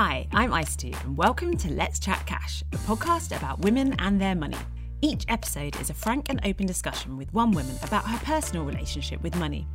Hi, 0.00 0.28
I'm 0.30 0.52
Ice2, 0.52 1.04
and 1.04 1.16
welcome 1.16 1.56
to 1.56 1.72
Let's 1.72 1.98
Chat 1.98 2.24
Cash, 2.24 2.62
a 2.72 2.76
podcast 2.76 3.36
about 3.36 3.58
women 3.62 3.96
and 3.98 4.20
their 4.20 4.36
money. 4.36 4.56
Each 5.02 5.24
episode 5.26 5.74
is 5.80 5.90
a 5.90 5.92
frank 5.92 6.28
and 6.28 6.40
open 6.44 6.66
discussion 6.66 7.16
with 7.16 7.34
one 7.34 7.50
woman 7.50 7.74
about 7.82 8.04
her 8.04 8.18
personal 8.18 8.64
relationship 8.64 9.20
with 9.24 9.34
money. 9.34 9.66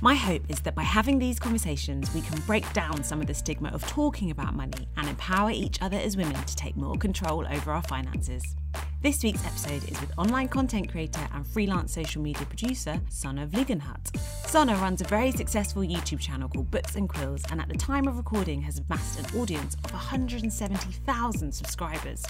My 0.00 0.14
hope 0.14 0.40
is 0.48 0.60
that 0.60 0.74
by 0.74 0.84
having 0.84 1.18
these 1.18 1.38
conversations, 1.38 2.14
we 2.14 2.22
can 2.22 2.40
break 2.46 2.72
down 2.72 3.04
some 3.04 3.20
of 3.20 3.26
the 3.26 3.34
stigma 3.34 3.68
of 3.68 3.86
talking 3.86 4.30
about 4.30 4.54
money 4.54 4.88
and 4.96 5.06
empower 5.06 5.50
each 5.50 5.82
other 5.82 5.98
as 5.98 6.16
women 6.16 6.42
to 6.44 6.56
take 6.56 6.74
more 6.74 6.96
control 6.96 7.46
over 7.46 7.70
our 7.70 7.82
finances. 7.82 8.56
This 9.00 9.22
week's 9.22 9.46
episode 9.46 9.84
is 9.84 10.00
with 10.00 10.10
online 10.18 10.48
content 10.48 10.90
creator 10.90 11.20
and 11.32 11.46
freelance 11.46 11.94
social 11.94 12.20
media 12.20 12.44
producer 12.46 13.00
Sanne 13.08 13.48
Vliegenthart. 13.48 14.10
Sanne 14.44 14.76
runs 14.80 15.00
a 15.00 15.04
very 15.04 15.30
successful 15.30 15.82
YouTube 15.82 16.18
channel 16.18 16.48
called 16.48 16.68
Books 16.72 16.96
and 16.96 17.08
Quills 17.08 17.44
and 17.52 17.60
at 17.60 17.68
the 17.68 17.76
time 17.76 18.08
of 18.08 18.16
recording 18.16 18.60
has 18.62 18.80
amassed 18.80 19.20
an 19.20 19.40
audience 19.40 19.76
of 19.84 19.92
170,000 19.92 21.52
subscribers. 21.52 22.24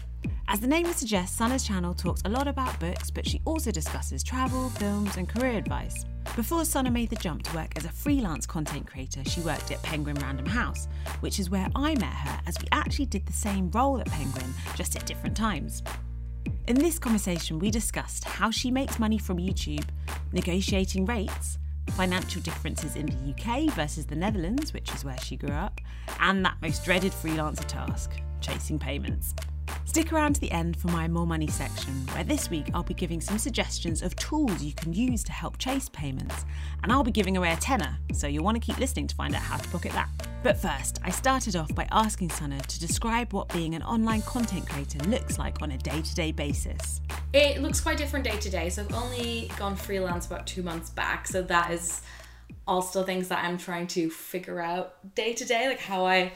As 0.47 0.61
the 0.61 0.67
name 0.67 0.87
would 0.87 0.97
suggest, 0.97 1.39
Sanne's 1.39 1.67
channel 1.67 1.95
talks 1.95 2.21
a 2.27 2.29
lot 2.29 2.47
about 2.47 2.79
books, 2.79 3.11
but 3.11 3.27
she 3.27 3.41
also 3.47 3.71
discusses 3.71 4.23
travel, 4.23 4.69
films, 4.69 5.17
and 5.17 5.27
career 5.27 5.57
advice. 5.57 6.05
Before 6.37 6.67
Sana 6.67 6.91
made 6.91 7.09
the 7.09 7.17
jump 7.17 7.45
to 7.45 7.57
work 7.57 7.79
as 7.79 7.87
a 7.87 7.91
freelance 7.91 8.45
content 8.45 8.87
creator, 8.87 9.25
she 9.25 9.41
worked 9.41 9.71
at 9.71 9.83
Penguin 9.83 10.17
Random 10.17 10.45
House, 10.47 10.87
which 11.21 11.41
is 11.41 11.49
where 11.49 11.69
I 11.75 11.95
met 11.95 12.13
her 12.13 12.41
as 12.47 12.59
we 12.61 12.69
actually 12.73 13.07
did 13.07 13.25
the 13.25 13.33
same 13.33 13.71
role 13.71 14.01
at 14.01 14.07
Penguin, 14.07 14.53
just 14.77 14.97
at 14.97 15.07
different 15.07 15.35
times. 15.35 15.83
In 16.67 16.77
this 16.77 16.99
conversation, 16.99 17.59
we 17.59 17.71
discussed 17.71 18.25
how 18.25 18.51
she 18.51 18.71
makes 18.71 18.99
money 18.99 19.19
from 19.19 19.39
YouTube, 19.39 19.87
negotiating 20.33 21.07
rates, 21.07 21.59
financial 21.93 22.43
differences 22.43 22.95
in 22.95 23.07
the 23.07 23.33
UK 23.33 23.73
versus 23.75 24.07
the 24.07 24.15
Netherlands, 24.15 24.75
which 24.75 24.95
is 24.95 25.05
where 25.05 25.19
she 25.19 25.37
grew 25.37 25.55
up, 25.55 25.81
and 26.21 26.45
that 26.45 26.57
most 26.61 26.85
dreaded 26.85 27.13
freelancer 27.13 27.65
task 27.67 28.13
chasing 28.41 28.79
payments. 28.79 29.35
Stick 29.85 30.13
around 30.13 30.35
to 30.35 30.41
the 30.41 30.51
end 30.51 30.77
for 30.77 30.89
my 30.89 31.09
More 31.09 31.27
Money 31.27 31.49
section, 31.49 31.93
where 32.13 32.25
this 32.25 32.51
week 32.51 32.67
I'll 32.75 32.83
be 32.83 32.95
giving 32.95 33.21
some 33.21 33.39
suggestions 33.39 34.03
of 34.03 34.15
tools 34.17 34.63
you 34.63 34.73
can 34.73 34.93
use 34.93 35.25
to 35.25 35.33
help 35.33 35.59
chase 35.59 35.89
payments, 35.89 36.45
and 36.83 36.93
I'll 36.93 37.05
be 37.05 37.11
giving 37.11 37.37
away 37.37 37.53
a 37.53 37.57
tenner, 37.57 37.99
so 38.13 38.27
you'll 38.27 38.45
want 38.45 38.57
to 38.57 38.61
keep 38.61 38.79
listening 38.79 39.07
to 39.07 39.15
find 39.15 39.35
out 39.35 39.43
how 39.43 39.57
to 39.57 39.69
pocket 39.71 39.93
that. 39.93 40.09
But 40.43 40.57
first, 40.57 41.01
I 41.03 41.11
started 41.11 41.57
off 41.57 41.75
by 41.75 41.89
asking 41.91 42.29
Sanne 42.29 42.65
to 42.65 42.81
describe 42.81 43.33
what 43.33 43.49
being 43.53 43.75
an 43.75 43.83
online 43.83 44.23
content 44.23 44.69
creator 44.69 44.99
looks 45.09 45.39
like 45.39 45.63
on 45.63 45.73
a 45.73 45.79
day 45.79 46.01
to 46.01 46.15
day 46.15 46.31
basis. 46.31 47.01
It 47.33 47.61
looks 47.61 47.81
quite 47.81 47.99
different 47.99 48.25
day 48.25 48.39
to 48.39 48.51
day. 48.51 48.71
So 48.71 48.83
I've 48.83 48.95
only 48.95 49.51
gone 49.59 49.75
freelance 49.75 50.27
about 50.27 50.47
two 50.47 50.63
months 50.63 50.91
back. 50.91 51.27
So 51.27 51.43
that 51.43 51.73
is 51.73 52.03
all 52.69 52.83
still 52.83 53.03
things 53.03 53.29
that 53.29 53.45
I'm 53.45 53.59
trying 53.59 53.89
to 53.89 54.11
figure 54.11 54.61
out 54.61 55.15
day 55.15 55.33
to 55.35 55.45
day, 55.45 55.69
like 55.69 55.81
how 55.81 56.07
I 56.07 56.33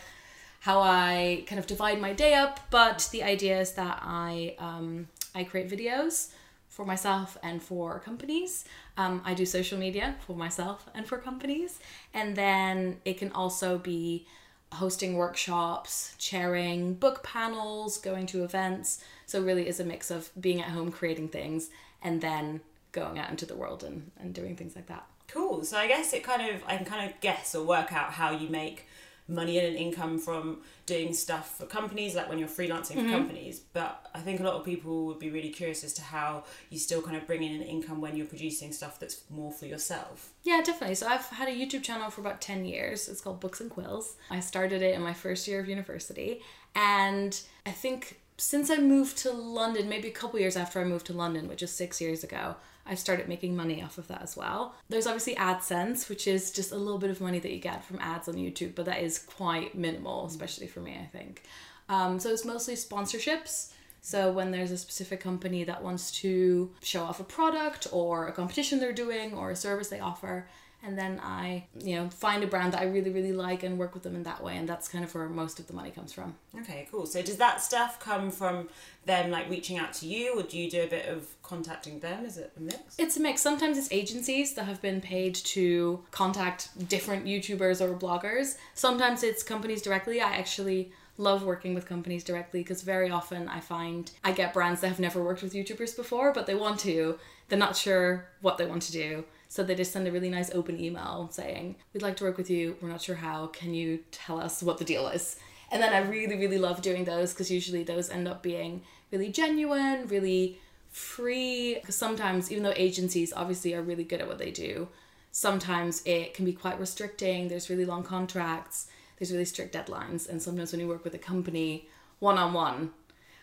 how 0.63 0.81
I 0.81 1.43
kind 1.49 1.59
of 1.59 1.67
divide 1.67 2.01
my 2.01 2.13
day 2.13 2.35
up. 2.35 2.61
But 2.71 3.09
the 3.11 3.25
idea 3.25 3.61
is 3.61 3.73
that 3.73 3.99
I 4.03 4.55
um, 4.59 5.09
I 5.35 5.43
create 5.45 5.69
videos 5.69 6.29
for 6.69 6.87
myself 6.87 7.37
and 7.43 7.61
for 7.61 7.99
companies. 7.99 8.65
Um, 8.97 9.23
I 9.25 9.35
do 9.35 9.45
social 9.45 9.77
media 9.77 10.15
for 10.27 10.37
myself 10.37 10.89
and 10.95 11.05
for 11.07 11.19
companies, 11.19 11.81
and 12.15 12.37
then 12.37 13.01
it 13.05 13.19
can 13.19 13.33
also 13.33 13.79
be 13.79 14.27
hosting 14.75 15.17
workshops, 15.17 16.15
chairing 16.17 16.95
book 16.95 17.23
panels, 17.25 17.99
going 17.99 18.27
to 18.27 18.45
events. 18.45 19.05
So 19.27 19.43
really 19.43 19.69
is 19.69 19.81
a 19.81 19.85
mix 19.85 20.11
of 20.11 20.31
being 20.41 20.63
at 20.63 20.69
home 20.69 20.93
creating 20.93 21.29
things 21.29 21.71
and 22.03 22.21
then 22.21 22.61
going 22.93 23.19
out 23.19 23.31
into 23.31 23.47
the 23.47 23.57
world 23.57 23.83
and, 23.83 24.11
and 24.19 24.33
doing 24.33 24.57
things 24.57 24.77
like 24.77 24.87
that. 24.87 25.05
Cool. 25.29 25.65
So 25.65 25.77
I 25.77 25.89
guess 25.89 26.13
it 26.13 26.23
kind 26.23 26.55
of 26.55 26.63
I 26.67 26.77
can 26.77 26.87
kind 26.87 27.11
of 27.11 27.21
guess 27.21 27.55
or 27.55 27.67
work 27.67 27.93
out 27.93 28.13
how 28.13 28.31
you 28.31 28.49
make 28.49 28.87
money 29.33 29.59
and 29.59 29.77
income 29.77 30.19
from 30.19 30.59
doing 30.87 31.13
stuff 31.15 31.59
for 31.59 31.67
companies, 31.67 32.15
like 32.15 32.29
when 32.29 32.39
you're 32.39 32.49
freelancing 32.49 32.97
mm-hmm. 32.97 33.07
for 33.07 33.17
companies. 33.17 33.61
But 33.61 34.07
I 34.15 34.21
think 34.21 34.41
a 34.41 34.43
lot 34.43 34.55
of 34.55 34.65
people 34.65 35.07
would 35.07 35.19
be 35.19 35.31
really 35.31 35.51
curious 35.51 35.85
as 35.85 35.93
to 35.95 36.03
how 36.03 36.45
you 36.71 36.79
still 36.79 37.03
kind 37.03 37.17
of 37.17 37.27
bring 37.27 37.43
in 37.43 37.55
an 37.55 37.63
income 37.63 38.01
when 38.01 38.17
you're 38.17 38.27
producing 38.27 38.73
stuff 38.73 38.99
that's 39.01 39.23
more 39.31 39.53
for 39.53 39.67
yourself. 39.67 40.33
Yeah, 40.43 40.61
definitely. 40.65 40.97
So 40.97 41.07
I've 41.07 41.27
had 41.27 41.49
a 41.49 41.53
YouTube 41.53 41.83
channel 41.83 42.11
for 42.11 42.21
about 42.21 42.41
10 42.41 42.65
years. 42.65 43.09
It's 43.09 43.21
called 43.21 43.41
Books 43.41 43.61
and 43.61 43.71
Quills. 43.71 44.17
I 44.31 44.41
started 44.41 44.83
it 44.83 44.95
in 44.95 45.03
my 45.03 45.15
first 45.15 45.47
year 45.49 45.61
of 45.61 45.69
university. 45.69 46.41
And 46.75 47.39
I 47.67 47.71
think 47.71 48.19
since 48.43 48.71
I 48.71 48.79
moved 48.79 49.19
to 49.19 49.31
London, 49.31 49.89
maybe 49.89 50.09
a 50.09 50.13
couple 50.13 50.41
years 50.41 50.57
after 50.57 50.81
I 50.81 50.85
moved 50.85 51.07
to 51.07 51.13
London, 51.13 51.47
which 51.47 51.63
is 51.63 51.71
six 51.71 52.01
years 52.01 52.25
ago, 52.25 52.57
I've 52.85 52.99
started 52.99 53.29
making 53.29 53.55
money 53.55 53.81
off 53.81 53.99
of 53.99 54.09
that 54.09 54.21
as 54.21 54.37
well. 54.37 54.75
There's 54.89 55.07
obviously 55.07 55.37
AdSense, 55.37 56.09
which 56.09 56.27
is 56.27 56.51
just 56.51 56.73
a 56.73 56.77
little 56.77 56.99
bit 56.99 57.11
of 57.11 57.21
money 57.21 57.39
that 57.39 57.53
you 57.53 57.61
get 57.61 57.85
from 57.85 58.01
ads 58.01 58.27
on 58.27 58.35
YouTube, 58.35 58.75
but 58.75 58.87
that 58.87 59.01
is 59.01 59.21
quite 59.21 59.77
minimal, 59.77 60.27
especially 60.27 60.67
for 60.67 60.81
me, 60.81 60.99
I 61.01 61.07
think. 61.07 61.45
Um, 61.89 62.19
so 62.19 62.31
it's 62.31 62.45
mostly 62.45 62.75
sponsorships. 62.75 63.71
So 64.01 64.33
when 64.33 64.51
there's 64.51 64.73
a 64.73 64.77
specific 64.77 65.21
company 65.21 65.63
that 65.63 65.85
wants 65.85 66.11
to 66.23 66.73
show 66.83 67.05
off 67.05 67.21
a 67.21 67.25
product 67.25 67.87
or 67.93 68.27
a 68.27 68.33
competition 68.33 68.81
they're 68.81 68.93
doing 68.93 69.35
or 69.35 69.53
a 69.53 69.57
service 69.57 69.89
they 69.89 70.01
offer, 70.01 70.49
and 70.85 70.99
then 70.99 71.21
I, 71.23 71.65
you 71.81 71.95
know, 71.95 72.09
find 72.11 72.43
a 72.43 72.47
brand 72.47 72.73
that 72.73 72.81
I 72.81 72.87
really, 72.87 73.11
really 73.11 73.33
like 73.33 73.63
and 73.63 73.79
work 73.79 73.95
with 73.95 74.03
them 74.03 74.17
in 74.17 74.25
that 74.25 74.43
way. 74.43 74.57
And 74.57 74.69
that's 74.69 74.89
kind 74.89 75.05
of 75.05 75.15
where 75.15 75.29
most 75.29 75.61
of 75.61 75.69
the 75.69 75.73
money 75.73 75.91
comes 75.91 76.13
from. 76.13 76.35
Okay, 76.59 76.89
cool. 76.91 77.07
So 77.07 77.23
does 77.23 77.37
that 77.37 77.63
stuff 77.63 78.01
come 78.01 78.31
from 78.31 78.69
them 79.05 79.31
like 79.31 79.49
reaching 79.49 79.79
out 79.79 79.93
to 79.95 80.07
you, 80.07 80.39
or 80.39 80.43
do 80.43 80.59
you 80.59 80.69
do 80.69 80.83
a 80.83 80.89
bit 80.89 81.07
of 81.07 81.27
contacting 81.43 82.01
them? 82.01 82.25
Is 82.25 82.37
it 82.37 82.53
a 82.57 82.61
mix? 82.61 82.97
It's 82.99 83.17
a 83.17 83.21
mix. 83.21 83.41
Sometimes 83.41 83.79
it's 83.79 83.89
agencies 83.93 84.55
that 84.55 84.65
have 84.65 84.83
been 84.83 85.01
paid 85.01 85.37
to 85.37 86.03
contact 86.11 86.89
different 86.89 87.27
YouTubers 87.27 87.81
or 87.81 87.95
bloggers. 87.97 88.57
Sometimes 88.75 89.23
it's 89.23 89.43
companies 89.43 89.83
directly. 89.83 90.21
I 90.21 90.37
actually 90.37 90.93
love 91.17 91.45
working 91.45 91.75
with 91.75 91.87
companies 91.87 92.25
directly 92.25 92.61
because 92.61 92.83
very 92.83 93.11
often 93.11 93.49
I 93.49 93.61
find 93.61 94.11
I 94.25 94.33
get 94.33 94.53
brands 94.53 94.81
that 94.81 94.89
have 94.89 94.99
never 94.99 95.23
worked 95.23 95.43
with 95.43 95.53
YouTubers 95.53 95.97
before, 95.97 96.33
but 96.33 96.47
they 96.47 96.55
want 96.55 96.81
to. 96.81 97.19
They're 97.49 97.59
not 97.59 97.77
sure 97.77 98.27
what 98.41 98.57
they 98.59 98.67
want 98.67 98.83
to 98.83 98.93
do 98.93 99.25
so 99.53 99.63
they 99.63 99.75
just 99.75 99.93
send 99.93 100.09
a 100.09 100.11
really 100.11 100.31
nice 100.31 100.51
open 100.55 100.81
email 100.81 101.29
saying, 101.31 101.77
We'd 101.93 102.01
like 102.01 102.17
to 102.17 102.25
work 102.25 102.39
with 102.39 102.49
you. 102.49 102.75
We're 102.81 102.89
not 102.89 103.03
sure 103.03 103.17
how. 103.17 103.49
Can 103.49 103.75
you 103.75 103.99
tell 104.11 104.41
us 104.41 104.63
what 104.63 104.79
the 104.79 104.85
deal 104.85 105.09
is? 105.09 105.37
And 105.71 105.83
then 105.83 105.93
I 105.93 105.99
really, 105.99 106.37
really 106.37 106.57
love 106.57 106.81
doing 106.81 107.05
those 107.05 107.35
because 107.35 107.51
usually 107.51 107.83
those 107.83 108.09
end 108.09 108.27
up 108.27 108.43
being 108.43 108.81
really 109.11 109.29
genuine, 109.29 110.07
really 110.07 110.59
free. 110.91 111.75
Because 111.75 111.97
sometimes, 111.97 112.51
even 112.51 112.65
though 112.65 112.73
agencies 112.77 113.31
obviously 113.35 113.75
are 113.75 113.83
really 113.83 114.05
good 114.05 114.23
at 114.23 114.27
what 114.27 114.39
they 114.39 114.51
do, 114.51 114.89
sometimes 115.33 116.01
it 116.07 116.33
can 116.33 116.47
be 116.47 116.55
quite 116.55 116.81
restricting. 116.81 117.49
There's 117.49 117.69
really 117.69 117.85
long 117.85 118.05
contracts, 118.05 118.87
there's 119.19 119.33
really 119.33 119.45
strict 119.45 119.75
deadlines. 119.75 120.27
And 120.27 120.41
sometimes 120.41 120.73
when 120.73 120.81
you 120.81 120.89
work 120.89 121.05
with 121.05 121.13
a 121.13 121.19
company 121.19 121.91
one 122.21 122.39
on 122.39 122.55
one, 122.55 122.93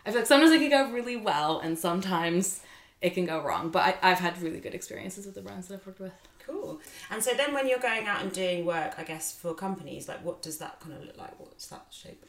I 0.08 0.09
feel 0.09 0.22
like 0.22 0.28
sometimes 0.28 0.50
it 0.53 0.59
can 0.59 0.72
go 0.72 0.91
really 0.91 1.18
well, 1.18 1.59
and 1.59 1.78
sometimes 1.78 2.62
it 3.01 3.13
can 3.13 3.25
go 3.25 3.41
wrong. 3.41 3.69
But 3.69 3.99
I, 4.03 4.11
I've 4.11 4.19
had 4.19 4.41
really 4.41 4.59
good 4.59 4.75
experiences 4.75 5.25
with 5.25 5.35
the 5.35 5.41
brands 5.41 5.67
that 5.67 5.75
I've 5.75 5.87
worked 5.87 5.99
with. 5.99 6.13
Cool. 6.45 6.79
And 7.11 7.23
so 7.23 7.33
then 7.33 7.53
when 7.53 7.67
you're 7.67 7.79
going 7.79 8.07
out 8.07 8.21
and 8.23 8.31
doing 8.31 8.65
work, 8.65 8.95
I 8.97 9.03
guess, 9.03 9.33
for 9.33 9.53
companies, 9.53 10.07
like 10.07 10.23
what 10.23 10.41
does 10.41 10.57
that 10.57 10.79
kind 10.79 10.93
of 10.95 11.03
look 11.03 11.17
like? 11.17 11.39
What's 11.39 11.67
that 11.67 11.85
shape? 11.91 12.25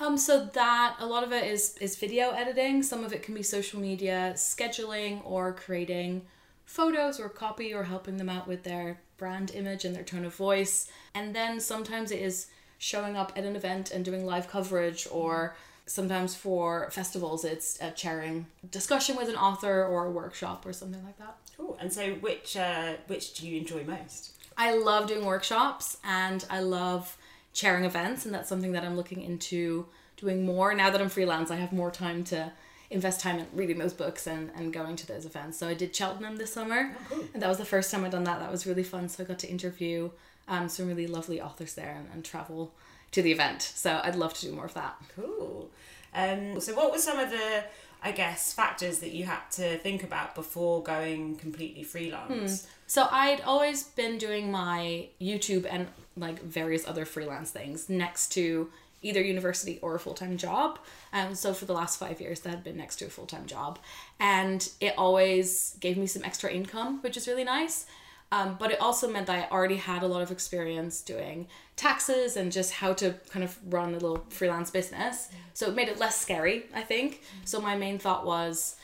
Um, 0.00 0.16
so 0.16 0.46
that 0.46 0.96
a 0.98 1.06
lot 1.06 1.22
of 1.22 1.32
it 1.32 1.44
is 1.44 1.76
is 1.80 1.96
video 1.96 2.30
editing. 2.30 2.82
Some 2.82 3.04
of 3.04 3.12
it 3.12 3.22
can 3.22 3.34
be 3.34 3.42
social 3.42 3.80
media 3.80 4.32
scheduling 4.34 5.20
or 5.24 5.52
creating 5.52 6.22
photos 6.64 7.20
or 7.20 7.28
copy 7.28 7.72
or 7.72 7.84
helping 7.84 8.16
them 8.16 8.28
out 8.28 8.48
with 8.48 8.64
their 8.64 9.00
brand 9.16 9.52
image 9.54 9.84
and 9.84 9.94
their 9.94 10.02
tone 10.02 10.24
of 10.24 10.34
voice. 10.34 10.88
And 11.14 11.34
then 11.34 11.60
sometimes 11.60 12.10
it 12.10 12.20
is 12.20 12.48
showing 12.78 13.16
up 13.16 13.32
at 13.36 13.44
an 13.44 13.54
event 13.54 13.92
and 13.92 14.04
doing 14.04 14.26
live 14.26 14.48
coverage 14.48 15.06
or 15.10 15.56
Sometimes 15.86 16.34
for 16.34 16.90
festivals, 16.90 17.44
it's 17.44 17.78
a 17.80 17.90
chairing 17.90 18.46
discussion 18.70 19.16
with 19.16 19.28
an 19.28 19.36
author 19.36 19.84
or 19.84 20.06
a 20.06 20.10
workshop 20.10 20.64
or 20.64 20.72
something 20.72 21.04
like 21.04 21.18
that. 21.18 21.36
Cool. 21.56 21.76
And 21.80 21.92
so, 21.92 22.14
which 22.14 22.56
uh, 22.56 22.94
which 23.06 23.34
do 23.34 23.46
you 23.46 23.58
enjoy 23.58 23.84
most? 23.84 24.32
I 24.56 24.74
love 24.76 25.08
doing 25.08 25.24
workshops 25.24 25.98
and 26.04 26.44
I 26.48 26.60
love 26.60 27.16
chairing 27.52 27.84
events, 27.84 28.24
and 28.24 28.34
that's 28.34 28.48
something 28.48 28.72
that 28.72 28.84
I'm 28.84 28.96
looking 28.96 29.20
into 29.22 29.86
doing 30.16 30.46
more. 30.46 30.74
Now 30.74 30.90
that 30.90 31.00
I'm 31.00 31.08
freelance, 31.08 31.50
I 31.50 31.56
have 31.56 31.72
more 31.72 31.90
time 31.90 32.24
to 32.24 32.52
invest 32.90 33.20
time 33.20 33.38
in 33.38 33.46
reading 33.52 33.78
those 33.78 33.92
books 33.92 34.26
and, 34.26 34.50
and 34.56 34.72
going 34.72 34.96
to 34.96 35.06
those 35.06 35.24
events. 35.24 35.58
So 35.58 35.68
I 35.68 35.74
did 35.74 35.94
Cheltenham 35.94 36.36
this 36.36 36.52
summer, 36.52 36.94
oh, 36.94 37.14
cool. 37.14 37.24
and 37.34 37.42
that 37.42 37.48
was 37.48 37.58
the 37.58 37.64
first 37.64 37.90
time 37.90 38.04
I'd 38.04 38.12
done 38.12 38.24
that. 38.24 38.40
That 38.40 38.50
was 38.50 38.66
really 38.66 38.82
fun. 38.82 39.08
So 39.08 39.22
I 39.22 39.26
got 39.26 39.38
to 39.40 39.48
interview 39.48 40.10
um, 40.48 40.68
some 40.68 40.86
really 40.86 41.06
lovely 41.06 41.40
authors 41.40 41.74
there 41.74 41.96
and, 41.98 42.08
and 42.12 42.24
travel 42.24 42.72
to 43.14 43.22
the 43.22 43.30
event. 43.30 43.62
So 43.62 44.00
I'd 44.02 44.16
love 44.16 44.34
to 44.34 44.46
do 44.46 44.52
more 44.52 44.64
of 44.64 44.74
that. 44.74 44.96
Cool. 45.14 45.70
Um, 46.14 46.60
so 46.60 46.74
what 46.74 46.92
were 46.92 46.98
some 46.98 47.18
of 47.18 47.30
the 47.30 47.64
I 48.02 48.12
guess 48.12 48.52
factors 48.52 48.98
that 48.98 49.12
you 49.12 49.24
had 49.24 49.40
to 49.52 49.78
think 49.78 50.02
about 50.04 50.34
before 50.34 50.82
going 50.82 51.36
completely 51.36 51.84
freelance? 51.84 52.62
Hmm. 52.62 52.68
So 52.86 53.08
I'd 53.10 53.40
always 53.40 53.84
been 53.84 54.18
doing 54.18 54.50
my 54.50 55.08
YouTube 55.20 55.66
and 55.70 55.86
like 56.16 56.42
various 56.42 56.86
other 56.86 57.04
freelance 57.04 57.50
things 57.50 57.88
next 57.88 58.28
to 58.32 58.70
either 59.00 59.22
university 59.22 59.78
or 59.80 59.94
a 59.94 60.00
full 60.00 60.14
time 60.14 60.36
job. 60.36 60.78
Um, 61.12 61.34
so 61.34 61.54
for 61.54 61.66
the 61.66 61.72
last 61.72 61.98
five 61.98 62.20
years, 62.20 62.40
that 62.40 62.50
had 62.50 62.64
been 62.64 62.76
next 62.76 62.96
to 62.96 63.06
a 63.06 63.10
full 63.10 63.26
time 63.26 63.46
job, 63.46 63.78
and 64.18 64.68
it 64.80 64.94
always 64.98 65.76
gave 65.80 65.96
me 65.96 66.06
some 66.06 66.24
extra 66.24 66.50
income, 66.50 67.00
which 67.02 67.16
is 67.16 67.28
really 67.28 67.44
nice. 67.44 67.86
Um, 68.34 68.56
but 68.58 68.72
it 68.72 68.80
also 68.80 69.08
meant 69.08 69.28
that 69.28 69.44
I 69.44 69.54
already 69.54 69.76
had 69.76 70.02
a 70.02 70.08
lot 70.08 70.20
of 70.20 70.32
experience 70.32 71.02
doing 71.02 71.46
taxes 71.76 72.36
and 72.36 72.50
just 72.50 72.72
how 72.72 72.92
to 72.94 73.14
kind 73.30 73.44
of 73.44 73.56
run 73.72 73.90
a 73.90 73.92
little 73.92 74.26
freelance 74.28 74.72
business. 74.72 75.28
So 75.52 75.68
it 75.68 75.76
made 75.76 75.86
it 75.86 76.00
less 76.00 76.20
scary, 76.20 76.64
I 76.74 76.80
think. 76.80 77.22
So 77.44 77.60
my 77.60 77.76
main 77.76 78.00
thought 78.00 78.26
was 78.26 78.74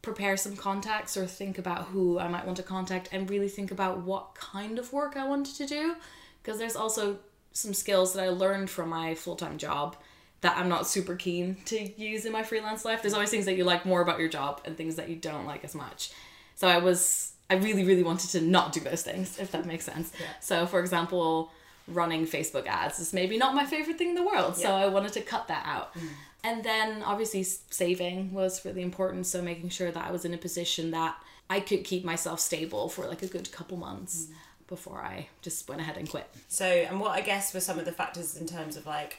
prepare 0.00 0.38
some 0.38 0.56
contacts 0.56 1.18
or 1.18 1.26
think 1.26 1.58
about 1.58 1.88
who 1.88 2.18
I 2.18 2.28
might 2.28 2.46
want 2.46 2.56
to 2.56 2.62
contact 2.62 3.10
and 3.12 3.28
really 3.28 3.48
think 3.50 3.70
about 3.70 3.98
what 3.98 4.34
kind 4.34 4.78
of 4.78 4.90
work 4.90 5.18
I 5.18 5.28
wanted 5.28 5.56
to 5.56 5.66
do. 5.66 5.94
Because 6.42 6.58
there's 6.58 6.76
also 6.76 7.18
some 7.52 7.74
skills 7.74 8.14
that 8.14 8.24
I 8.24 8.30
learned 8.30 8.70
from 8.70 8.88
my 8.88 9.14
full 9.14 9.36
time 9.36 9.58
job 9.58 9.96
that 10.40 10.56
I'm 10.56 10.70
not 10.70 10.86
super 10.86 11.14
keen 11.14 11.58
to 11.66 12.00
use 12.00 12.24
in 12.24 12.32
my 12.32 12.42
freelance 12.42 12.86
life. 12.86 13.02
There's 13.02 13.12
always 13.12 13.28
things 13.28 13.44
that 13.44 13.56
you 13.58 13.64
like 13.64 13.84
more 13.84 14.00
about 14.00 14.18
your 14.18 14.30
job 14.30 14.62
and 14.64 14.78
things 14.78 14.94
that 14.96 15.10
you 15.10 15.16
don't 15.16 15.44
like 15.44 15.62
as 15.62 15.74
much. 15.74 16.10
So 16.54 16.66
I 16.66 16.78
was 16.78 17.34
I 17.50 17.54
really 17.54 17.84
really 17.84 18.02
wanted 18.02 18.30
to 18.30 18.40
not 18.40 18.72
do 18.72 18.80
those 18.80 19.02
things 19.02 19.38
if 19.38 19.50
that 19.52 19.66
makes 19.66 19.84
sense. 19.84 20.12
Yeah. 20.18 20.26
So 20.40 20.66
for 20.66 20.80
example, 20.80 21.50
running 21.86 22.26
Facebook 22.26 22.66
ads 22.66 22.98
is 22.98 23.12
maybe 23.12 23.38
not 23.38 23.54
my 23.54 23.64
favorite 23.64 23.98
thing 23.98 24.10
in 24.10 24.14
the 24.14 24.24
world. 24.24 24.54
Yeah. 24.58 24.64
So 24.64 24.74
I 24.74 24.88
wanted 24.88 25.12
to 25.14 25.20
cut 25.20 25.48
that 25.48 25.64
out. 25.66 25.94
Mm. 25.94 26.08
And 26.44 26.64
then 26.64 27.02
obviously 27.02 27.42
saving 27.42 28.32
was 28.32 28.64
really 28.64 28.82
important. 28.82 29.26
So 29.26 29.42
making 29.42 29.70
sure 29.70 29.90
that 29.90 30.06
I 30.06 30.12
was 30.12 30.24
in 30.24 30.34
a 30.34 30.38
position 30.38 30.90
that 30.92 31.16
I 31.50 31.60
could 31.60 31.84
keep 31.84 32.04
myself 32.04 32.40
stable 32.40 32.88
for 32.88 33.06
like 33.06 33.22
a 33.22 33.26
good 33.26 33.50
couple 33.50 33.76
months 33.76 34.26
mm. 34.26 34.34
before 34.68 34.98
I 34.98 35.28
just 35.42 35.68
went 35.68 35.80
ahead 35.80 35.96
and 35.96 36.08
quit. 36.08 36.28
So, 36.48 36.66
and 36.66 37.00
what 37.00 37.12
I 37.12 37.22
guess 37.22 37.54
were 37.54 37.60
some 37.60 37.78
of 37.78 37.86
the 37.86 37.92
factors 37.92 38.36
in 38.36 38.46
terms 38.46 38.76
of 38.76 38.86
like 38.86 39.16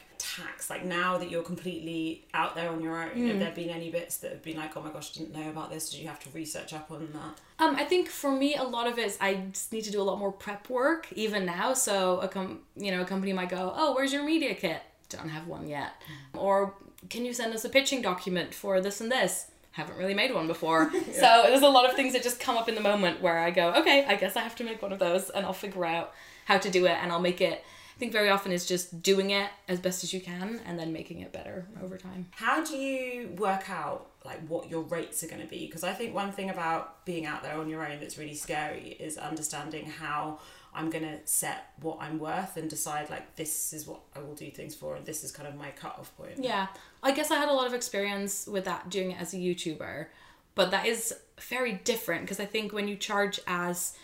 Like 0.68 0.84
now 0.84 1.18
that 1.18 1.30
you're 1.30 1.42
completely 1.42 2.24
out 2.34 2.54
there 2.54 2.70
on 2.70 2.82
your 2.82 2.96
own, 3.02 3.10
Mm. 3.10 3.28
have 3.28 3.38
there 3.40 3.50
been 3.52 3.70
any 3.70 3.90
bits 3.90 4.18
that 4.18 4.30
have 4.30 4.42
been 4.42 4.56
like, 4.56 4.76
oh 4.76 4.82
my 4.82 4.90
gosh, 4.90 5.12
didn't 5.12 5.32
know 5.34 5.48
about 5.48 5.70
this? 5.70 5.90
Did 5.90 6.00
you 6.00 6.08
have 6.08 6.20
to 6.20 6.30
research 6.30 6.72
up 6.72 6.90
on 6.90 7.08
that? 7.12 7.40
Um, 7.64 7.76
I 7.76 7.84
think 7.84 8.08
for 8.08 8.30
me, 8.30 8.54
a 8.56 8.62
lot 8.62 8.86
of 8.86 8.98
it 8.98 9.06
is 9.06 9.18
I 9.20 9.34
just 9.52 9.72
need 9.72 9.82
to 9.84 9.90
do 9.90 10.00
a 10.00 10.04
lot 10.04 10.18
more 10.18 10.32
prep 10.32 10.68
work 10.70 11.08
even 11.12 11.44
now. 11.46 11.74
So 11.74 12.20
a 12.20 12.28
com- 12.28 12.60
you 12.76 12.90
know 12.90 13.00
a 13.02 13.04
company 13.04 13.32
might 13.32 13.48
go, 13.50 13.72
oh, 13.76 13.94
where's 13.94 14.12
your 14.12 14.24
media 14.24 14.54
kit? 14.54 14.82
Don't 15.08 15.28
have 15.28 15.46
one 15.46 15.66
yet. 15.68 15.92
Or 16.34 16.74
can 17.08 17.24
you 17.24 17.32
send 17.32 17.52
us 17.54 17.64
a 17.64 17.68
pitching 17.68 18.00
document 18.02 18.54
for 18.54 18.80
this 18.80 19.00
and 19.00 19.10
this? 19.10 19.46
Haven't 19.72 19.96
really 19.96 20.14
made 20.14 20.34
one 20.34 20.46
before. 20.46 20.90
So 21.12 21.42
there's 21.46 21.62
a 21.62 21.68
lot 21.68 21.88
of 21.88 21.94
things 21.96 22.12
that 22.12 22.22
just 22.22 22.38
come 22.40 22.56
up 22.56 22.68
in 22.68 22.74
the 22.74 22.80
moment 22.80 23.20
where 23.20 23.38
I 23.38 23.50
go, 23.50 23.72
okay, 23.74 24.04
I 24.04 24.14
guess 24.16 24.36
I 24.36 24.40
have 24.40 24.54
to 24.56 24.64
make 24.64 24.80
one 24.82 24.92
of 24.92 24.98
those, 24.98 25.30
and 25.30 25.44
I'll 25.46 25.52
figure 25.52 25.84
out 25.84 26.12
how 26.44 26.58
to 26.58 26.70
do 26.70 26.86
it, 26.86 26.96
and 27.02 27.10
I'll 27.12 27.20
make 27.20 27.40
it. 27.40 27.64
I 28.00 28.04
think 28.08 28.12
very 28.12 28.30
often 28.30 28.50
is 28.50 28.64
just 28.64 29.02
doing 29.02 29.28
it 29.28 29.50
as 29.68 29.78
best 29.78 30.02
as 30.04 30.14
you 30.14 30.22
can, 30.22 30.58
and 30.64 30.78
then 30.78 30.90
making 30.90 31.20
it 31.20 31.34
better 31.34 31.66
over 31.82 31.98
time. 31.98 32.28
How 32.30 32.64
do 32.64 32.74
you 32.74 33.28
work 33.36 33.68
out 33.68 34.12
like 34.24 34.40
what 34.48 34.70
your 34.70 34.80
rates 34.80 35.22
are 35.22 35.26
going 35.26 35.42
to 35.42 35.46
be? 35.46 35.66
Because 35.66 35.84
I 35.84 35.92
think 35.92 36.14
one 36.14 36.32
thing 36.32 36.48
about 36.48 37.04
being 37.04 37.26
out 37.26 37.42
there 37.42 37.58
on 37.58 37.68
your 37.68 37.86
own 37.86 38.00
that's 38.00 38.16
really 38.16 38.32
scary 38.32 38.96
is 38.98 39.18
understanding 39.18 39.84
how 39.84 40.38
I'm 40.72 40.88
going 40.88 41.04
to 41.04 41.18
set 41.26 41.74
what 41.82 41.98
I'm 42.00 42.18
worth 42.18 42.56
and 42.56 42.70
decide 42.70 43.10
like 43.10 43.36
this 43.36 43.74
is 43.74 43.86
what 43.86 44.00
I 44.16 44.20
will 44.20 44.34
do 44.34 44.50
things 44.50 44.74
for 44.74 44.96
and 44.96 45.04
this 45.04 45.22
is 45.22 45.30
kind 45.30 45.46
of 45.46 45.54
my 45.56 45.68
cutoff 45.68 46.16
point. 46.16 46.42
Yeah, 46.42 46.68
I 47.02 47.12
guess 47.12 47.30
I 47.30 47.36
had 47.36 47.50
a 47.50 47.52
lot 47.52 47.66
of 47.66 47.74
experience 47.74 48.46
with 48.46 48.64
that 48.64 48.88
doing 48.88 49.10
it 49.10 49.20
as 49.20 49.34
a 49.34 49.36
YouTuber, 49.36 50.06
but 50.54 50.70
that 50.70 50.86
is 50.86 51.14
very 51.38 51.74
different 51.74 52.22
because 52.22 52.40
I 52.40 52.46
think 52.46 52.72
when 52.72 52.88
you 52.88 52.96
charge 52.96 53.40
as 53.46 53.94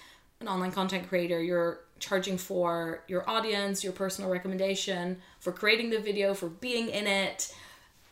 an 0.41 0.49
online 0.49 0.73
content 0.73 1.09
creator, 1.09 1.43
you're 1.43 1.81
charging 1.99 2.39
for 2.39 3.03
your 3.09 3.29
audience, 3.29 3.83
your 3.83 3.93
personal 3.93 4.31
recommendation, 4.31 5.19
for 5.41 5.53
creating 5.53 5.91
the 5.91 5.99
video, 5.99 6.35
for 6.35 6.49
being 6.49 6.89
in 6.89 7.07
it. 7.07 7.55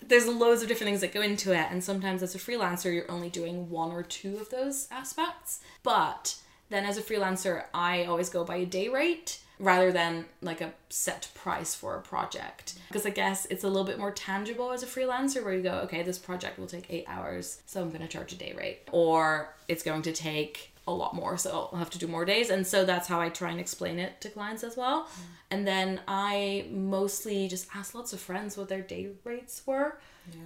There's 0.07 0.27
loads 0.27 0.63
of 0.63 0.69
different 0.69 0.89
things 0.89 1.01
that 1.01 1.15
go 1.15 1.23
into 1.23 1.53
it, 1.53 1.67
and 1.71 1.83
sometimes 1.83 2.23
as 2.23 2.35
a 2.35 2.39
freelancer, 2.39 2.93
you're 2.93 3.11
only 3.11 3.31
doing 3.31 3.71
one 3.71 3.91
or 3.91 4.03
two 4.03 4.37
of 4.39 4.51
those 4.51 4.89
aspects. 4.91 5.61
But 5.83 6.37
then 6.69 6.85
as 6.85 6.99
a 6.99 7.03
freelancer, 7.03 7.65
I 7.73 8.05
always 8.05 8.29
go 8.29 8.45
by 8.45 8.57
a 8.57 8.67
day 8.67 8.89
rate 8.89 9.41
rather 9.59 9.93
than 9.93 10.27
like 10.41 10.61
a 10.61 10.73
set 10.89 11.31
price 11.35 11.75
for 11.75 11.97
a 11.97 12.03
project. 12.03 12.75
Because 12.89 13.07
I 13.07 13.11
guess 13.11 13.47
it's 13.47 13.65
a 13.65 13.69
little 13.69 13.85
bit 13.85 13.99
more 13.99 14.11
tangible 14.11 14.73
as 14.73 14.83
a 14.83 14.87
freelancer 14.87 15.45
where 15.45 15.55
you 15.55 15.63
go, 15.63 15.75
okay, 15.85 16.03
this 16.03 16.19
project 16.19 16.59
will 16.59 16.67
take 16.67 16.87
eight 16.91 17.05
hours, 17.07 17.63
so 17.67 17.81
I'm 17.81 17.89
going 17.89 18.03
to 18.03 18.09
charge 18.09 18.33
a 18.33 18.37
day 18.37 18.53
rate. 18.57 18.81
Or 18.93 19.55
it's 19.69 19.83
going 19.83 20.03
to 20.03 20.13
take 20.13 20.74
a 20.87 20.93
lot 20.93 21.15
more, 21.15 21.37
so 21.39 21.71
I'll 21.73 21.79
have 21.79 21.91
to 21.91 21.99
do 21.99 22.07
more 22.07 22.25
days. 22.25 22.51
And 22.51 22.67
so 22.67 22.85
that's 22.85 23.09
how 23.09 23.21
I 23.21 23.29
try 23.31 23.51
and 23.51 23.61
explain 23.61 23.99
it 23.99 24.21
to 24.21 24.29
clients 24.29 24.63
as 24.63 24.77
well. 24.77 25.09
And 25.51 25.67
then 25.67 26.01
I 26.09 26.67
mostly 26.71 27.49
just 27.49 27.69
asked 27.75 27.95
lots 27.95 28.13
of 28.13 28.21
friends 28.21 28.57
what 28.57 28.69
their 28.69 28.83
day 28.83 29.11
rates 29.25 29.63
were 29.67 29.99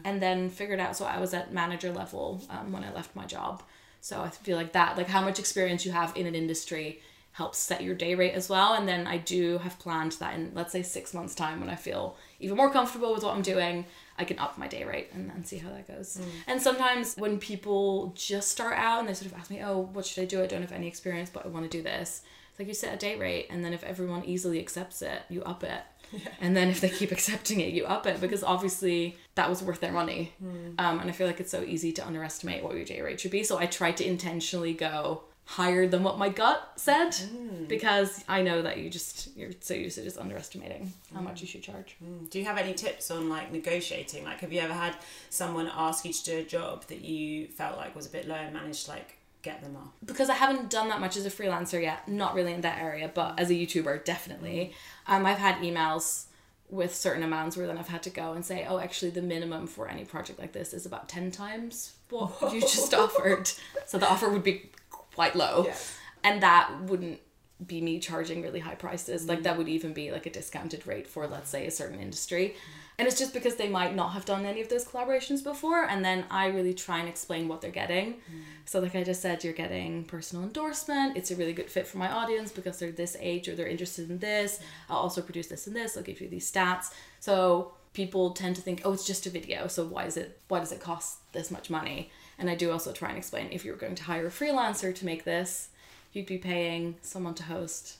and 0.05 0.21
then 0.23 0.51
figured 0.51 0.81
out. 0.81 0.97
So 0.97 1.05
I 1.07 1.19
was 1.19 1.35
at 1.35 1.53
manager 1.53 1.93
level 1.93 2.43
um, 2.51 2.73
when 2.73 2.85
I 2.85 2.93
left 2.93 3.17
my 3.17 3.25
job. 3.25 3.63
So 4.01 4.21
I 4.21 4.31
feel 4.31 4.57
like 4.57 4.73
that, 4.73 4.97
like 4.97 5.09
how 5.09 5.23
much 5.23 5.39
experience 5.39 5.85
you 5.85 5.93
have 5.93 6.17
in 6.17 6.27
an 6.27 6.35
industry 6.35 7.01
helps 7.33 7.59
set 7.59 7.83
your 7.83 7.95
day 7.95 8.15
rate 8.15 8.33
as 8.33 8.49
well. 8.49 8.75
And 8.75 8.89
then 8.89 9.07
I 9.07 9.19
do 9.19 9.59
have 9.59 9.79
planned 9.79 10.13
that 10.13 10.35
in, 10.35 10.53
let's 10.55 10.73
say, 10.73 10.83
six 10.83 11.15
months' 11.15 11.35
time 11.35 11.61
when 11.61 11.71
I 11.71 11.77
feel 11.77 12.17
even 12.41 12.57
more 12.57 12.71
comfortable 12.71 13.15
with 13.15 13.23
what 13.23 13.35
I'm 13.35 13.43
doing, 13.43 13.87
I 14.19 14.25
can 14.25 14.39
up 14.39 14.59
my 14.59 14.67
day 14.67 14.85
rate 14.85 15.11
and 15.15 15.31
then 15.31 15.45
see 15.45 15.59
how 15.59 15.71
that 15.71 15.87
goes. 15.87 16.21
And 16.47 16.61
sometimes 16.61 17.15
when 17.17 17.39
people 17.39 18.13
just 18.17 18.49
start 18.51 18.77
out 18.77 19.01
and 19.01 19.09
they 19.09 19.15
sort 19.15 19.31
of 19.33 19.39
ask 19.39 19.51
me, 19.51 19.63
oh, 19.63 19.89
what 19.93 20.05
should 20.05 20.23
I 20.23 20.27
do? 20.27 20.43
I 20.43 20.47
don't 20.47 20.63
have 20.63 20.73
any 20.73 20.89
experience, 20.89 21.31
but 21.31 21.45
I 21.45 21.49
want 21.49 21.71
to 21.71 21.77
do 21.77 21.83
this. 21.83 22.23
It's 22.51 22.59
like 22.59 22.69
you 22.69 22.75
set 22.75 22.95
a 22.95 22.97
day 22.97 23.17
rate, 23.17 23.47
and 23.51 23.65
then 23.65 23.73
if 23.73 23.85
everyone 23.85 24.25
easily 24.25 24.59
accepts 24.59 25.01
it, 25.03 25.23
you 25.29 25.43
up 25.45 25.63
it. 25.63 25.81
Yeah. 26.13 26.21
And 26.41 26.57
then 26.57 26.69
if 26.69 26.81
they 26.81 26.89
keep 26.89 27.13
accepting 27.17 27.61
it, 27.61 27.73
you 27.73 27.85
up 27.85 28.07
it 28.07 28.21
because 28.21 28.43
obviously 28.43 29.17
that 29.37 29.49
was 29.49 29.63
worth 29.63 29.81
their 29.81 29.93
money. 29.93 30.33
Um, 30.79 31.01
and 31.01 31.09
I 31.09 31.13
feel 31.13 31.27
like 31.27 31.39
it's 31.39 31.51
so 31.51 31.63
easy 31.63 31.93
to 31.93 32.07
underestimate 32.07 32.65
what 32.65 32.75
your 32.75 32.85
day 32.85 33.01
rate 33.01 33.21
should 33.21 33.31
be. 33.31 33.45
So 33.45 33.59
I 33.59 33.67
tried 33.67 33.97
to 33.99 34.07
intentionally 34.07 34.73
go 34.73 35.23
higher 35.49 35.87
than 35.87 36.03
what 36.03 36.19
my 36.19 36.29
gut 36.29 36.73
said 36.77 37.09
mm. 37.09 37.67
because 37.69 38.23
I 38.29 38.43
know 38.43 38.61
that 38.61 38.77
you 38.77 38.91
just 38.91 39.35
you're 39.35 39.53
so 39.61 39.73
used 39.73 39.97
to 39.97 40.05
just 40.05 40.19
underestimating 40.19 40.93
how 41.15 41.23
much 41.23 41.39
mm. 41.39 41.41
you 41.41 41.47
should 41.47 41.63
charge. 41.63 41.97
Mm. 42.05 42.29
Do 42.29 42.39
you 42.39 42.45
have 42.45 42.59
any 42.59 42.75
tips 42.75 43.11
on 43.11 43.31
like 43.31 43.51
negotiating? 43.51 44.25
Like, 44.25 44.41
have 44.41 44.53
you 44.53 44.61
ever 44.61 44.75
had 44.75 44.95
someone 45.31 45.71
ask 45.75 46.05
you 46.05 46.13
to 46.13 46.25
do 46.25 46.39
a 46.39 46.43
job 46.43 46.85
that 46.89 47.01
you 47.01 47.47
felt 47.47 47.79
like 47.79 47.97
was 47.97 48.05
a 48.05 48.11
bit 48.11 48.29
low 48.29 48.35
and 48.35 48.53
managed 48.53 48.85
to 48.85 48.91
like 48.91 49.17
get 49.41 49.63
them 49.63 49.75
up? 49.75 49.95
because 50.05 50.29
I 50.29 50.35
haven't 50.35 50.69
done 50.69 50.91
that 50.91 51.01
much 51.01 51.17
as 51.17 51.25
a 51.25 51.31
freelancer 51.31 51.81
yet, 51.81 52.07
not 52.07 52.35
really 52.35 52.53
in 52.53 52.61
that 52.61 52.79
area, 52.79 53.11
but 53.13 53.41
as 53.41 53.49
a 53.49 53.55
YouTuber, 53.55 54.05
definitely. 54.05 54.75
Um, 55.07 55.25
I've 55.25 55.39
had 55.39 55.57
emails 55.63 56.27
with 56.69 56.95
certain 56.95 57.23
amounts 57.23 57.57
where 57.57 57.67
then 57.67 57.79
I've 57.79 57.89
had 57.89 58.03
to 58.03 58.11
go 58.11 58.35
and 58.35 58.45
say, 58.45 58.67
oh, 58.69 58.79
actually, 58.79 59.13
the 59.13 59.23
minimum 59.23 59.67
for 59.67 59.89
any 59.89 60.05
project 60.05 60.39
like 60.39 60.53
this 60.53 60.75
is 60.75 60.85
about 60.85 61.09
10 61.09 61.31
times 61.31 61.95
what 62.11 62.53
you 62.53 62.61
just 62.61 62.93
offered. 63.05 63.51
So 63.87 63.97
the 63.97 64.07
offer 64.07 64.29
would 64.29 64.43
be 64.43 64.71
quite 65.19 65.35
low. 65.35 65.65
Yeah. 65.67 65.75
And 66.23 66.43
that 66.45 66.71
wouldn't 66.83 67.19
be 67.67 67.81
me 67.81 67.99
charging 67.99 68.41
really 68.41 68.61
high 68.61 68.77
prices. 68.77 69.27
Like 69.29 69.43
that 69.43 69.59
would 69.59 69.69
even 69.69 69.93
be 69.93 70.13
like 70.13 70.27
a 70.27 70.31
discounted 70.31 70.87
rate 70.87 71.09
for, 71.09 71.27
let's 71.27 71.51
say, 71.51 71.67
a 71.67 71.73
certain 71.73 71.99
industry. 71.99 72.55
And 72.99 73.09
it's 73.09 73.19
just 73.19 73.35
because 73.35 73.57
they 73.57 73.69
might 73.69 73.97
not 73.97 74.11
have 74.13 74.25
done 74.25 74.47
any 74.47 74.61
of 74.61 74.69
those 74.69 74.85
collaborations 74.85 75.43
before. 75.43 75.83
And 75.85 76.05
then 76.05 76.25
I 76.31 76.47
really 76.47 76.73
try 76.73 77.01
and 77.01 77.09
explain 77.09 77.49
what 77.49 77.61
they're 77.61 77.73
getting. 77.73 78.17
So, 78.65 78.79
like 78.79 78.95
I 78.95 79.03
just 79.03 79.21
said, 79.21 79.43
you're 79.43 79.53
getting 79.53 80.05
personal 80.05 80.45
endorsement. 80.45 81.17
It's 81.17 81.33
a 81.33 81.37
really 81.37 81.53
good 81.53 81.71
fit 81.71 81.89
for 81.89 81.99
my 81.99 82.11
audience 82.11 82.53
because 82.53 82.79
they're 82.79 82.93
this 82.93 83.17
age 83.19 83.49
or 83.49 83.57
they're 83.57 83.67
interested 83.67 84.09
in 84.11 84.19
this. 84.19 84.61
I'll 84.89 84.99
also 84.99 85.21
produce 85.21 85.49
this 85.49 85.67
and 85.67 85.75
this. 85.75 85.97
I'll 85.97 86.05
give 86.05 86.21
you 86.21 86.29
these 86.29 86.51
stats. 86.51 86.93
So, 87.19 87.73
people 87.93 88.31
tend 88.31 88.55
to 88.55 88.63
think, 88.63 88.83
oh, 88.85 88.93
it's 88.93 89.07
just 89.07 89.27
a 89.27 89.31
video. 89.31 89.67
So, 89.67 89.85
why 89.85 90.05
is 90.05 90.17
it, 90.17 90.41
why 90.47 90.61
does 90.61 90.71
it 90.71 90.81
cost 90.81 91.33
this 91.33 91.51
much 91.51 91.71
money? 91.71 92.11
And 92.39 92.49
I 92.49 92.55
do 92.55 92.71
also 92.71 92.93
try 92.93 93.09
and 93.09 93.19
explain 93.19 93.49
if 93.51 93.65
you're 93.65 93.77
going 93.77 93.97
to 93.97 94.05
hire 94.05 94.27
a 94.27 94.31
freelancer 94.31 94.95
to 94.95 95.05
make 95.05 95.25
this, 95.25 95.69
you'd 96.13 96.27
be 96.27 96.39
paying 96.39 96.97
someone 97.03 97.35
to 97.35 97.43
host, 97.43 97.97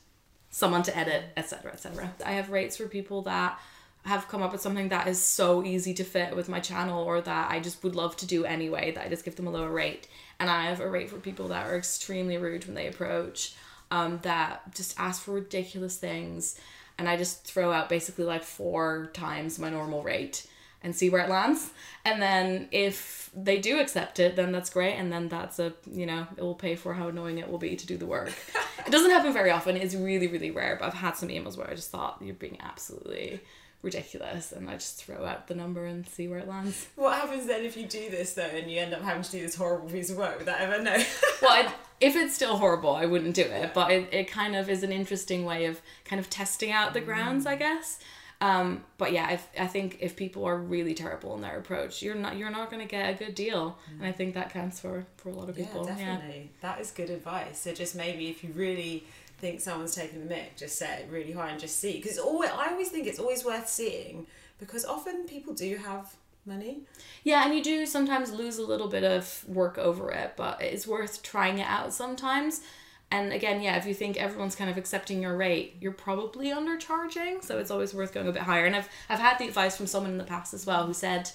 someone 0.51 0.83
to 0.85 0.97
edit, 0.97 1.25
etc., 1.37 1.73
etc. 1.73 2.13
I 2.25 2.33
have 2.33 2.51
rates 2.51 2.77
for 2.77 2.87
people 2.87 3.23
that 3.23 3.59
have 4.05 4.29
come 4.29 4.43
up 4.43 4.53
with 4.53 4.61
something 4.61 4.89
that 4.89 5.09
is 5.09 5.21
so 5.21 5.63
easy 5.65 5.93
to 5.93 6.05
fit 6.05 6.35
with 6.35 6.49
my 6.49 6.61
channel 6.61 7.03
or 7.03 7.21
that 7.21 7.51
I 7.51 7.61
just 7.61 7.83
would 7.83 7.97
love 7.97 8.17
to 8.19 8.27
do 8.27 8.45
anyway 8.45 8.93
that 8.93 9.05
I 9.05 9.09
just 9.09 9.25
give 9.25 9.37
them 9.37 9.47
a 9.47 9.51
lower 9.51 9.71
rate. 9.71 10.09
And 10.39 10.49
I 10.49 10.67
have 10.67 10.81
a 10.81 10.89
rate 10.89 11.11
for 11.11 11.19
people 11.19 11.49
that 11.49 11.67
are 11.67 11.77
extremely 11.77 12.39
rude 12.39 12.65
when 12.65 12.75
they 12.75 12.87
approach, 12.87 13.55
um, 13.91 14.21
that 14.23 14.75
just 14.75 14.99
ask 14.99 15.23
for 15.23 15.33
ridiculous 15.33 15.97
things. 15.97 16.59
And 16.97 17.09
I 17.09 17.17
just 17.17 17.45
throw 17.45 17.73
out 17.73 17.89
basically 17.89 18.25
like 18.25 18.45
four 18.45 19.11
times 19.13 19.59
my 19.59 19.69
normal 19.69 20.03
rate 20.03 20.47
and 20.83 20.95
see 20.95 21.11
where 21.11 21.23
it 21.23 21.29
lands. 21.29 21.71
And 22.05 22.23
then 22.23 22.69
if 22.71 23.31
they 23.35 23.59
do 23.59 23.81
accept 23.81 24.21
it, 24.21 24.37
then 24.37 24.53
that's 24.53 24.71
great. 24.71 24.95
And 24.95 25.13
then 25.13 25.29
that's 25.29 25.59
a, 25.59 25.73
you 25.91 26.07
know, 26.07 26.27
it 26.37 26.43
will 26.43 26.55
pay 26.55 26.77
for 26.77 26.95
how 26.95 27.09
annoying 27.09 27.39
it 27.39 27.51
will 27.51 27.59
be 27.59 27.77
to 27.77 27.87
do 27.87 27.97
the 27.97 28.07
work. 28.07 28.33
it 28.87 28.91
doesn't 28.91 29.11
happen 29.11 29.33
very 29.33 29.51
often. 29.51 29.77
It's 29.77 29.95
really, 29.95 30.29
really 30.29 30.51
rare. 30.51 30.77
But 30.79 30.87
I've 30.87 30.95
had 30.95 31.17
some 31.17 31.29
emails 31.29 31.57
where 31.57 31.69
I 31.69 31.75
just 31.75 31.91
thought 31.91 32.19
you're 32.23 32.35
being 32.35 32.59
absolutely 32.61 33.41
ridiculous. 33.83 34.53
And 34.53 34.69
I 34.71 34.75
just 34.75 35.05
throw 35.05 35.25
out 35.25 35.49
the 35.49 35.55
number 35.55 35.85
and 35.85 36.07
see 36.07 36.29
where 36.29 36.39
it 36.39 36.49
lands. 36.49 36.87
What 36.97 37.15
happens 37.15 37.47
then 37.47 37.65
if 37.65 37.77
you 37.77 37.87
do 37.87 38.11
this 38.11 38.35
though 38.35 38.43
and 38.43 38.71
you 38.71 38.81
end 38.81 38.95
up 38.95 39.03
having 39.03 39.23
to 39.23 39.31
do 39.31 39.43
this 39.43 39.55
horrible 39.55 39.89
piece 39.89 40.11
of 40.11 40.17
work 40.17 40.39
without 40.39 40.61
ever 40.61 40.83
know? 40.83 40.97
well, 41.43 41.51
I, 41.51 41.73
if 42.01 42.17
it's 42.17 42.35
still 42.35 42.57
horrible, 42.57 42.95
I 42.95 43.07
wouldn't 43.07 43.35
do 43.35 43.43
it. 43.43 43.75
But 43.75 43.91
it, 43.91 44.09
it 44.13 44.31
kind 44.31 44.55
of 44.55 44.71
is 44.71 44.83
an 44.83 44.93
interesting 44.93 45.45
way 45.45 45.67
of 45.67 45.81
kind 46.05 46.21
of 46.21 46.31
testing 46.31 46.71
out 46.71 46.95
the 46.95 47.01
grounds, 47.01 47.45
mm. 47.45 47.51
I 47.51 47.57
guess. 47.57 47.99
Um, 48.41 48.85
but 48.99 49.13
yeah, 49.13 49.33
if, 49.33 49.49
I 49.59 49.67
think 49.67 49.99
if 50.01 50.15
people 50.15 50.45
are 50.45 50.57
really 50.57 50.95
terrible 50.95 51.35
in 51.35 51.41
their 51.41 51.59
approach, 51.59 52.03
you're 52.03 52.15
not 52.15 52.37
you're 52.37 52.51
not 52.51 52.71
going 52.71 52.81
to 52.81 52.89
get 52.89 53.11
a 53.11 53.25
good 53.25 53.35
deal, 53.35 53.77
and 53.99 54.07
I 54.07 54.13
think 54.13 54.35
that 54.35 54.51
counts 54.53 54.79
for 54.79 55.07
for 55.17 55.31
a 55.31 55.33
lot 55.33 55.49
of 55.49 55.57
people. 55.57 55.85
Yeah, 55.85 55.97
definitely. 55.97 56.51
That 56.61 56.81
is 56.81 56.93
good 56.93 57.11
advice. 57.11 57.59
So 57.61 57.75
just 57.75 57.97
maybe 57.97 58.29
if 58.29 58.45
you 58.45 58.53
really 58.55 59.05
think 59.39 59.61
someone's 59.61 59.95
taking 59.95 60.21
the 60.21 60.27
mic, 60.27 60.57
just 60.57 60.79
set 60.79 61.01
it 61.01 61.09
really 61.11 61.33
high 61.33 61.51
and 61.51 61.61
just 61.61 61.81
see. 61.81 61.97
Because 61.97 62.19
always, 62.19 62.51
I 62.51 62.71
always 62.71 62.91
think 62.91 63.07
it's 63.07 63.19
always 63.19 63.45
worth 63.45 63.69
seeing 63.69 64.27
because 64.59 64.85
often 64.85 65.25
people 65.27 65.55
do 65.55 65.77
have 65.77 66.15
money. 66.45 66.83
Yeah, 67.25 67.45
and 67.45 67.55
you 67.55 67.63
do 67.63 67.87
sometimes 67.87 68.33
lose 68.33 68.59
a 68.59 68.67
little 68.67 68.89
bit 68.89 69.05
of 69.05 69.45
work 69.49 69.79
over 69.79 70.11
it, 70.11 70.35
but 70.37 70.61
it's 70.63 70.87
worth 70.87 71.23
trying 71.23 71.59
it 71.59 71.67
out 71.67 71.93
sometimes. 71.93 72.63
And 73.11 73.33
again, 73.33 73.63
yeah, 73.63 73.77
if 73.77 73.87
you 73.87 73.95
think 73.95 74.19
everyone's 74.19 74.55
kind 74.55 74.71
of 74.71 74.77
accepting 74.77 75.23
your 75.23 75.37
rate, 75.37 75.77
you're 75.81 75.93
probably 75.93 76.49
undercharging. 76.49 77.43
So 77.43 77.59
it's 77.59 77.71
always 77.71 77.95
worth 77.95 78.13
going 78.13 78.29
a 78.29 78.33
bit 78.33 78.43
higher. 78.43 78.67
And 78.67 78.77
I've 78.77 78.89
I've 79.09 79.19
had 79.19 79.39
the 79.39 79.47
advice 79.47 79.77
from 79.77 79.87
someone 79.87 80.13
in 80.13 80.19
the 80.19 80.25
past 80.25 80.53
as 80.53 80.67
well 80.67 80.87
who 80.87 80.93
said, 80.93 81.31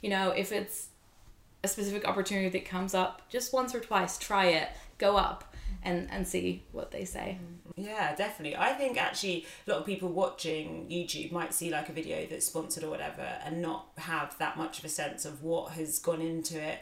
you 0.00 0.08
know, 0.08 0.30
if 0.30 0.52
it's 0.52 0.88
a 1.62 1.68
specific 1.68 2.06
opportunity 2.06 2.48
that 2.48 2.64
comes 2.64 2.94
up, 2.94 3.28
just 3.28 3.52
once 3.52 3.74
or 3.74 3.80
twice, 3.80 4.16
try 4.16 4.46
it, 4.46 4.68
go 4.96 5.16
up 5.16 5.54
and 5.82 6.08
and 6.10 6.26
see 6.26 6.62
what 6.72 6.90
they 6.90 7.04
say. 7.04 7.38
Mm-hmm. 7.40 7.84
Yeah, 7.84 8.14
definitely. 8.14 8.56
I 8.56 8.72
think 8.72 9.00
actually 9.00 9.46
a 9.66 9.70
lot 9.70 9.80
of 9.80 9.86
people 9.86 10.08
watching 10.08 10.86
YouTube 10.90 11.30
might 11.30 11.52
see 11.52 11.70
like 11.70 11.88
a 11.88 11.92
video 11.92 12.26
that's 12.26 12.46
sponsored 12.46 12.84
or 12.84 12.90
whatever 12.90 13.22
and 13.44 13.62
not 13.62 13.88
have 13.98 14.36
that 14.38 14.56
much 14.56 14.78
of 14.78 14.84
a 14.84 14.88
sense 14.88 15.24
of 15.24 15.42
what 15.42 15.72
has 15.72 15.98
gone 15.98 16.20
into 16.20 16.60
it 16.60 16.80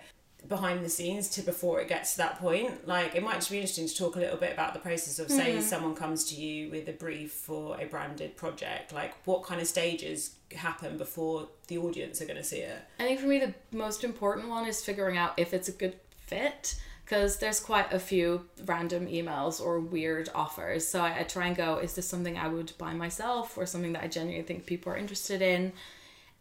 behind 0.48 0.84
the 0.84 0.88
scenes 0.88 1.28
to 1.30 1.42
before 1.42 1.80
it 1.80 1.88
gets 1.88 2.12
to 2.12 2.18
that 2.18 2.38
point. 2.38 2.86
Like 2.86 3.14
it 3.14 3.22
might 3.22 3.36
just 3.36 3.50
be 3.50 3.56
interesting 3.56 3.88
to 3.88 3.96
talk 3.96 4.16
a 4.16 4.18
little 4.18 4.36
bit 4.36 4.52
about 4.52 4.74
the 4.74 4.80
process 4.80 5.18
of 5.18 5.30
say 5.30 5.52
mm-hmm. 5.52 5.60
someone 5.60 5.94
comes 5.94 6.24
to 6.26 6.34
you 6.34 6.70
with 6.70 6.88
a 6.88 6.92
brief 6.92 7.32
for 7.32 7.80
a 7.80 7.86
branded 7.86 8.36
project, 8.36 8.92
like 8.92 9.14
what 9.26 9.42
kind 9.42 9.60
of 9.60 9.66
stages 9.66 10.36
happen 10.52 10.96
before 10.96 11.48
the 11.68 11.78
audience 11.78 12.20
are 12.20 12.26
going 12.26 12.36
to 12.36 12.44
see 12.44 12.58
it. 12.58 12.78
I 13.00 13.04
think 13.04 13.20
for 13.20 13.26
me 13.26 13.38
the 13.38 13.54
most 13.76 14.04
important 14.04 14.48
one 14.48 14.66
is 14.66 14.84
figuring 14.84 15.16
out 15.16 15.34
if 15.36 15.52
it's 15.52 15.68
a 15.68 15.72
good 15.72 15.96
fit 16.26 16.76
because 17.04 17.38
there's 17.38 17.60
quite 17.60 17.92
a 17.92 18.00
few 18.00 18.44
random 18.64 19.06
emails 19.06 19.64
or 19.64 19.78
weird 19.78 20.28
offers. 20.34 20.86
So 20.86 21.00
I, 21.00 21.20
I, 21.20 21.22
try 21.22 21.46
and 21.46 21.56
go, 21.56 21.78
is 21.78 21.94
this 21.94 22.08
something 22.08 22.36
I 22.36 22.48
would 22.48 22.72
buy 22.78 22.94
myself 22.94 23.56
or 23.56 23.64
something 23.64 23.92
that 23.92 24.02
I 24.02 24.08
genuinely 24.08 24.44
think 24.44 24.66
people 24.66 24.92
are 24.92 24.96
interested 24.96 25.40
in? 25.40 25.72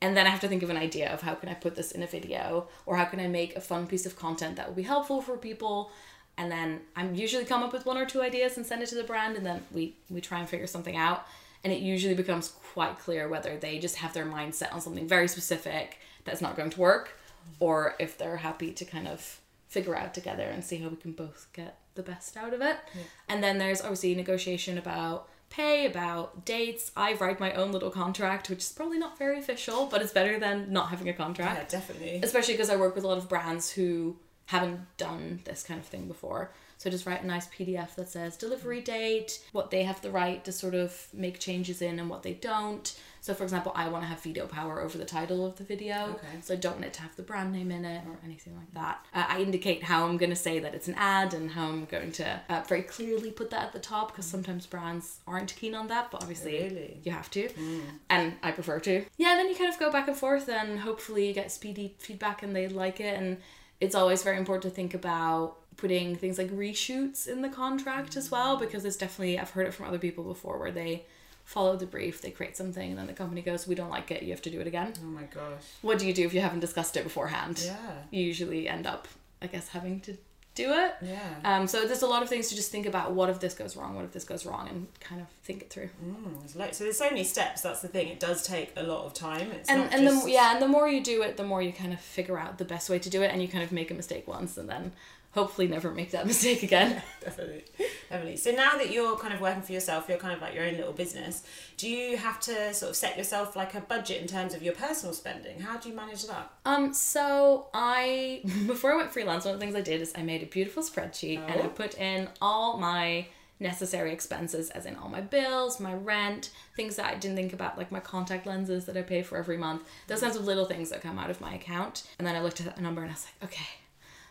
And 0.01 0.15
then 0.15 0.27
I 0.27 0.29
have 0.29 0.41
to 0.41 0.47
think 0.47 0.61
of 0.61 0.69
an 0.69 0.77
idea 0.77 1.11
of 1.11 1.21
how 1.21 1.35
can 1.35 1.49
I 1.49 1.53
put 1.53 1.75
this 1.75 1.91
in 1.91 2.03
a 2.03 2.07
video 2.07 2.67
or 2.85 2.97
how 2.97 3.05
can 3.05 3.19
I 3.19 3.27
make 3.27 3.55
a 3.55 3.61
fun 3.61 3.87
piece 3.87 4.05
of 4.05 4.15
content 4.15 4.57
that 4.57 4.67
will 4.67 4.75
be 4.75 4.83
helpful 4.83 5.21
for 5.21 5.37
people. 5.37 5.91
And 6.37 6.51
then 6.51 6.81
I'm 6.95 7.15
usually 7.15 7.45
come 7.45 7.63
up 7.63 7.71
with 7.71 7.85
one 7.85 7.97
or 7.97 8.05
two 8.05 8.21
ideas 8.21 8.57
and 8.57 8.65
send 8.65 8.83
it 8.83 8.89
to 8.89 8.95
the 8.95 9.03
brand 9.03 9.37
and 9.37 9.45
then 9.45 9.63
we, 9.71 9.95
we 10.09 10.21
try 10.21 10.39
and 10.39 10.49
figure 10.49 10.67
something 10.67 10.97
out. 10.97 11.25
And 11.63 11.71
it 11.71 11.79
usually 11.79 12.13
becomes 12.13 12.49
quite 12.73 12.99
clear 12.99 13.27
whether 13.27 13.57
they 13.57 13.79
just 13.79 13.95
have 13.95 14.13
their 14.13 14.25
mind 14.25 14.53
set 14.53 14.71
on 14.73 14.81
something 14.81 15.07
very 15.07 15.27
specific 15.27 15.97
that's 16.25 16.41
not 16.41 16.55
going 16.55 16.69
to 16.71 16.79
work 16.79 17.17
or 17.59 17.95
if 17.99 18.17
they're 18.17 18.37
happy 18.37 18.71
to 18.71 18.85
kind 18.85 19.07
of 19.07 19.39
figure 19.67 19.95
out 19.95 20.13
together 20.13 20.43
and 20.43 20.63
see 20.63 20.77
how 20.77 20.89
we 20.89 20.95
can 20.95 21.11
both 21.11 21.47
get 21.53 21.77
the 21.95 22.03
best 22.03 22.37
out 22.37 22.53
of 22.53 22.61
it. 22.61 22.77
Yeah. 22.93 23.01
And 23.29 23.43
then 23.43 23.57
there's 23.57 23.81
obviously 23.81 24.13
negotiation 24.15 24.77
about 24.77 25.27
pay, 25.49 25.85
about 25.85 26.45
dates. 26.45 26.91
I 26.95 27.13
write 27.13 27.39
my 27.39 27.53
own 27.53 27.71
little 27.71 27.91
contract, 27.91 28.49
which 28.49 28.59
is 28.59 28.71
probably 28.71 28.97
not 28.97 29.17
very 29.17 29.39
official, 29.39 29.85
but 29.85 30.01
it's 30.01 30.13
better 30.13 30.39
than 30.39 30.71
not 30.71 30.89
having 30.89 31.09
a 31.09 31.13
contract. 31.13 31.73
Yeah, 31.73 31.79
definitely. 31.79 32.19
Especially 32.23 32.53
because 32.53 32.69
I 32.69 32.75
work 32.75 32.95
with 32.95 33.03
a 33.03 33.07
lot 33.07 33.17
of 33.17 33.29
brands 33.29 33.71
who 33.71 34.17
haven't 34.47 34.81
done 34.97 35.41
this 35.45 35.63
kind 35.63 35.79
of 35.79 35.85
thing 35.85 36.07
before. 36.07 36.51
So 36.77 36.89
just 36.89 37.05
write 37.05 37.23
a 37.23 37.27
nice 37.27 37.47
PDF 37.47 37.95
that 37.95 38.09
says 38.09 38.37
delivery 38.37 38.81
date, 38.81 39.39
what 39.53 39.71
they 39.71 39.83
have 39.83 40.01
the 40.01 40.11
right 40.11 40.43
to 40.45 40.51
sort 40.51 40.75
of 40.75 41.07
make 41.13 41.39
changes 41.39 41.81
in 41.81 41.99
and 41.99 42.09
what 42.09 42.23
they 42.23 42.33
don't. 42.33 42.99
So 43.25 43.33
for 43.33 43.41
example, 43.41 43.71
I 43.73 43.89
want 43.89 44.03
to 44.03 44.07
have 44.07 44.21
veto 44.21 44.45
power 44.45 44.79
over 44.79 44.99
the 44.99 45.03
title 45.03 45.47
of 45.47 45.55
the 45.55 45.63
video. 45.63 46.11
Okay. 46.11 46.27
So 46.43 46.53
I 46.53 46.57
don't 46.57 46.73
want 46.73 46.85
it 46.85 46.93
to 46.93 47.01
have 47.01 47.15
the 47.15 47.23
brand 47.23 47.51
name 47.51 47.71
in 47.71 47.83
it 47.83 48.03
or 48.07 48.19
anything 48.23 48.55
like 48.55 48.71
that. 48.75 49.03
Uh, 49.15 49.25
I 49.27 49.41
indicate 49.41 49.81
how 49.81 50.05
I'm 50.05 50.17
going 50.17 50.29
to 50.29 50.35
say 50.35 50.59
that 50.59 50.75
it's 50.75 50.87
an 50.87 50.93
ad 50.93 51.33
and 51.33 51.49
how 51.49 51.65
I'm 51.65 51.85
going 51.85 52.11
to 52.11 52.39
uh, 52.49 52.61
very 52.67 52.83
clearly 52.83 53.31
put 53.31 53.49
that 53.49 53.63
at 53.63 53.73
the 53.73 53.79
top 53.79 54.11
because 54.11 54.27
sometimes 54.27 54.67
brands 54.67 55.21
aren't 55.25 55.55
keen 55.55 55.73
on 55.73 55.87
that, 55.87 56.11
but 56.11 56.21
obviously 56.21 56.65
really? 56.65 56.99
you 57.01 57.11
have 57.11 57.31
to. 57.31 57.49
Mm. 57.49 57.81
And 58.11 58.33
I 58.43 58.51
prefer 58.51 58.79
to. 58.81 59.03
Yeah, 59.17 59.33
then 59.37 59.49
you 59.49 59.55
kind 59.55 59.73
of 59.73 59.79
go 59.79 59.91
back 59.91 60.07
and 60.07 60.15
forth 60.15 60.47
and 60.47 60.81
hopefully 60.81 61.27
you 61.27 61.33
get 61.33 61.51
speedy 61.51 61.95
feedback 61.97 62.43
and 62.43 62.55
they 62.55 62.67
like 62.67 62.99
it 62.99 63.19
and 63.19 63.37
it's 63.81 63.95
always 63.95 64.21
very 64.21 64.37
important 64.37 64.61
to 64.61 64.69
think 64.69 64.93
about 64.93 65.57
putting 65.77 66.15
things 66.15 66.37
like 66.37 66.51
reshoots 66.51 67.27
in 67.27 67.41
the 67.41 67.49
contract 67.49 68.15
as 68.15 68.29
well 68.29 68.55
because 68.55 68.85
it's 68.85 68.97
definitely 68.97 69.39
I've 69.39 69.49
heard 69.49 69.65
it 69.65 69.73
from 69.73 69.87
other 69.87 69.97
people 69.97 70.23
before 70.23 70.59
where 70.59 70.71
they 70.71 71.05
follow 71.45 71.77
the 71.77 71.85
brief, 71.85 72.21
they 72.21 72.31
create 72.31 72.57
something, 72.57 72.89
and 72.89 72.99
then 72.99 73.07
the 73.07 73.13
company 73.13 73.41
goes, 73.41 73.67
"We 73.67 73.75
don't 73.75 73.91
like 73.91 74.11
it. 74.11 74.23
You 74.23 74.31
have 74.31 74.41
to 74.41 74.49
do 74.49 74.59
it 74.59 74.67
again." 74.67 74.93
Oh 75.01 75.05
my 75.05 75.23
gosh! 75.23 75.63
What 75.81 75.99
do 75.99 76.05
you 76.05 76.13
do 76.13 76.25
if 76.25 76.33
you 76.33 76.41
haven't 76.41 76.59
discussed 76.59 76.97
it 76.97 77.03
beforehand? 77.03 77.61
Yeah, 77.63 77.75
you 78.11 78.23
usually 78.23 78.67
end 78.67 78.85
up, 78.85 79.07
I 79.41 79.47
guess, 79.47 79.69
having 79.69 80.01
to 80.01 80.17
do 80.55 80.73
it. 80.73 80.95
Yeah. 81.01 81.19
Um. 81.43 81.67
So 81.67 81.85
there's 81.85 82.01
a 82.01 82.07
lot 82.07 82.23
of 82.23 82.29
things 82.29 82.49
to 82.49 82.55
just 82.55 82.71
think 82.71 82.87
about. 82.87 83.13
What 83.13 83.29
if 83.29 83.39
this 83.39 83.53
goes 83.53 83.77
wrong? 83.77 83.95
What 83.95 84.05
if 84.05 84.11
this 84.11 84.23
goes 84.23 84.45
wrong? 84.45 84.67
And 84.67 84.87
kind 84.99 85.21
of 85.21 85.27
think 85.43 85.61
it 85.61 85.69
through. 85.69 85.89
Mm, 86.03 86.49
so 86.73 86.83
there's 86.83 86.97
so 86.97 87.09
many 87.09 87.23
steps. 87.23 87.61
That's 87.61 87.81
the 87.81 87.87
thing. 87.87 88.07
It 88.07 88.19
does 88.19 88.43
take 88.43 88.73
a 88.75 88.83
lot 88.83 89.05
of 89.05 89.13
time. 89.13 89.51
It's 89.51 89.69
and 89.69 89.83
and 89.93 90.03
just... 90.03 90.25
the 90.25 90.31
yeah, 90.31 90.53
and 90.53 90.61
the 90.61 90.67
more 90.67 90.89
you 90.89 91.01
do 91.03 91.21
it, 91.21 91.37
the 91.37 91.43
more 91.43 91.61
you 91.61 91.71
kind 91.71 91.93
of 91.93 92.01
figure 92.01 92.39
out 92.39 92.57
the 92.57 92.65
best 92.65 92.89
way 92.89 92.99
to 92.99 93.09
do 93.09 93.21
it, 93.21 93.31
and 93.31 93.41
you 93.41 93.47
kind 93.47 93.63
of 93.63 93.71
make 93.71 93.91
a 93.91 93.93
mistake 93.93 94.27
once, 94.27 94.57
and 94.57 94.67
then 94.67 94.93
hopefully 95.35 95.67
never 95.67 95.91
make 95.91 96.11
that 96.11 96.25
mistake 96.31 96.63
again. 96.63 97.03
Definitely. 97.21 97.65
Definitely. 98.09 98.37
So 98.37 98.51
now 98.51 98.77
that 98.77 98.89
you're 98.91 99.17
kind 99.17 99.33
of 99.33 99.41
working 99.41 99.61
for 99.61 99.73
yourself, 99.73 100.07
you're 100.09 100.17
kind 100.17 100.33
of 100.33 100.41
like 100.41 100.55
your 100.55 100.63
own 100.63 100.77
little 100.77 100.93
business, 100.93 101.43
do 101.77 101.87
you 101.87 102.17
have 102.17 102.39
to 102.41 102.73
sort 102.73 102.91
of 102.91 102.95
set 102.95 103.17
yourself 103.17 103.55
like 103.55 103.75
a 103.75 103.81
budget 103.81 104.21
in 104.21 104.27
terms 104.27 104.55
of 104.55 104.63
your 104.63 104.73
personal 104.73 105.13
spending? 105.13 105.59
How 105.59 105.77
do 105.77 105.89
you 105.89 105.95
manage 105.95 106.25
that? 106.25 106.49
Um, 106.65 106.93
so 106.93 107.67
I 107.73 108.41
before 108.67 108.93
I 108.93 108.95
went 108.95 109.11
freelance, 109.11 109.45
one 109.45 109.53
of 109.53 109.59
the 109.59 109.65
things 109.65 109.75
I 109.75 109.81
did 109.81 110.01
is 110.01 110.13
I 110.15 110.23
made 110.23 110.41
a 110.41 110.47
beautiful 110.47 110.81
spreadsheet 110.81 111.39
oh. 111.39 111.51
and 111.51 111.61
I 111.61 111.65
oh. 111.65 111.69
put 111.69 111.99
in 111.99 112.29
all 112.41 112.77
my 112.77 113.27
necessary 113.59 114.11
expenses 114.11 114.69
as 114.71 114.85
in 114.85 114.95
all 114.95 115.09
my 115.09 115.21
bills, 115.21 115.79
my 115.79 115.93
rent, 115.93 116.51
things 116.75 116.95
that 116.95 117.05
I 117.05 117.15
didn't 117.15 117.37
think 117.37 117.53
about 117.53 117.77
like 117.77 117.91
my 117.91 118.01
contact 118.01 118.45
lenses 118.45 118.85
that 118.85 118.97
I 118.97 119.01
pay 119.01 119.21
for 119.21 119.37
every 119.37 119.57
month. 119.57 119.83
Those 120.07 120.21
kinds 120.21 120.35
of 120.35 120.45
little 120.45 120.65
things 120.65 120.89
that 120.89 121.01
come 121.01 121.19
out 121.19 121.29
of 121.29 121.41
my 121.41 121.53
account. 121.53 122.03
And 122.19 122.27
then 122.27 122.35
I 122.35 122.41
looked 122.41 122.59
at 122.59 122.65
that 122.65 122.81
number 122.81 123.01
and 123.01 123.11
I 123.11 123.13
was 123.13 123.25
like, 123.25 123.51
okay, 123.51 123.67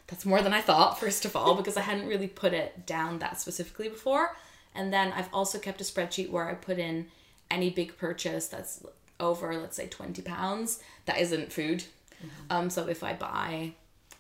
that's 0.07 0.27
more 0.27 0.43
than 0.43 0.53
I 0.53 0.61
thought, 0.61 1.01
first 1.01 1.25
of 1.25 1.35
all, 1.35 1.55
because 1.55 1.77
I 1.77 1.83
hadn't 1.83 2.09
really 2.09 2.27
put 2.27 2.53
it 2.53 2.87
down 2.87 3.19
that 3.21 3.41
specifically 3.41 3.89
before. 3.89 4.37
And 4.75 4.93
then 4.93 5.13
I've 5.13 5.33
also 5.33 5.59
kept 5.59 5.81
a 5.81 5.85
spreadsheet 5.85 6.31
where 6.31 6.49
I 6.49 6.55
put 6.55 6.79
in 6.79 7.07
any 7.51 7.71
big 7.71 7.97
purchase 7.97 8.49
that's 8.49 8.85
over, 9.21 9.57
let's 9.57 9.77
say, 9.77 9.87
20 9.87 10.21
pounds 10.23 10.81
that 11.07 11.19
isn't 11.21 11.53
food. 11.53 11.85
Mm-hmm. 12.17 12.29
Um, 12.51 12.71
so 12.71 12.87
if 12.89 13.03
I 13.03 13.15
buy 13.15 13.73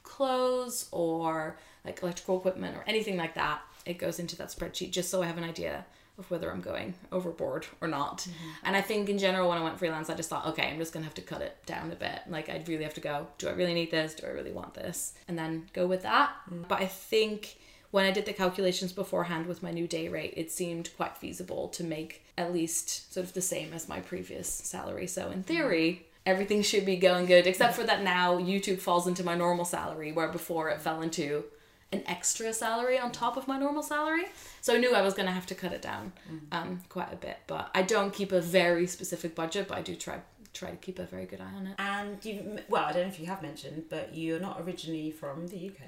clothes 0.02 0.88
or 0.90 1.58
like 1.84 2.02
electrical 2.02 2.38
equipment 2.38 2.76
or 2.76 2.84
anything 2.86 3.16
like 3.16 3.34
that, 3.34 3.60
it 3.84 3.98
goes 3.98 4.18
into 4.18 4.36
that 4.36 4.48
spreadsheet 4.48 4.90
just 4.90 5.10
so 5.10 5.22
I 5.22 5.26
have 5.26 5.38
an 5.38 5.44
idea 5.44 5.84
of 6.18 6.30
whether 6.30 6.50
I'm 6.50 6.60
going 6.60 6.94
overboard 7.10 7.66
or 7.80 7.88
not. 7.88 8.18
Mm-hmm. 8.18 8.48
And 8.64 8.76
I 8.76 8.80
think 8.80 9.08
in 9.08 9.18
general, 9.18 9.48
when 9.48 9.58
I 9.58 9.62
went 9.62 9.78
freelance, 9.78 10.08
I 10.10 10.14
just 10.14 10.30
thought, 10.30 10.46
okay, 10.48 10.68
I'm 10.68 10.78
just 10.78 10.92
gonna 10.92 11.04
have 11.04 11.14
to 11.14 11.22
cut 11.22 11.42
it 11.42 11.56
down 11.66 11.90
a 11.90 11.96
bit. 11.96 12.20
Like, 12.28 12.48
I'd 12.48 12.68
really 12.68 12.84
have 12.84 12.94
to 12.94 13.00
go, 13.00 13.26
do 13.38 13.48
I 13.48 13.52
really 13.52 13.74
need 13.74 13.90
this? 13.90 14.14
Do 14.14 14.26
I 14.26 14.30
really 14.30 14.52
want 14.52 14.74
this? 14.74 15.14
And 15.28 15.38
then 15.38 15.66
go 15.72 15.86
with 15.86 16.02
that. 16.02 16.30
Mm-hmm. 16.48 16.64
But 16.68 16.80
I 16.80 16.86
think 16.86 17.56
when 17.90 18.04
I 18.04 18.10
did 18.10 18.26
the 18.26 18.32
calculations 18.32 18.92
beforehand 18.92 19.46
with 19.46 19.62
my 19.62 19.70
new 19.70 19.86
day 19.86 20.08
rate, 20.08 20.34
it 20.36 20.50
seemed 20.50 20.90
quite 20.96 21.16
feasible 21.16 21.68
to 21.68 21.84
make 21.84 22.24
at 22.36 22.52
least 22.52 23.12
sort 23.12 23.24
of 23.24 23.34
the 23.34 23.40
same 23.40 23.72
as 23.72 23.88
my 23.88 24.00
previous 24.00 24.48
salary. 24.48 25.06
So, 25.06 25.30
in 25.30 25.44
theory, 25.44 26.06
everything 26.26 26.62
should 26.62 26.84
be 26.84 26.96
going 26.96 27.26
good, 27.26 27.46
except 27.46 27.74
for 27.74 27.84
that 27.84 28.02
now 28.02 28.38
YouTube 28.38 28.80
falls 28.80 29.06
into 29.06 29.22
my 29.22 29.36
normal 29.36 29.64
salary, 29.64 30.10
where 30.10 30.28
before 30.28 30.70
it 30.70 30.80
fell 30.80 31.02
into 31.02 31.44
an 31.92 32.02
extra 32.06 32.52
salary 32.52 32.98
on 32.98 33.12
top 33.12 33.36
of 33.36 33.46
my 33.46 33.58
normal 33.58 33.82
salary. 33.82 34.24
So 34.60 34.74
I 34.74 34.78
knew 34.78 34.94
I 34.94 35.02
was 35.02 35.14
going 35.14 35.26
to 35.26 35.32
have 35.32 35.46
to 35.46 35.54
cut 35.54 35.72
it 35.72 35.82
down 35.82 36.12
mm-hmm. 36.30 36.46
um, 36.52 36.80
quite 36.88 37.12
a 37.12 37.16
bit. 37.16 37.38
But 37.46 37.70
I 37.74 37.82
don't 37.82 38.12
keep 38.12 38.32
a 38.32 38.40
very 38.40 38.86
specific 38.86 39.34
budget, 39.34 39.68
but 39.68 39.78
I 39.78 39.82
do 39.82 39.94
try 39.94 40.20
try 40.52 40.70
to 40.70 40.76
keep 40.76 41.00
a 41.00 41.04
very 41.04 41.26
good 41.26 41.40
eye 41.40 41.52
on 41.56 41.66
it. 41.66 41.74
And 41.78 42.24
you, 42.24 42.58
well, 42.68 42.84
I 42.84 42.92
don't 42.92 43.02
know 43.02 43.08
if 43.08 43.18
you 43.18 43.26
have 43.26 43.42
mentioned, 43.42 43.84
but 43.90 44.14
you're 44.14 44.38
not 44.38 44.60
originally 44.60 45.10
from 45.10 45.48
the 45.48 45.68
UK. 45.68 45.80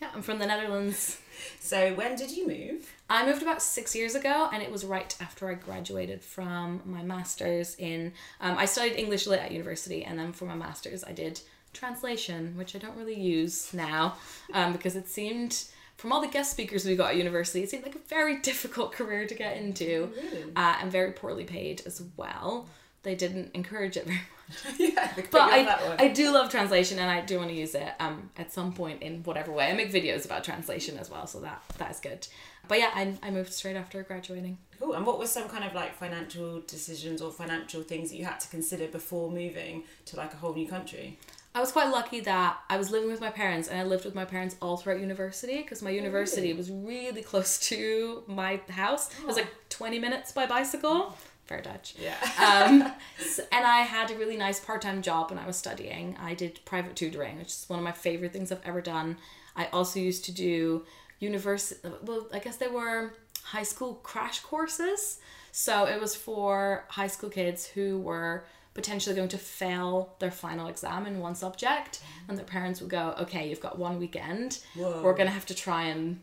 Yeah, 0.00 0.08
I'm 0.14 0.22
from 0.22 0.38
the 0.38 0.46
Netherlands. 0.46 1.18
So 1.60 1.94
when 1.94 2.16
did 2.16 2.32
you 2.32 2.48
move? 2.48 2.92
I 3.08 3.24
moved 3.24 3.42
about 3.42 3.62
six 3.62 3.94
years 3.94 4.16
ago, 4.16 4.48
and 4.52 4.60
it 4.60 4.72
was 4.72 4.84
right 4.84 5.14
after 5.20 5.48
I 5.48 5.54
graduated 5.54 6.22
from 6.22 6.82
my 6.84 7.02
master's 7.02 7.76
in. 7.76 8.12
Um, 8.40 8.58
I 8.58 8.64
studied 8.64 8.96
English 8.96 9.26
lit 9.26 9.40
at 9.40 9.52
university, 9.52 10.04
and 10.04 10.18
then 10.18 10.32
for 10.32 10.46
my 10.46 10.56
master's, 10.56 11.04
I 11.04 11.12
did 11.12 11.40
translation, 11.78 12.54
which 12.56 12.74
I 12.74 12.78
don't 12.78 12.96
really 12.96 13.18
use 13.18 13.72
now 13.72 14.16
um, 14.52 14.72
because 14.72 14.96
it 14.96 15.08
seemed, 15.08 15.64
from 15.96 16.12
all 16.12 16.20
the 16.20 16.28
guest 16.28 16.50
speakers 16.50 16.84
we 16.84 16.96
got 16.96 17.10
at 17.12 17.16
university, 17.16 17.62
it 17.62 17.70
seemed 17.70 17.84
like 17.84 17.94
a 17.94 18.08
very 18.08 18.40
difficult 18.50 18.92
career 18.92 19.26
to 19.26 19.34
get 19.34 19.56
into 19.56 20.12
really? 20.16 20.44
uh, 20.56 20.76
and 20.80 20.90
very 20.90 21.12
poorly 21.12 21.44
paid 21.44 21.82
as 21.86 22.02
well. 22.16 22.66
They 23.04 23.14
didn't 23.14 23.52
encourage 23.54 23.96
it 23.96 24.06
very 24.06 24.18
much. 24.18 24.78
yeah, 24.78 25.12
but 25.30 25.40
I, 25.40 25.96
I 25.98 26.08
do 26.08 26.32
love 26.32 26.50
translation 26.50 26.98
and 26.98 27.10
I 27.10 27.20
do 27.20 27.38
want 27.38 27.50
to 27.50 27.54
use 27.54 27.74
it 27.74 27.92
um, 28.00 28.30
at 28.38 28.50
some 28.52 28.72
point 28.72 29.02
in 29.02 29.22
whatever 29.22 29.52
way. 29.52 29.70
I 29.70 29.74
make 29.74 29.92
videos 29.92 30.24
about 30.24 30.42
translation 30.42 30.98
as 30.98 31.10
well, 31.10 31.26
so 31.26 31.40
that 31.40 31.62
that 31.76 31.90
is 31.90 32.00
good. 32.00 32.26
but 32.66 32.78
yeah, 32.78 32.90
I, 32.94 33.14
I 33.22 33.30
moved 33.30 33.52
straight 33.52 33.76
after 33.76 34.02
graduating. 34.02 34.56
Cool. 34.80 34.94
And 34.94 35.04
what 35.04 35.18
were 35.18 35.26
some 35.26 35.48
kind 35.48 35.64
of 35.64 35.74
like 35.74 35.94
financial 35.94 36.60
decisions 36.60 37.20
or 37.20 37.30
financial 37.32 37.82
things 37.82 38.10
that 38.10 38.16
you 38.16 38.24
had 38.24 38.40
to 38.40 38.48
consider 38.48 38.86
before 38.86 39.30
moving 39.30 39.84
to 40.06 40.16
like 40.16 40.32
a 40.32 40.36
whole 40.36 40.54
new 40.54 40.68
country? 40.68 41.18
I 41.54 41.60
was 41.60 41.72
quite 41.72 41.90
lucky 41.90 42.20
that 42.20 42.58
I 42.68 42.76
was 42.76 42.90
living 42.90 43.10
with 43.10 43.20
my 43.20 43.30
parents 43.30 43.68
and 43.68 43.78
I 43.80 43.82
lived 43.82 44.04
with 44.04 44.14
my 44.14 44.24
parents 44.24 44.54
all 44.62 44.76
throughout 44.76 45.00
university 45.00 45.60
because 45.62 45.82
my 45.82 45.90
university 45.90 46.52
was 46.52 46.70
really 46.70 47.22
close 47.22 47.58
to 47.70 48.22
my 48.28 48.60
house. 48.68 49.10
It 49.18 49.26
was 49.26 49.36
like 49.36 49.48
20 49.70 49.98
minutes 49.98 50.30
by 50.30 50.46
bicycle. 50.46 51.16
Fair 51.46 51.62
Dutch. 51.62 51.94
Yeah. 51.98 52.14
Um, 52.38 52.92
s- 53.18 53.40
and 53.50 53.66
I 53.66 53.78
had 53.78 54.10
a 54.10 54.14
really 54.18 54.36
nice 54.36 54.60
part 54.60 54.82
time 54.82 55.02
job 55.02 55.30
when 55.30 55.38
I 55.38 55.46
was 55.46 55.56
studying. 55.56 56.16
I 56.20 56.34
did 56.34 56.60
private 56.64 56.94
tutoring, 56.94 57.38
which 57.38 57.48
is 57.48 57.64
one 57.68 57.78
of 57.78 57.84
my 57.84 57.92
favorite 57.92 58.32
things 58.32 58.52
I've 58.52 58.60
ever 58.64 58.80
done. 58.82 59.16
I 59.56 59.66
also 59.72 59.98
used 59.98 60.26
to 60.26 60.32
do 60.32 60.84
university, 61.18 61.88
well, 62.04 62.28
I 62.32 62.38
guess 62.38 62.58
they 62.58 62.68
were 62.68 63.14
high 63.42 63.62
school 63.64 63.94
crash 63.94 64.40
courses. 64.40 65.18
So 65.50 65.86
it 65.86 65.98
was 66.00 66.14
for 66.14 66.84
high 66.88 67.06
school 67.08 67.30
kids 67.30 67.66
who 67.66 67.98
were 67.98 68.44
potentially 68.78 69.16
going 69.16 69.28
to 69.28 69.38
fail 69.38 70.14
their 70.20 70.30
final 70.30 70.68
exam 70.68 71.04
in 71.04 71.18
one 71.18 71.34
subject, 71.34 72.00
and 72.28 72.38
their 72.38 72.44
parents 72.44 72.80
would 72.80 72.90
go, 72.90 73.12
Okay, 73.18 73.48
you've 73.48 73.60
got 73.60 73.76
one 73.76 73.98
weekend. 73.98 74.60
Whoa. 74.76 75.02
We're 75.02 75.14
going 75.14 75.26
to 75.26 75.32
have 75.32 75.46
to 75.46 75.54
try 75.54 75.82
and 75.86 76.20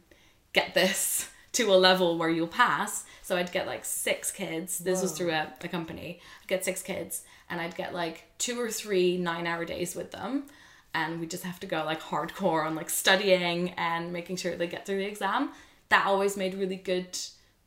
get 0.53 0.74
this 0.74 1.29
to 1.51 1.74
a 1.74 1.75
level 1.75 2.17
where 2.17 2.29
you'll 2.29 2.47
pass. 2.47 3.03
So 3.24 3.35
I'd 3.35 3.51
get 3.51 3.67
like 3.67 3.83
six 3.83 4.31
kids. 4.31 4.79
This 4.79 5.01
was 5.01 5.12
through 5.12 5.31
a, 5.31 5.51
a 5.62 5.67
company. 5.67 6.21
I'd 6.41 6.47
get 6.47 6.63
six 6.63 6.81
kids 6.81 7.24
and 7.50 7.59
I'd 7.59 7.75
get 7.75 7.93
like 7.93 8.25
two 8.38 8.59
or 8.59 8.69
three 8.71 9.17
nine 9.17 9.47
hour 9.47 9.65
days 9.65 9.95
with 9.95 10.12
them. 10.12 10.45
And 10.93 11.19
we 11.19 11.27
just 11.27 11.43
have 11.43 11.59
to 11.59 11.67
go 11.67 11.83
like 11.83 12.01
hardcore 12.01 12.65
on 12.65 12.75
like 12.75 12.89
studying 12.89 13.71
and 13.71 14.13
making 14.13 14.38
sure 14.38 14.55
they 14.55 14.67
get 14.67 14.85
through 14.85 14.97
the 15.00 15.07
exam. 15.07 15.51
That 15.89 16.05
always 16.05 16.38
made 16.38 16.55
really 16.55 16.77
good 16.77 17.17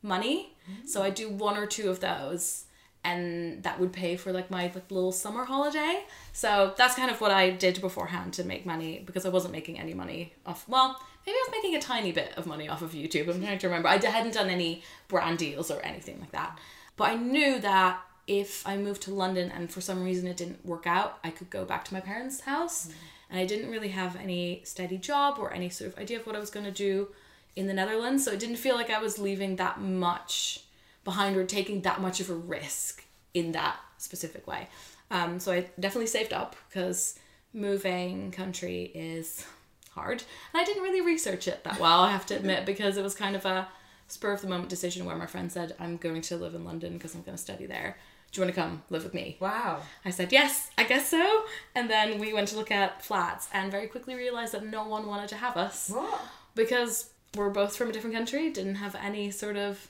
money. 0.01 0.55
Mm. 0.67 0.87
So 0.87 1.03
I 1.03 1.11
do 1.11 1.29
one 1.29 1.57
or 1.57 1.67
two 1.67 1.89
of 1.89 1.99
those 1.99 2.65
and 3.03 3.63
that 3.63 3.79
would 3.79 3.93
pay 3.93 4.17
for 4.17 4.31
like 4.31 4.51
my 4.51 4.63
like 4.63 4.91
little 4.91 5.11
summer 5.11 5.45
holiday. 5.45 6.03
So 6.33 6.73
that's 6.77 6.95
kind 6.95 7.09
of 7.09 7.21
what 7.21 7.31
I 7.31 7.49
did 7.49 7.79
beforehand 7.81 8.33
to 8.33 8.43
make 8.43 8.65
money 8.65 9.01
because 9.05 9.25
I 9.25 9.29
wasn't 9.29 9.53
making 9.53 9.79
any 9.79 9.93
money 9.93 10.33
off. 10.45 10.67
Well, 10.67 10.99
maybe 11.25 11.35
I 11.35 11.45
was 11.47 11.51
making 11.51 11.75
a 11.75 11.81
tiny 11.81 12.11
bit 12.11 12.33
of 12.37 12.45
money 12.45 12.67
off 12.67 12.81
of 12.81 12.91
YouTube. 12.91 13.33
I'm 13.33 13.41
trying 13.41 13.57
to 13.57 13.67
remember. 13.67 13.87
I 13.87 13.97
hadn't 13.97 14.33
done 14.33 14.49
any 14.49 14.83
brand 15.07 15.37
deals 15.37 15.71
or 15.71 15.79
anything 15.81 16.19
like 16.19 16.31
that, 16.31 16.57
but 16.97 17.09
I 17.09 17.15
knew 17.15 17.59
that 17.59 18.01
if 18.27 18.67
I 18.67 18.77
moved 18.77 19.01
to 19.03 19.13
London 19.13 19.51
and 19.51 19.71
for 19.71 19.81
some 19.81 20.03
reason 20.03 20.27
it 20.27 20.37
didn't 20.37 20.63
work 20.65 20.85
out, 20.85 21.17
I 21.23 21.31
could 21.31 21.49
go 21.49 21.65
back 21.65 21.85
to 21.85 21.93
my 21.93 21.99
parents' 21.99 22.41
house. 22.41 22.87
Mm-hmm. 22.87 22.97
And 23.31 23.39
I 23.39 23.45
didn't 23.45 23.69
really 23.69 23.89
have 23.89 24.15
any 24.15 24.61
steady 24.65 24.97
job 24.97 25.37
or 25.39 25.53
any 25.53 25.69
sort 25.69 25.93
of 25.93 25.99
idea 25.99 26.19
of 26.19 26.25
what 26.25 26.35
I 26.35 26.39
was 26.39 26.49
going 26.49 26.65
to 26.65 26.71
do 26.71 27.09
in 27.55 27.67
the 27.67 27.73
Netherlands, 27.73 28.23
so 28.23 28.31
it 28.31 28.39
didn't 28.39 28.55
feel 28.55 28.75
like 28.75 28.89
I 28.89 28.99
was 28.99 29.19
leaving 29.19 29.57
that 29.57 29.79
much 29.79 30.61
behind 31.03 31.37
or 31.37 31.43
taking 31.45 31.81
that 31.81 32.01
much 32.01 32.19
of 32.19 32.29
a 32.29 32.35
risk 32.35 33.03
in 33.33 33.51
that 33.53 33.77
specific 33.97 34.47
way. 34.47 34.67
Um, 35.11 35.39
so 35.39 35.51
I 35.51 35.67
definitely 35.79 36.07
saved 36.07 36.33
up 36.33 36.55
because 36.69 37.17
moving 37.53 38.31
country 38.31 38.91
is 38.93 39.45
hard. 39.91 40.23
And 40.53 40.61
I 40.61 40.63
didn't 40.63 40.83
really 40.83 41.01
research 41.01 41.47
it 41.47 41.63
that 41.63 41.79
well, 41.79 42.01
I 42.01 42.11
have 42.11 42.25
to 42.27 42.35
admit, 42.35 42.65
because 42.65 42.97
it 42.97 43.03
was 43.03 43.15
kind 43.15 43.35
of 43.35 43.45
a 43.45 43.67
spur 44.07 44.31
of 44.31 44.41
the 44.41 44.47
moment 44.47 44.69
decision 44.69 45.05
where 45.05 45.15
my 45.15 45.25
friend 45.25 45.51
said, 45.51 45.75
I'm 45.79 45.97
going 45.97 46.21
to 46.21 46.37
live 46.37 46.55
in 46.55 46.63
London 46.63 46.93
because 46.93 47.15
I'm 47.15 47.21
going 47.23 47.37
to 47.37 47.41
study 47.41 47.65
there. 47.65 47.97
Do 48.31 48.39
you 48.39 48.45
want 48.45 48.55
to 48.55 48.61
come 48.61 48.83
live 48.91 49.03
with 49.03 49.15
me? 49.15 49.37
Wow. 49.39 49.81
I 50.05 50.11
said, 50.11 50.31
yes, 50.31 50.69
I 50.77 50.83
guess 50.83 51.09
so. 51.09 51.43
And 51.73 51.89
then 51.89 52.19
we 52.19 52.31
went 52.31 52.47
to 52.49 52.55
look 52.55 52.69
at 52.69 53.03
flats 53.03 53.49
and 53.51 53.71
very 53.71 53.87
quickly 53.87 54.13
realized 54.13 54.53
that 54.53 54.63
no 54.65 54.87
one 54.87 55.07
wanted 55.07 55.29
to 55.29 55.35
have 55.35 55.57
us 55.57 55.89
What? 55.89 56.21
because 56.53 57.09
we're 57.35 57.49
both 57.49 57.75
from 57.75 57.89
a 57.89 57.91
different 57.91 58.15
country, 58.15 58.51
didn't 58.51 58.75
have 58.75 58.95
any 58.95 59.31
sort 59.31 59.57
of 59.57 59.89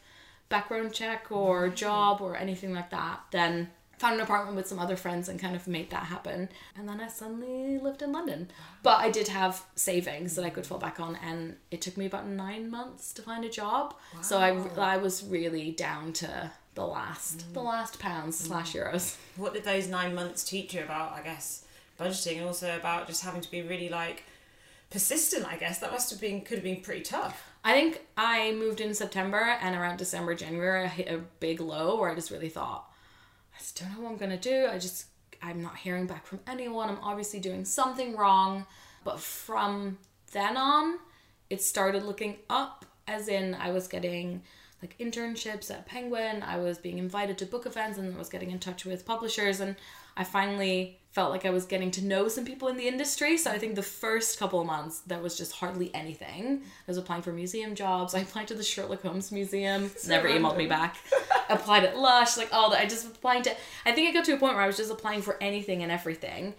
background 0.49 0.93
check 0.93 1.27
or 1.31 1.69
job 1.69 2.21
or 2.21 2.35
anything 2.35 2.73
like 2.73 2.89
that. 2.89 3.21
Then 3.31 3.69
found 3.99 4.15
an 4.15 4.21
apartment 4.21 4.55
with 4.55 4.67
some 4.67 4.79
other 4.79 4.95
friends 4.95 5.27
and 5.27 5.39
kind 5.39 5.55
of 5.55 5.67
made 5.67 5.89
that 5.89 6.05
happen. 6.05 6.49
And 6.75 6.87
then 6.87 7.01
I 7.01 7.09
suddenly 7.09 7.77
lived 7.77 8.01
in 8.01 8.13
London. 8.13 8.49
But 8.81 8.99
I 8.99 9.11
did 9.11 9.27
have 9.27 9.63
savings 9.75 10.35
that 10.35 10.45
I 10.45 10.49
could 10.49 10.65
fall 10.65 10.77
back 10.77 10.99
on, 10.99 11.17
and 11.17 11.57
it 11.69 11.81
took 11.81 11.97
me 11.97 12.05
about 12.05 12.25
nine 12.25 12.69
months 12.71 13.11
to 13.13 13.21
find 13.21 13.43
a 13.43 13.49
job. 13.49 13.93
So 14.21 14.37
I, 14.37 14.51
I 14.77 14.97
was 14.97 15.23
really 15.23 15.71
down 15.71 16.13
to 16.13 16.51
the 16.75 16.85
last 16.85 17.39
mm. 17.39 17.53
the 17.53 17.61
last 17.61 17.99
pounds 17.99 18.41
mm. 18.41 18.47
slash 18.47 18.73
euros. 18.73 19.17
What 19.35 19.53
did 19.53 19.65
those 19.65 19.89
nine 19.89 20.15
months 20.15 20.43
teach 20.45 20.73
you 20.73 20.81
about, 20.81 21.11
I 21.11 21.21
guess, 21.21 21.65
budgeting 21.99 22.37
and 22.37 22.45
also 22.45 22.73
about 22.77 23.07
just 23.07 23.23
having 23.23 23.41
to 23.41 23.51
be 23.51 23.61
really 23.61 23.89
like 23.89 24.23
persistent, 24.89 25.45
I 25.45 25.57
guess? 25.57 25.79
That 25.79 25.91
must 25.91 26.09
have 26.09 26.21
been 26.21 26.41
could 26.41 26.59
have 26.59 26.63
been 26.63 26.81
pretty 26.81 27.01
tough. 27.01 27.48
I 27.63 27.73
think 27.73 28.05
I 28.15 28.53
moved 28.53 28.79
in 28.79 28.93
September 28.93 29.57
and 29.61 29.75
around 29.75 29.97
December, 29.97 30.33
January, 30.33 30.85
I 30.85 30.87
hit 30.87 31.09
a 31.09 31.21
big 31.39 31.59
low 31.59 31.99
where 31.99 32.09
I 32.09 32.15
just 32.15 32.31
really 32.31 32.49
thought, 32.49 32.89
I 33.53 33.59
just 33.59 33.79
don't 33.79 33.93
know 33.93 34.01
what 34.01 34.11
I'm 34.11 34.17
gonna 34.17 34.37
do. 34.37 34.67
I 34.71 34.77
just 34.79 35.05
I'm 35.41 35.61
not 35.61 35.77
hearing 35.77 36.05
back 36.05 36.25
from 36.25 36.39
anyone. 36.47 36.89
I'm 36.89 36.99
obviously 37.01 37.39
doing 37.39 37.65
something 37.65 38.15
wrong. 38.15 38.65
But 39.03 39.19
from 39.19 39.97
then 40.31 40.57
on, 40.57 40.99
it 41.49 41.61
started 41.61 42.03
looking 42.03 42.37
up, 42.49 42.85
as 43.07 43.27
in 43.27 43.55
I 43.55 43.71
was 43.71 43.87
getting 43.87 44.41
like 44.81 44.97
internships 44.97 45.71
at 45.71 45.85
Penguin. 45.85 46.43
I 46.43 46.57
was 46.57 46.77
being 46.77 46.97
invited 46.97 47.37
to 47.39 47.45
book 47.45 47.65
events 47.65 47.97
and 47.97 48.17
was 48.17 48.29
getting 48.29 48.51
in 48.51 48.59
touch 48.59 48.85
with 48.85 49.05
publishers 49.05 49.59
and 49.59 49.75
I 50.15 50.23
finally 50.23 50.98
felt 51.11 51.31
like 51.31 51.45
I 51.45 51.49
was 51.49 51.65
getting 51.65 51.89
to 51.91 52.05
know 52.05 52.27
some 52.27 52.45
people 52.45 52.67
in 52.67 52.77
the 52.77 52.87
industry. 52.87 53.37
So 53.37 53.51
I 53.51 53.57
think 53.57 53.75
the 53.75 53.81
first 53.83 54.37
couple 54.37 54.61
of 54.61 54.67
months 54.67 54.99
there 54.99 55.19
was 55.19 55.37
just 55.37 55.53
hardly 55.53 55.93
anything. 55.93 56.61
I 56.63 56.91
was 56.91 56.97
applying 56.97 57.23
for 57.23 57.31
museum 57.31 57.73
jobs. 57.73 58.13
I 58.13 58.19
applied 58.19 58.47
to 58.49 58.53
the 58.53 58.63
Sherlock 58.63 59.01
Holmes 59.01 59.31
Museum. 59.31 59.89
Never 60.07 60.29
emailed 60.29 60.57
me 60.57 60.67
back. 60.67 60.97
applied 61.49 61.83
at 61.83 61.97
Lush, 61.97 62.37
like 62.37 62.53
all 62.53 62.69
that. 62.69 62.79
I 62.79 62.85
just 62.85 63.07
applied 63.07 63.43
to. 63.45 63.55
I 63.85 63.91
think 63.91 64.09
I 64.09 64.13
got 64.13 64.25
to 64.25 64.33
a 64.33 64.37
point 64.37 64.53
where 64.53 64.63
I 64.63 64.67
was 64.67 64.77
just 64.77 64.91
applying 64.91 65.21
for 65.21 65.37
anything 65.41 65.81
and 65.81 65.91
everything, 65.91 66.53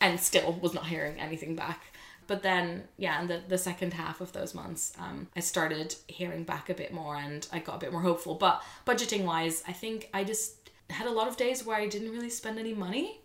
and 0.00 0.20
still 0.20 0.52
was 0.60 0.74
not 0.74 0.86
hearing 0.86 1.18
anything 1.18 1.56
back. 1.56 1.82
But 2.26 2.42
then, 2.42 2.84
yeah, 2.96 3.20
in 3.20 3.28
the, 3.28 3.42
the 3.48 3.58
second 3.58 3.92
half 3.92 4.20
of 4.20 4.32
those 4.32 4.54
months, 4.54 4.94
um, 4.98 5.28
I 5.36 5.40
started 5.40 5.94
hearing 6.08 6.44
back 6.44 6.70
a 6.70 6.74
bit 6.74 6.92
more 6.92 7.16
and 7.16 7.46
I 7.52 7.58
got 7.58 7.76
a 7.76 7.78
bit 7.78 7.92
more 7.92 8.00
hopeful. 8.00 8.34
But 8.34 8.62
budgeting 8.86 9.24
wise, 9.24 9.62
I 9.68 9.72
think 9.72 10.08
I 10.14 10.24
just 10.24 10.70
had 10.88 11.06
a 11.06 11.10
lot 11.10 11.28
of 11.28 11.36
days 11.36 11.66
where 11.66 11.76
I 11.76 11.86
didn't 11.86 12.12
really 12.12 12.30
spend 12.30 12.58
any 12.58 12.72
money 12.72 13.20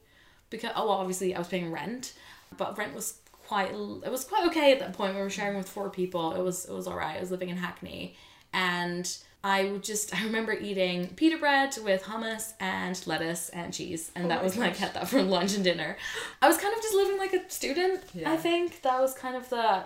because, 0.50 0.72
oh, 0.76 0.88
well, 0.88 0.98
obviously 0.98 1.36
I 1.36 1.40
was 1.40 1.48
paying 1.48 1.72
rent, 1.72 2.14
but 2.58 2.78
rent 2.78 2.94
was 2.94 3.20
quite, 3.48 3.72
it 3.72 4.12
was 4.12 4.24
quite 4.24 4.48
okay 4.48 4.72
at 4.72 4.80
that 4.80 4.94
point. 4.94 5.16
We 5.16 5.22
were 5.22 5.30
sharing 5.30 5.58
with 5.58 5.70
four 5.70 5.90
people. 5.90 6.34
It 6.34 6.42
was, 6.42 6.66
it 6.66 6.74
was 6.74 6.88
all 6.88 6.98
right. 6.98 7.18
I 7.18 7.20
was 7.20 7.32
living 7.32 7.50
in 7.50 7.58
Hackney 7.58 8.16
and 8.54 9.10
I 9.44 9.66
would 9.66 9.84
just 9.84 10.14
I 10.20 10.24
remember 10.24 10.54
eating 10.54 11.08
pita 11.16 11.38
bread 11.38 11.78
with 11.84 12.04
hummus 12.04 12.54
and 12.60 13.02
lettuce 13.08 13.50
and 13.50 13.74
cheese, 13.74 14.12
and 14.16 14.26
oh 14.26 14.30
that 14.30 14.38
my 14.38 14.44
was 14.44 14.58
like 14.58 14.76
had 14.76 14.94
that 14.94 15.08
for 15.08 15.22
lunch 15.22 15.56
and 15.56 15.64
dinner. 15.64 15.98
I 16.42 16.48
was 16.48 16.58
kind 16.58 16.76
of 16.76 16.82
just 16.82 16.96
living 16.96 17.18
like 17.18 17.34
a 17.34 17.50
student. 17.50 18.02
Yeah. 18.14 18.32
I 18.32 18.38
think 18.38 18.82
that 18.82 19.00
was 19.00 19.14
kind 19.14 19.36
of 19.36 19.50
the 19.50 19.84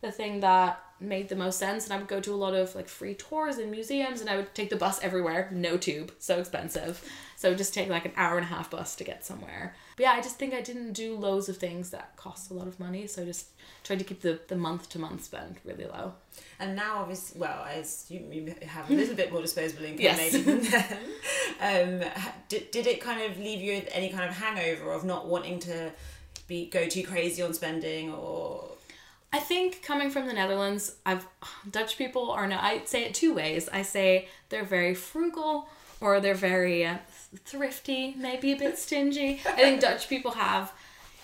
the 0.00 0.10
thing 0.10 0.40
that 0.40 0.82
made 1.00 1.28
the 1.28 1.36
most 1.36 1.58
sense. 1.58 1.84
And 1.84 1.92
I 1.92 1.98
would 1.98 2.08
go 2.08 2.20
to 2.20 2.32
a 2.32 2.36
lot 2.36 2.54
of 2.54 2.74
like 2.74 2.88
free 2.88 3.14
tours 3.14 3.58
and 3.58 3.70
museums, 3.70 4.20
and 4.20 4.28
I 4.28 4.36
would 4.36 4.54
take 4.54 4.70
the 4.70 4.76
bus 4.76 5.02
everywhere. 5.02 5.48
No 5.52 5.76
tube, 5.76 6.12
so 6.18 6.38
expensive. 6.38 7.04
So 7.36 7.54
just 7.54 7.74
take 7.74 7.88
like 7.88 8.04
an 8.04 8.12
hour 8.16 8.36
and 8.36 8.44
a 8.44 8.48
half 8.48 8.70
bus 8.70 8.96
to 8.96 9.04
get 9.04 9.24
somewhere. 9.24 9.76
But 9.98 10.04
yeah, 10.04 10.12
I 10.12 10.20
just 10.20 10.36
think 10.38 10.54
I 10.54 10.60
didn't 10.60 10.92
do 10.92 11.16
loads 11.16 11.48
of 11.48 11.56
things 11.56 11.90
that 11.90 12.14
cost 12.16 12.52
a 12.52 12.54
lot 12.54 12.68
of 12.68 12.78
money. 12.78 13.08
So 13.08 13.22
I 13.22 13.24
just 13.24 13.48
tried 13.82 13.98
to 13.98 14.04
keep 14.04 14.20
the 14.20 14.38
the 14.46 14.54
month 14.54 14.88
to 14.90 15.00
month 15.00 15.24
spend 15.24 15.56
really 15.64 15.86
low. 15.86 16.12
And 16.60 16.76
now, 16.76 16.98
obviously, 16.98 17.40
well, 17.40 17.64
as 17.68 18.06
you, 18.08 18.20
you 18.30 18.54
have 18.64 18.88
a 18.88 18.92
little 18.94 19.16
bit 19.16 19.32
more 19.32 19.42
disposable 19.42 19.84
income, 19.84 20.00
Yes. 20.02 20.32
maybe 20.32 20.44
than 20.44 20.60
them, 21.60 22.02
um, 22.02 22.08
did, 22.48 22.70
did 22.70 22.86
it 22.86 23.00
kind 23.00 23.20
of 23.28 23.38
leave 23.40 23.60
you 23.60 23.74
with 23.74 23.88
any 23.90 24.08
kind 24.10 24.24
of 24.28 24.36
hangover 24.36 24.92
of 24.92 25.04
not 25.04 25.26
wanting 25.26 25.58
to 25.60 25.90
be 26.46 26.66
go 26.70 26.86
too 26.88 27.02
crazy 27.02 27.42
on 27.42 27.52
spending 27.52 28.12
or 28.12 28.64
I 29.32 29.40
think 29.40 29.82
coming 29.82 30.10
from 30.10 30.26
the 30.28 30.32
Netherlands, 30.32 30.94
I've 31.04 31.26
Dutch 31.70 31.98
people 31.98 32.30
are 32.30 32.46
not. 32.46 32.62
I 32.64 32.84
say 32.84 33.02
it 33.04 33.14
two 33.14 33.34
ways. 33.34 33.68
I 33.68 33.82
say 33.82 34.28
they're 34.48 34.64
very 34.64 34.94
frugal 34.94 35.68
or 36.00 36.20
they're 36.20 36.34
very 36.34 36.86
uh, 36.86 36.98
thrifty, 37.44 38.14
maybe 38.16 38.52
a 38.52 38.56
bit 38.56 38.78
stingy. 38.78 39.40
I 39.46 39.52
think 39.52 39.80
Dutch 39.80 40.08
people 40.08 40.32
have, 40.32 40.72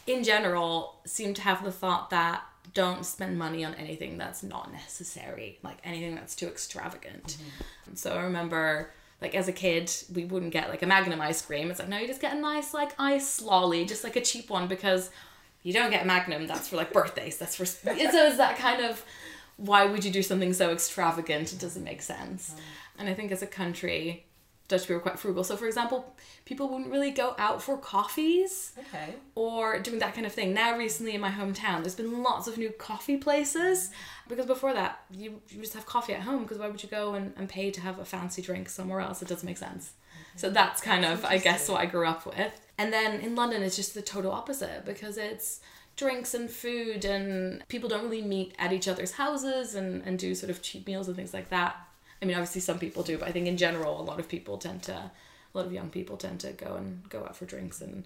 in 0.07 0.25
general, 0.25 0.97
seem 1.07 1.35
to 1.35 1.43
have 1.43 1.65
the 1.65 1.73
thought 1.73 2.11
that 2.11 2.43
don't 2.73 3.05
spend 3.07 3.39
money 3.39 3.65
on 3.65 3.75
anything 3.75 4.19
that's 4.19 4.43
not 4.43 4.73
necessary, 4.73 5.59
like 5.63 5.79
anything 5.85 6.15
that's 6.15 6.35
too 6.35 6.47
extravagant. 6.47 7.37
So 7.95 8.13
I 8.13 8.23
remember. 8.23 8.91
Like 9.23 9.37
as 9.37 9.49
a 9.49 9.53
kid, 9.53 9.91
we 10.13 10.27
wouldn't 10.27 10.53
get 10.53 10.69
like 10.69 10.83
a 10.83 10.87
Magnum 10.87 11.21
ice 11.21 11.41
cream. 11.41 11.71
It's 11.71 11.79
like 11.79 11.89
no, 11.89 11.97
you 11.97 12.07
just 12.07 12.21
get 12.21 12.37
a 12.37 12.39
nice 12.39 12.75
like 12.75 12.93
ice 12.99 13.41
lolly, 13.41 13.87
just 13.87 14.05
like 14.05 14.17
a 14.17 14.21
cheap 14.21 14.51
one 14.51 14.67
because 14.67 15.11
you 15.63 15.73
don't 15.73 15.91
get 15.91 16.05
Magnum. 16.05 16.47
That's 16.47 16.69
for 16.69 16.77
like 16.77 16.93
birthdays. 16.93 17.39
That's 17.39 17.57
for 17.57 17.65
so 17.65 17.91
is 17.93 18.37
that 18.37 18.59
kind 18.59 18.85
of 18.85 19.03
why 19.57 19.87
would 19.87 20.05
you 20.05 20.11
do 20.11 20.23
something 20.23 20.53
so 20.53 20.73
extravagant? 20.73 21.55
It 21.55 21.59
doesn't 21.59 21.85
make 21.85 22.03
sense. 22.03 22.55
And 22.99 23.09
I 23.09 23.15
think 23.15 23.33
as 23.33 23.41
a 23.41 23.47
country, 23.47 24.27
Dutch 24.67 24.83
people 24.83 24.97
are 24.97 25.01
quite 25.01 25.19
frugal. 25.19 25.45
So, 25.45 25.57
for 25.57 25.67
example, 25.67 26.15
people 26.47 26.69
wouldn't 26.71 26.91
really 26.91 27.11
go 27.11 27.35
out 27.39 27.63
for 27.63 27.77
coffees 27.77 28.73
Okay. 28.79 29.15
or 29.35 29.79
doing 29.79 29.99
that 29.99 30.15
kind 30.15 30.27
of 30.27 30.33
thing. 30.33 30.55
Now, 30.55 30.77
recently 30.79 31.15
in 31.15 31.21
my 31.21 31.31
hometown, 31.31 31.83
there's 31.83 31.95
been 31.95 32.23
lots 32.23 32.49
of 32.49 32.57
new 32.57 32.71
coffee 32.71 33.19
places 33.19 33.91
because 34.29 34.47
before 34.47 34.73
that, 34.73 35.01
you, 35.11 35.43
you 35.51 35.61
just 35.61 35.75
have 35.75 35.85
coffee 35.85 36.15
at 36.15 36.21
home 36.23 36.43
because 36.45 36.59
why 36.59 36.69
would 36.69 36.83
you 36.83 36.89
go 36.89 37.15
and, 37.15 37.35
and 37.37 37.49
pay 37.49 37.71
to 37.71 37.81
have 37.83 37.99
a 37.99 38.05
fancy 38.07 38.41
drink 38.41 38.69
somewhere 38.71 39.01
else? 39.01 39.21
It 39.21 39.29
doesn't 39.29 39.47
make 39.47 39.59
sense. 39.59 39.93
So 40.37 40.49
that's 40.51 40.81
kind 40.81 41.05
of, 41.05 41.25
I 41.25 41.39
guess, 41.39 41.69
what 41.69 41.81
I 41.81 41.87
grew 41.87 42.07
up 42.07 42.25
with. 42.25 42.53
And 42.79 42.93
then 42.93 43.21
in 43.21 43.35
London, 43.37 43.63
it's 43.63 43.77
just 43.77 43.95
the 43.95 44.03
total 44.03 44.33
opposite 44.33 44.85
because 44.85 45.19
it's 45.19 45.61
drinks 45.97 46.35
and 46.35 46.51
food, 46.51 47.05
and 47.05 47.63
people 47.69 47.89
don't 47.89 48.03
really 48.03 48.21
meet 48.23 48.53
at 48.59 48.73
each 48.73 48.89
other's 48.89 49.13
houses 49.13 49.77
and, 49.77 50.03
and 50.05 50.19
do 50.19 50.35
sort 50.35 50.51
of 50.51 50.61
cheap 50.61 50.87
meals 50.89 51.07
and 51.07 51.17
things 51.17 51.33
like 51.33 51.51
that. 51.51 51.77
I 52.21 52.25
mean, 52.25 52.37
obviously, 52.37 52.61
some 52.61 52.79
people 52.79 53.03
do, 53.03 53.19
but 53.19 53.29
I 53.29 53.33
think 53.33 53.47
in 53.47 53.57
general, 53.57 54.01
a 54.01 54.03
lot 54.03 54.21
of 54.21 54.29
people 54.29 54.59
tend 54.59 54.83
to, 54.85 54.93
a 54.93 55.11
lot 55.53 55.67
of 55.67 55.73
young 55.73 55.91
people 55.91 56.17
tend 56.17 56.41
to 56.41 56.53
go 56.53 56.75
and 56.77 57.09
go 57.09 57.21
out 57.21 57.37
for 57.37 57.45
drinks 57.45 57.81
and 57.81 58.05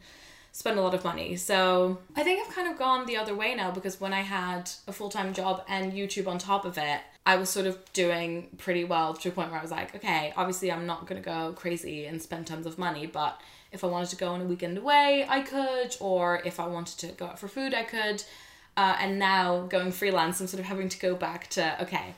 spend 0.53 0.79
a 0.79 0.83
lot 0.83 0.95
of 0.95 1.05
money. 1.05 1.37
So 1.37 1.99
I 2.17 2.23
think 2.23 2.45
I've 2.45 2.55
kind 2.55 2.69
of 2.69 2.79
gone 2.79 3.07
the 3.07 3.17
other 3.17 3.35
way 3.35 3.55
now 3.55 3.71
because 3.71 4.01
when 4.01 4.13
I 4.13 4.23
had 4.23 4.71
a 4.87 4.93
full 4.93 5.09
time 5.09 5.33
job 5.33 5.63
and 5.69 5.93
YouTube 5.93 6.27
on 6.27 6.39
top 6.39 6.65
of 6.65 6.79
it, 6.79 7.01
I 7.25 7.37
was 7.37 7.51
sort 7.51 7.67
of 7.67 7.79
doing 7.93 8.49
pretty 8.59 8.85
well 8.85 9.15
to 9.15 9.29
a 9.29 9.33
point 9.33 9.51
where 9.51 9.61
I 9.61 9.63
was 9.63 9.71
like, 9.71 9.95
okay, 9.95 10.33
obviously 10.37 10.73
I'm 10.73 10.87
not 10.87 11.07
gonna 11.07 11.21
go 11.21 11.53
crazy 11.57 12.07
and 12.07 12.21
spend 12.21 12.47
tons 12.47 12.67
of 12.67 12.79
money, 12.79 13.07
but 13.07 13.41
if 13.71 13.85
I 13.85 13.87
wanted 13.87 14.09
to 14.11 14.17
go 14.17 14.29
on 14.29 14.41
a 14.41 14.45
weekend 14.45 14.79
away, 14.79 15.27
I 15.29 15.43
could, 15.43 15.95
or 16.01 16.41
if 16.45 16.59
I 16.59 16.67
wanted 16.67 16.99
to 17.01 17.09
go 17.09 17.27
out 17.27 17.39
for 17.39 17.49
food, 17.49 17.75
I 17.75 17.83
could. 17.83 18.25
Uh, 18.77 18.97
and 18.99 19.19
now 19.19 19.67
going 19.67 19.93
freelance, 19.93 20.41
I'm 20.41 20.47
sort 20.47 20.61
of 20.61 20.67
having 20.67 20.89
to 20.89 20.99
go 20.99 21.15
back 21.15 21.49
to 21.51 21.83
okay, 21.83 22.15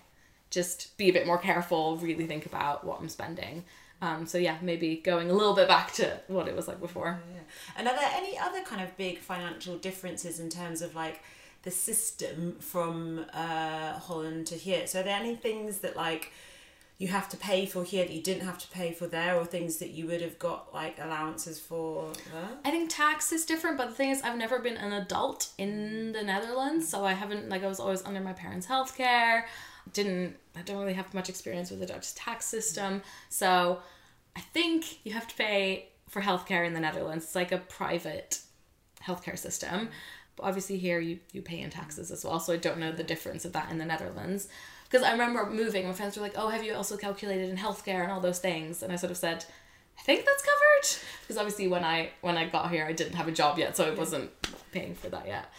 just 0.51 0.97
be 0.97 1.09
a 1.09 1.13
bit 1.13 1.27
more 1.27 1.39
careful, 1.39 1.97
really 1.97 2.27
think 2.27 2.47
about 2.47 2.85
what 2.85 3.01
I'm 3.01 3.09
spending. 3.09 3.65
Um, 4.03 4.27
so 4.27 4.39
yeah, 4.39 4.57
maybe 4.63 4.97
going 4.97 5.31
a 5.31 5.35
little 5.35 5.55
bit 5.55 5.69
back 5.69 5.93
to 5.95 6.21
what 6.29 6.49
it 6.49 6.57
was 6.57 6.67
like 6.67 6.81
before. 6.81 7.21
Yeah. 7.35 7.41
And 7.77 7.89
are 7.89 7.95
there 7.95 8.11
any 8.15 8.39
other 8.39 8.63
kind 8.63 8.83
of 8.83 8.97
big 8.97 9.19
financial 9.19 9.77
differences 9.77 10.41
in 10.41 10.49
terms 10.49 10.81
of 10.81 10.95
like 10.95 11.23
the 11.63 11.71
system 11.71 12.57
from 12.61 13.27
uh, 13.33 13.99
Holland 13.99 14.47
to 14.49 14.55
here? 14.55 14.87
So 14.87 15.01
are 15.01 15.03
there 15.03 15.17
any 15.17 15.37
things 15.37 15.79
that 15.79 15.97
like 15.97 16.33
you 16.97 17.09
have 17.09 17.29
to 17.31 17.37
pay 17.37 17.67
for 17.67 17.85
here 17.85 18.05
that 18.05 18.13
you 18.13 18.23
didn't 18.23 18.47
have 18.47 18.59
to 18.59 18.69
pay 18.69 18.93
for 18.93 19.07
there, 19.07 19.37
or 19.37 19.45
things 19.47 19.79
that 19.79 19.91
you 19.91 20.07
would 20.07 20.21
have 20.21 20.39
got 20.39 20.73
like 20.73 20.99
allowances 20.99 21.59
for 21.59 22.13
there? 22.33 22.49
I 22.65 22.71
think 22.71 22.91
tax 22.91 23.33
is 23.33 23.47
different, 23.47 23.79
but 23.79 23.89
the 23.89 23.95
thing 23.95 24.11
is, 24.11 24.21
I've 24.23 24.37
never 24.37 24.59
been 24.59 24.77
an 24.77 24.93
adult 24.93 25.49
in 25.57 26.13
the 26.13 26.23
Netherlands, 26.23 26.89
so 26.89 27.05
I 27.05 27.15
haven't 27.15 27.49
like 27.49 27.65
I 27.65 27.69
was 27.69 27.81
always 27.81 28.03
under 28.05 28.21
my 28.21 28.35
parents' 28.35 28.67
healthcare. 28.67 29.45
Didn't 29.93 30.37
I 30.57 30.63
don't 30.63 30.79
really 30.79 30.95
have 30.95 31.13
much 31.15 31.29
experience 31.29 31.71
with 31.71 31.81
the 31.81 31.87
Dutch 31.87 32.15
tax 32.15 32.47
system, 32.47 33.03
so 33.29 33.81
I 34.37 34.41
think 34.41 35.05
you 35.05 35.13
have 35.13 35.29
to 35.29 35.35
pay 35.35 35.89
for 36.09 36.21
healthcare 36.21 36.67
in 36.67 36.75
the 36.75 36.81
Netherlands. 36.81 37.25
It's 37.25 37.35
like 37.35 37.53
a 37.53 37.59
private 37.59 38.41
healthcare 39.05 39.39
system. 39.39 39.89
But 40.37 40.45
obviously 40.45 40.79
here 40.79 41.01
you, 41.01 41.19
you 41.33 41.43
pay 41.43 41.61
in 41.61 41.71
taxes 41.71 42.11
as 42.11 42.25
well, 42.25 42.41
so 42.41 42.53
I 42.53 42.57
don't 42.57 42.79
know 42.79 42.93
the 42.93 43.03
difference 43.03 43.45
of 43.45 43.53
that 43.53 43.71
in 43.71 43.79
the 43.79 43.85
Netherlands. 43.85 44.49
Because 44.85 45.07
I 45.07 45.13
remember 45.13 45.49
moving, 45.49 45.87
my 45.87 45.93
friends 45.93 46.17
were 46.17 46.23
like, 46.23 46.35
"Oh, 46.37 46.49
have 46.49 46.65
you 46.65 46.75
also 46.75 46.97
calculated 46.97 47.49
in 47.49 47.57
healthcare 47.57 48.03
and 48.03 48.11
all 48.11 48.21
those 48.21 48.41
things?" 48.41 48.83
And 48.83 48.93
I 48.93 48.97
sort 48.97 49.13
of 49.13 49.17
said, 49.17 49.45
"I 49.99 50.03
think 50.03 50.25
that's 50.25 50.43
covered." 50.43 51.05
Because 51.21 51.37
obviously 51.37 51.69
when 51.69 51.85
I 51.85 52.11
when 52.23 52.37
I 52.37 52.49
got 52.49 52.71
here, 52.71 52.85
I 52.85 52.93
didn't 52.93 53.15
have 53.15 53.29
a 53.29 53.33
job 53.33 53.59
yet, 53.59 53.77
so 53.77 53.85
I 53.85 53.95
wasn't 53.95 54.31
paying 54.73 54.95
for 54.95 55.09
that 55.11 55.27
yet. 55.27 55.53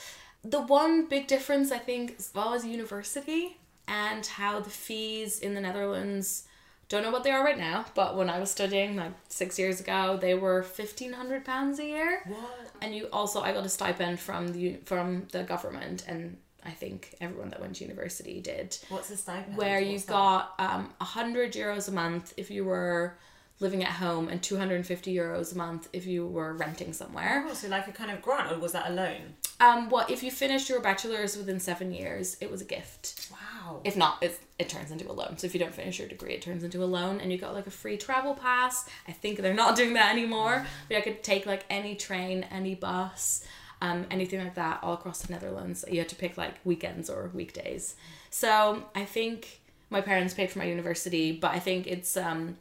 The 0.44 0.62
one 0.62 1.06
big 1.06 1.28
difference 1.28 1.72
I 1.72 1.78
think 1.78 2.16
as 2.18 2.32
well 2.34 2.54
as 2.54 2.66
university 2.66 3.58
and 3.91 4.25
how 4.25 4.54
the 4.62 4.69
fees 4.86 5.39
in 5.45 5.54
the 5.54 5.62
Netherlands 5.67 6.47
don't 6.89 7.04
know 7.04 7.12
what 7.12 7.23
they 7.23 7.32
are 7.32 7.43
right 7.49 7.58
now, 7.58 7.86
but 7.95 8.17
when 8.17 8.30
I 8.30 8.38
was 8.39 8.51
studying 8.51 8.97
like 8.97 9.13
six 9.30 9.58
years 9.58 9.80
ago, 9.80 10.17
they 10.25 10.36
were 10.36 10.62
fifteen 10.63 11.13
hundred 11.13 11.45
pounds 11.45 11.80
a 11.80 11.86
year. 11.86 12.21
What? 12.27 12.71
And 12.82 12.95
you 12.95 13.08
also, 13.13 13.38
I 13.41 13.54
got 13.54 13.65
a 13.65 13.69
stipend 13.69 14.19
from 14.19 14.41
the 14.56 14.65
from 14.91 15.06
the 15.32 15.43
government, 15.43 16.04
and 16.08 16.38
I 16.71 16.71
think 16.82 17.15
everyone 17.21 17.49
that 17.51 17.62
went 17.62 17.75
to 17.77 17.84
university 17.86 18.41
did. 18.41 18.77
What's 18.89 19.10
the 19.10 19.17
stipend? 19.17 19.56
Where 19.58 19.80
you 19.80 19.93
What's 19.93 20.06
that? 20.06 20.12
got 20.12 20.54
um 20.60 20.84
a 20.99 21.06
hundred 21.17 21.54
euros 21.54 21.88
a 21.88 21.91
month 22.04 22.34
if 22.36 22.51
you 22.51 22.65
were 22.65 23.15
living 23.62 23.84
at 23.84 23.93
home, 24.06 24.27
and 24.32 24.41
two 24.41 24.58
hundred 24.58 24.75
and 24.82 24.88
fifty 24.93 25.12
euros 25.15 25.54
a 25.54 25.58
month 25.65 25.88
if 25.93 26.04
you 26.06 26.27
were 26.38 26.54
renting 26.65 26.91
somewhere. 27.01 27.45
Oh, 27.47 27.54
so 27.54 27.67
like 27.69 27.88
a 27.88 27.95
kind 28.01 28.12
of 28.12 28.21
grant, 28.21 28.51
or 28.51 28.60
was 28.60 28.73
that 28.73 28.89
a 28.91 28.93
loan? 28.93 29.21
Um, 29.60 29.89
well, 29.91 30.06
if 30.10 30.23
you 30.23 30.32
finished 30.32 30.67
your 30.67 30.82
bachelor's 30.82 31.38
within 31.38 31.60
seven 31.60 31.93
years, 31.93 32.36
it 32.41 32.49
was 32.51 32.62
a 32.62 32.65
gift. 32.65 33.30
Wow. 33.32 33.38
If 33.84 33.95
not, 33.97 34.21
it, 34.21 34.39
it 34.60 34.69
turns 34.69 34.91
into 34.91 35.10
a 35.10 35.13
loan. 35.13 35.38
So 35.38 35.47
if 35.47 35.54
you 35.54 35.60
don't 35.60 35.74
finish 35.74 36.00
your 36.00 36.08
degree, 36.08 36.34
it 36.34 36.41
turns 36.41 36.63
into 36.63 36.84
a 36.84 36.86
loan, 36.86 37.19
and 37.19 37.32
you 37.32 37.38
got 37.38 37.54
like 37.54 37.67
a 37.67 37.71
free 37.71 37.97
travel 37.97 38.34
pass. 38.34 38.88
I 39.08 39.12
think 39.12 39.39
they're 39.39 39.54
not 39.54 39.76
doing 39.80 39.93
that 39.93 40.12
anymore. 40.12 40.65
But 40.88 40.97
I 40.97 41.02
could 41.02 41.24
take 41.24 41.45
like 41.45 41.65
any 41.69 41.95
train, 41.95 42.45
any 42.52 42.76
bus, 42.76 43.45
um, 43.82 44.06
anything 44.12 44.39
like 44.43 44.56
that 44.56 44.80
all 44.84 44.93
across 44.93 45.21
the 45.21 45.34
Netherlands. 45.34 45.84
You 45.89 46.00
had 46.00 46.10
to 46.10 46.15
pick 46.15 46.38
like 46.38 46.56
weekends 46.63 47.10
or 47.10 47.32
weekdays. 47.34 47.95
So 48.30 48.84
I 48.95 49.06
think 49.06 49.62
my 49.89 50.02
parents 50.02 50.34
paid 50.34 50.50
for 50.50 50.60
my 50.60 50.65
university, 50.65 51.32
but 51.32 51.52
I 51.52 51.60
think 51.60 51.88
it's 51.88 52.15
um, 52.15 52.58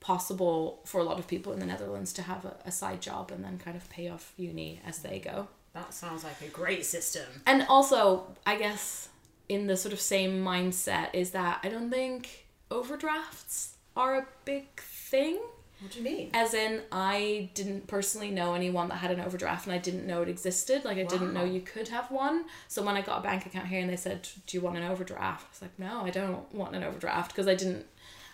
possible 0.00 0.80
for 0.84 1.00
a 1.00 1.04
lot 1.04 1.18
of 1.18 1.26
people 1.26 1.52
in 1.52 1.58
the 1.60 1.66
Netherlands 1.66 2.12
to 2.14 2.22
have 2.22 2.44
a, 2.44 2.56
a 2.64 2.72
side 2.72 3.00
job 3.00 3.30
and 3.30 3.44
then 3.44 3.58
kind 3.58 3.76
of 3.76 3.88
pay 3.90 4.08
off 4.08 4.32
uni 4.36 4.80
as 4.84 4.98
they 4.98 5.18
go. 5.18 5.48
that 5.74 5.92
sounds 5.92 6.24
like 6.24 6.40
a 6.40 6.48
great 6.48 6.84
system. 6.84 7.26
And 7.46 7.66
also, 7.68 8.34
I 8.46 8.56
guess 8.56 9.08
in 9.48 9.66
the 9.66 9.76
sort 9.76 9.92
of 9.92 10.00
same 10.00 10.44
mindset 10.44 11.08
is 11.12 11.30
that 11.30 11.60
I 11.62 11.68
don't 11.68 11.90
think 11.90 12.46
overdrafts 12.70 13.74
are 13.96 14.16
a 14.16 14.26
big 14.44 14.80
thing. 14.80 15.40
What 15.80 15.92
do 15.92 15.98
you 15.98 16.04
mean? 16.04 16.30
As 16.32 16.54
in, 16.54 16.80
I 16.90 17.50
didn't 17.54 17.86
personally 17.86 18.30
know 18.30 18.54
anyone 18.54 18.88
that 18.88 18.96
had 18.96 19.10
an 19.10 19.20
overdraft 19.20 19.66
and 19.66 19.74
I 19.74 19.78
didn't 19.78 20.06
know 20.06 20.22
it 20.22 20.28
existed. 20.28 20.84
Like, 20.86 20.96
I 20.96 21.04
didn't 21.04 21.34
know 21.34 21.44
you 21.44 21.60
could 21.60 21.88
have 21.88 22.10
one. 22.10 22.46
So, 22.66 22.82
when 22.82 22.96
I 22.96 23.02
got 23.02 23.18
a 23.18 23.22
bank 23.22 23.44
account 23.44 23.66
here 23.66 23.80
and 23.80 23.90
they 23.90 23.96
said, 23.96 24.26
Do 24.46 24.56
you 24.56 24.62
want 24.62 24.78
an 24.78 24.84
overdraft? 24.84 25.44
I 25.44 25.50
was 25.50 25.62
like, 25.62 25.78
No, 25.78 26.00
I 26.00 26.10
don't 26.10 26.52
want 26.54 26.74
an 26.74 26.82
overdraft 26.82 27.32
because 27.32 27.46
I 27.46 27.54
didn't. 27.54 27.84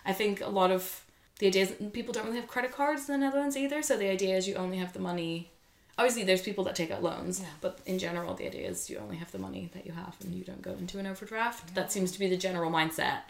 I 0.05 0.13
think 0.13 0.39
a 0.41 0.47
lot 0.47 0.71
of 0.71 1.03
the 1.39 1.47
idea 1.47 1.63
is 1.63 1.73
people 1.91 2.13
don't 2.13 2.25
really 2.25 2.37
have 2.37 2.47
credit 2.47 2.71
cards 2.71 3.09
in 3.09 3.19
the 3.19 3.25
Netherlands 3.25 3.57
either. 3.57 3.81
So, 3.81 3.97
the 3.97 4.09
idea 4.09 4.37
is 4.37 4.47
you 4.47 4.55
only 4.55 4.77
have 4.77 4.93
the 4.93 4.99
money. 4.99 5.51
Obviously, 5.97 6.23
there's 6.23 6.41
people 6.41 6.63
that 6.63 6.75
take 6.75 6.89
out 6.91 7.03
loans, 7.03 7.39
Yeah. 7.39 7.45
but 7.61 7.79
in 7.85 7.99
general, 7.99 8.33
the 8.33 8.47
idea 8.47 8.67
is 8.67 8.89
you 8.89 8.97
only 8.97 9.17
have 9.17 9.31
the 9.31 9.37
money 9.37 9.69
that 9.73 9.85
you 9.85 9.91
have 9.91 10.15
and 10.21 10.33
you 10.33 10.43
don't 10.43 10.61
go 10.61 10.71
into 10.71 10.97
an 10.99 11.05
overdraft. 11.05 11.75
That 11.75 11.91
seems 11.91 12.11
to 12.13 12.19
be 12.19 12.27
the 12.27 12.37
general 12.37 12.71
mindset. 12.71 13.21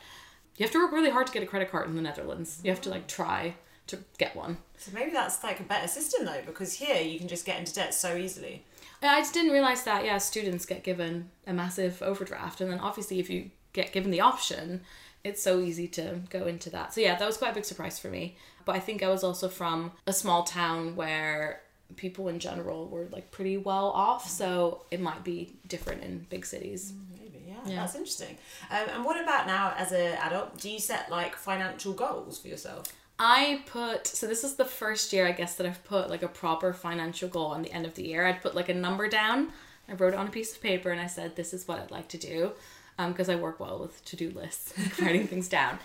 You 0.56 0.63
have 0.63 0.71
to 0.71 0.80
work 0.80 0.91
really 0.91 1.10
hard 1.10 1.28
to 1.28 1.34
get 1.34 1.43
a 1.43 1.45
credit 1.47 1.71
card 1.71 1.88
in 1.89 1.95
the 1.95 2.02
Netherlands. 2.02 2.60
You 2.63 2.71
have 2.71 2.82
to 2.82 2.89
like 2.89 3.08
try 3.08 3.56
to 3.88 3.99
get 4.17 4.34
one. 4.36 4.60
So 4.78 4.91
maybe 4.93 5.12
that's 5.12 5.43
like 5.43 5.60
a 5.60 5.63
better 5.63 5.88
system 5.89 6.26
though, 6.26 6.41
because 6.45 6.73
here 6.76 7.02
you 7.02 7.19
can 7.19 7.28
just 7.28 7.45
get 7.45 7.60
into 7.60 7.73
debt 7.73 7.93
so 7.93 8.15
easily. 8.15 8.63
I 9.02 9.19
just 9.19 9.34
didn't 9.34 9.52
realize 9.52 9.84
that 9.84 10.06
yeah, 10.06 10.17
students 10.19 10.65
get 10.65 10.84
given 10.84 11.30
a 11.45 11.52
massive 11.52 12.02
overdraft, 12.02 12.62
and 12.62 12.71
then 12.71 12.80
obviously 12.80 13.19
if 13.19 13.30
you 13.30 13.52
get 13.73 13.91
given 13.91 14.12
the 14.12 14.21
option, 14.21 14.82
it's 15.26 15.43
so 15.43 15.60
easy 15.60 15.89
to 15.89 16.21
go 16.30 16.45
into 16.47 16.69
that. 16.69 16.93
So 16.93 17.02
yeah, 17.02 17.15
that 17.15 17.26
was 17.26 17.36
quite 17.36 17.52
a 17.52 17.56
big 17.56 17.65
surprise 17.65 17.99
for 17.99 18.08
me. 18.08 18.38
But 18.63 18.78
I 18.78 18.80
think 18.80 19.04
I 19.04 19.10
was 19.10 19.21
also 19.23 19.49
from 19.49 19.91
a 20.08 20.13
small 20.13 20.43
town 20.43 20.95
where 20.95 21.62
people 21.95 22.27
in 22.27 22.39
general 22.39 22.88
were 22.88 23.08
like 23.12 23.32
pretty 23.32 23.58
well 23.58 23.88
off, 23.91 24.29
so 24.29 24.86
it 24.91 24.99
might 25.01 25.23
be 25.23 25.56
different 25.67 26.03
in 26.03 26.25
big 26.29 26.45
cities. 26.45 26.93
Maybe, 27.12 27.43
yeah, 27.47 27.53
Yeah. 27.65 27.75
that's 27.82 27.95
interesting. 27.95 28.38
Um, 28.71 28.88
and 28.93 29.06
what 29.06 29.21
about 29.21 29.47
now 29.47 29.73
as 29.77 29.91
an 29.91 30.13
adult? 30.17 30.58
Do 30.60 30.69
you 30.69 30.79
set 30.79 31.10
like 31.10 31.36
financial 31.36 31.93
goals 31.93 32.39
for 32.39 32.47
yourself? 32.47 32.88
I 33.19 33.62
put 33.67 34.08
so 34.08 34.25
this 34.27 34.43
is 34.43 34.56
the 34.56 34.65
first 34.65 35.13
year 35.13 35.27
I 35.27 35.32
guess 35.34 35.56
that 35.56 35.67
I've 35.67 35.84
put 35.84 36.10
like 36.10 36.23
a 36.23 36.27
proper 36.27 36.73
financial 36.73 37.29
goal 37.29 37.45
on 37.47 37.62
the 37.62 37.71
end 37.71 37.86
of 37.86 37.93
the 37.93 38.03
year. 38.08 38.25
I'd 38.25 38.41
put 38.41 38.56
like 38.56 38.69
a 38.69 38.73
number 38.73 39.08
down. 39.08 39.49
I 39.88 39.93
wrote 39.93 40.13
it 40.13 40.19
on 40.19 40.27
a 40.27 40.32
piece 40.32 40.56
of 40.56 40.62
paper 40.62 40.89
and 40.91 40.99
I 40.99 41.08
said 41.08 41.36
this 41.36 41.53
is 41.53 41.67
what 41.67 41.79
I'd 41.79 41.91
like 41.91 42.08
to 42.10 42.17
do, 42.17 42.53
because 42.97 43.29
I 43.29 43.36
work 43.36 43.60
well 43.60 43.79
with 43.79 44.03
to 44.06 44.15
do 44.15 44.32
lists, 44.32 44.73
writing 45.01 45.27
things 45.27 45.47
down. 45.47 45.77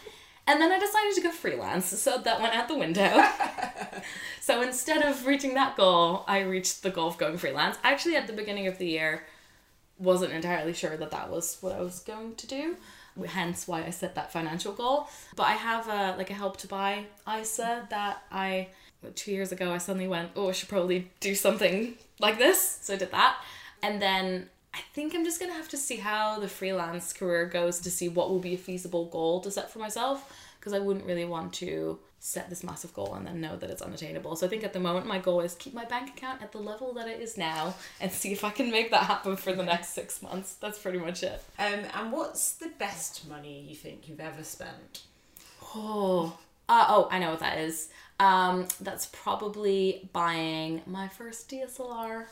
And 0.49 0.59
then 0.63 0.73
I 0.73 0.79
decided 0.79 1.15
to 1.15 1.21
go 1.21 1.31
freelance, 1.31 1.87
so 1.87 2.17
that 2.17 2.41
went 2.41 2.55
out 2.55 2.69
the 2.69 2.79
window. 2.79 3.23
so 4.41 4.63
instead 4.63 5.03
of 5.03 5.27
reaching 5.27 5.53
that 5.55 5.77
goal, 5.77 6.25
I 6.27 6.41
reached 6.41 6.83
the 6.83 6.89
goal 6.89 7.09
of 7.09 7.19
going 7.19 7.37
freelance. 7.37 7.77
I 7.85 7.93
actually, 7.93 8.17
at 8.17 8.27
the 8.27 8.33
beginning 8.33 8.67
of 8.67 8.79
the 8.79 8.87
year, 8.87 9.25
wasn't 9.99 10.33
entirely 10.33 10.73
sure 10.73 10.97
that 10.97 11.11
that 11.11 11.31
was 11.31 11.59
what 11.61 11.75
I 11.75 11.81
was 11.81 12.01
going 12.01 12.35
to 12.37 12.47
do. 12.47 12.77
Hence 13.27 13.69
why 13.69 13.85
I 13.85 13.91
set 13.91 14.15
that 14.15 14.33
financial 14.33 14.73
goal. 14.73 15.09
But 15.37 15.49
I 15.49 15.53
have 15.53 15.87
a 15.89 16.17
like 16.17 16.31
a 16.31 16.35
help 16.35 16.57
to 16.59 16.67
buy 16.67 17.05
ISA 17.31 17.87
that 17.91 18.23
I 18.31 18.69
two 19.17 19.33
years 19.33 19.53
ago 19.53 19.71
I 19.71 19.79
suddenly 19.79 20.09
went, 20.09 20.31
oh, 20.35 20.49
I 20.49 20.53
should 20.53 20.71
probably 20.71 21.11
do 21.21 21.35
something 21.35 21.95
like 22.21 22.39
this. 22.39 22.79
So 22.81 22.95
I 22.95 22.97
did 22.97 23.11
that, 23.11 23.37
and 23.83 24.01
then 24.01 24.49
I 24.79 24.81
think 24.95 25.14
I'm 25.14 25.25
just 25.25 25.41
gonna 25.41 25.55
have 25.55 25.69
to 25.71 25.77
see 25.77 25.97
how 25.97 26.38
the 26.38 26.49
freelance 26.49 27.12
career 27.12 27.47
goes 27.47 27.81
to 27.81 27.91
see 27.91 28.09
what 28.09 28.31
will 28.31 28.38
be 28.38 28.55
a 28.55 28.59
feasible 28.59 29.07
goal 29.07 29.41
to 29.41 29.51
set 29.51 29.71
for 29.73 29.81
myself 29.81 30.33
because 30.61 30.73
I 30.73 30.79
wouldn't 30.79 31.05
really 31.05 31.25
want 31.25 31.53
to 31.55 31.99
set 32.21 32.49
this 32.51 32.62
massive 32.64 32.93
goal 32.95 33.14
and 33.14 33.27
then 33.27 33.41
know 33.41 33.57
that 33.57 33.71
it's 33.71 33.83
unattainable. 33.83 34.35
So 34.37 34.47
I 34.47 34.49
think 34.49 34.62
at 34.64 34.73
the 34.73 34.81
moment 34.81 35.07
my 35.07 35.19
goal 35.19 35.41
is 35.41 35.55
keep 35.55 35.75
my 35.75 35.85
bank 35.85 36.11
account 36.11 36.43
at 36.43 36.53
the 36.53 36.59
level 36.59 36.93
that 36.95 37.09
it 37.09 37.21
is 37.21 37.37
now 37.37 37.75
and 38.01 38.11
see 38.11 38.33
if 38.33 38.45
I 38.45 38.51
can 38.51 38.71
make 38.71 38.91
that 38.93 39.05
happen 39.05 39.37
for 39.37 39.53
the 39.53 39.64
next 39.64 39.91
six 39.91 40.23
months. 40.23 40.55
That's 40.55 40.79
pretty 40.79 40.99
much 40.99 41.23
it. 41.23 41.43
Um, 41.59 41.81
and 41.95 42.12
what's 42.12 42.53
the 42.53 42.71
best 42.79 43.29
money 43.29 43.64
you 43.69 43.75
think 43.77 44.09
you've 44.09 44.21
ever 44.21 44.43
spent? 44.45 45.03
Oh, 45.75 46.37
Uh, 46.69 46.87
oh, 46.88 47.09
I 47.11 47.19
know 47.19 47.31
what 47.31 47.41
that 47.41 47.59
is. 47.59 47.88
Um, 48.21 48.67
that's 48.81 49.07
probably 49.07 50.09
buying 50.12 50.83
my 50.87 51.09
first 51.09 51.49
DSLR 51.51 52.27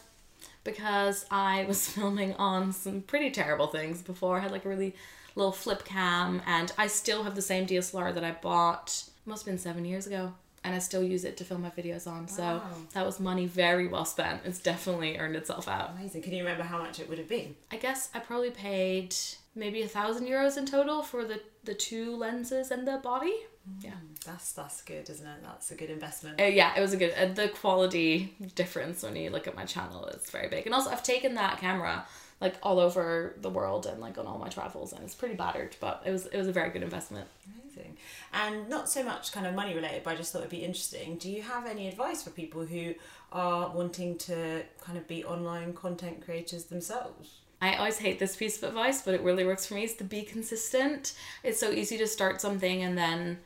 because 0.66 1.24
I 1.30 1.64
was 1.64 1.88
filming 1.96 2.34
on 2.34 2.72
some 2.72 3.00
pretty 3.00 3.30
terrible 3.30 3.68
things 3.68 4.02
before. 4.02 4.36
I 4.36 4.40
had 4.40 4.50
like 4.50 4.66
a 4.66 4.68
really 4.68 4.94
little 5.34 5.52
flip 5.52 5.86
cam, 5.86 6.42
and 6.46 6.70
I 6.76 6.88
still 6.88 7.22
have 7.22 7.34
the 7.34 7.42
same 7.42 7.66
DSLR 7.66 8.12
that 8.12 8.24
I 8.24 8.32
bought. 8.32 9.04
Must 9.24 9.46
have 9.46 9.52
been 9.52 9.58
seven 9.58 9.84
years 9.84 10.06
ago, 10.06 10.34
and 10.64 10.74
I 10.74 10.78
still 10.78 11.02
use 11.02 11.24
it 11.24 11.36
to 11.38 11.44
film 11.44 11.62
my 11.62 11.70
videos 11.70 12.06
on. 12.06 12.28
So 12.28 12.60
that 12.92 13.06
was 13.06 13.18
money 13.18 13.46
very 13.46 13.86
well 13.86 14.04
spent. 14.04 14.42
It's 14.44 14.58
definitely 14.58 15.16
earned 15.16 15.36
itself 15.36 15.68
out. 15.68 15.92
Amazing. 15.98 16.22
Can 16.22 16.32
you 16.32 16.42
remember 16.42 16.64
how 16.64 16.78
much 16.78 17.00
it 17.00 17.08
would 17.08 17.18
have 17.18 17.28
been? 17.28 17.56
I 17.70 17.76
guess 17.76 18.10
I 18.14 18.18
probably 18.18 18.50
paid 18.50 19.14
maybe 19.54 19.82
a 19.82 19.88
thousand 19.88 20.26
euros 20.26 20.58
in 20.58 20.66
total 20.66 21.02
for 21.02 21.24
the 21.24 21.40
the 21.64 21.74
two 21.74 22.14
lenses 22.16 22.70
and 22.70 22.86
the 22.86 22.98
body. 22.98 23.34
Yeah. 23.80 23.92
That's 24.24 24.52
that's 24.52 24.82
good, 24.82 25.08
isn't 25.08 25.26
it? 25.26 25.38
That's 25.42 25.70
a 25.70 25.74
good 25.74 25.90
investment. 25.90 26.40
Uh, 26.40 26.44
yeah, 26.44 26.72
it 26.76 26.80
was 26.80 26.92
a 26.92 26.96
good. 26.96 27.14
Uh, 27.16 27.26
the 27.32 27.48
quality 27.48 28.34
difference 28.54 29.02
when 29.02 29.14
you 29.16 29.30
look 29.30 29.46
at 29.46 29.54
my 29.54 29.64
channel 29.64 30.06
is 30.06 30.28
very 30.30 30.48
big, 30.48 30.66
and 30.66 30.74
also 30.74 30.90
I've 30.90 31.02
taken 31.02 31.34
that 31.34 31.58
camera 31.58 32.04
like 32.40 32.56
all 32.62 32.78
over 32.78 33.34
the 33.40 33.48
world 33.48 33.86
and 33.86 34.00
like 34.00 34.18
on 34.18 34.26
all 34.26 34.38
my 34.38 34.48
travels, 34.48 34.92
and 34.92 35.02
it's 35.04 35.14
pretty 35.14 35.34
battered, 35.34 35.76
but 35.80 36.02
it 36.04 36.10
was 36.10 36.26
it 36.26 36.36
was 36.36 36.48
a 36.48 36.52
very 36.52 36.70
good 36.70 36.82
investment. 36.82 37.28
Amazing. 37.62 37.96
And 38.32 38.68
not 38.68 38.90
so 38.90 39.02
much 39.02 39.32
kind 39.32 39.46
of 39.46 39.54
money 39.54 39.74
related, 39.74 40.02
but 40.02 40.14
I 40.14 40.16
just 40.16 40.32
thought 40.32 40.40
it'd 40.40 40.50
be 40.50 40.64
interesting. 40.64 41.16
Do 41.16 41.30
you 41.30 41.42
have 41.42 41.66
any 41.66 41.88
advice 41.88 42.22
for 42.22 42.30
people 42.30 42.66
who 42.66 42.94
are 43.32 43.70
wanting 43.70 44.18
to 44.18 44.62
kind 44.80 44.98
of 44.98 45.06
be 45.06 45.24
online 45.24 45.72
content 45.72 46.24
creators 46.24 46.64
themselves? 46.64 47.38
I 47.62 47.76
always 47.76 47.98
hate 47.98 48.18
this 48.18 48.36
piece 48.36 48.58
of 48.58 48.68
advice, 48.68 49.02
but 49.02 49.14
it 49.14 49.22
really 49.22 49.44
works 49.44 49.66
for 49.66 49.74
me. 49.74 49.84
Is 49.84 49.94
to 49.94 50.04
be 50.04 50.22
consistent. 50.22 51.14
It's 51.42 51.60
so 51.60 51.70
easy 51.70 51.96
to 51.98 52.06
start 52.06 52.40
something 52.40 52.82
and 52.82 52.98
then 52.98 53.38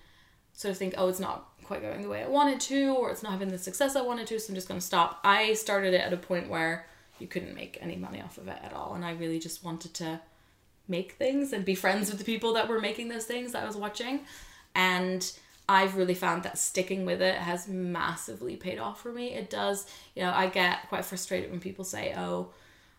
sort 0.60 0.72
of 0.72 0.76
think, 0.76 0.92
oh, 0.98 1.08
it's 1.08 1.18
not 1.18 1.48
quite 1.64 1.80
going 1.80 2.02
the 2.02 2.08
way 2.08 2.22
I 2.22 2.28
wanted 2.28 2.60
to, 2.60 2.94
or 2.96 3.10
it's 3.10 3.22
not 3.22 3.32
having 3.32 3.48
the 3.48 3.56
success 3.56 3.96
I 3.96 4.02
wanted 4.02 4.26
to, 4.26 4.38
so 4.38 4.50
I'm 4.50 4.54
just 4.54 4.68
going 4.68 4.78
to 4.78 4.86
stop. 4.86 5.18
I 5.24 5.54
started 5.54 5.94
it 5.94 6.02
at 6.02 6.12
a 6.12 6.18
point 6.18 6.50
where 6.50 6.84
you 7.18 7.26
couldn't 7.26 7.54
make 7.54 7.78
any 7.80 7.96
money 7.96 8.20
off 8.20 8.36
of 8.36 8.46
it 8.46 8.58
at 8.62 8.74
all, 8.74 8.92
and 8.92 9.02
I 9.02 9.12
really 9.12 9.38
just 9.38 9.64
wanted 9.64 9.94
to 9.94 10.20
make 10.86 11.12
things 11.12 11.54
and 11.54 11.64
be 11.64 11.74
friends 11.74 12.10
with 12.10 12.18
the 12.18 12.26
people 12.26 12.52
that 12.52 12.68
were 12.68 12.78
making 12.78 13.08
those 13.08 13.24
things 13.24 13.52
that 13.52 13.62
I 13.62 13.66
was 13.66 13.74
watching. 13.74 14.20
And 14.74 15.32
I've 15.66 15.96
really 15.96 16.12
found 16.12 16.42
that 16.42 16.58
sticking 16.58 17.06
with 17.06 17.22
it 17.22 17.36
has 17.36 17.66
massively 17.66 18.56
paid 18.56 18.78
off 18.78 19.00
for 19.00 19.12
me. 19.12 19.32
It 19.32 19.48
does, 19.48 19.86
you 20.14 20.22
know, 20.22 20.32
I 20.32 20.48
get 20.48 20.90
quite 20.90 21.06
frustrated 21.06 21.50
when 21.50 21.60
people 21.60 21.86
say, 21.86 22.12
oh, 22.18 22.50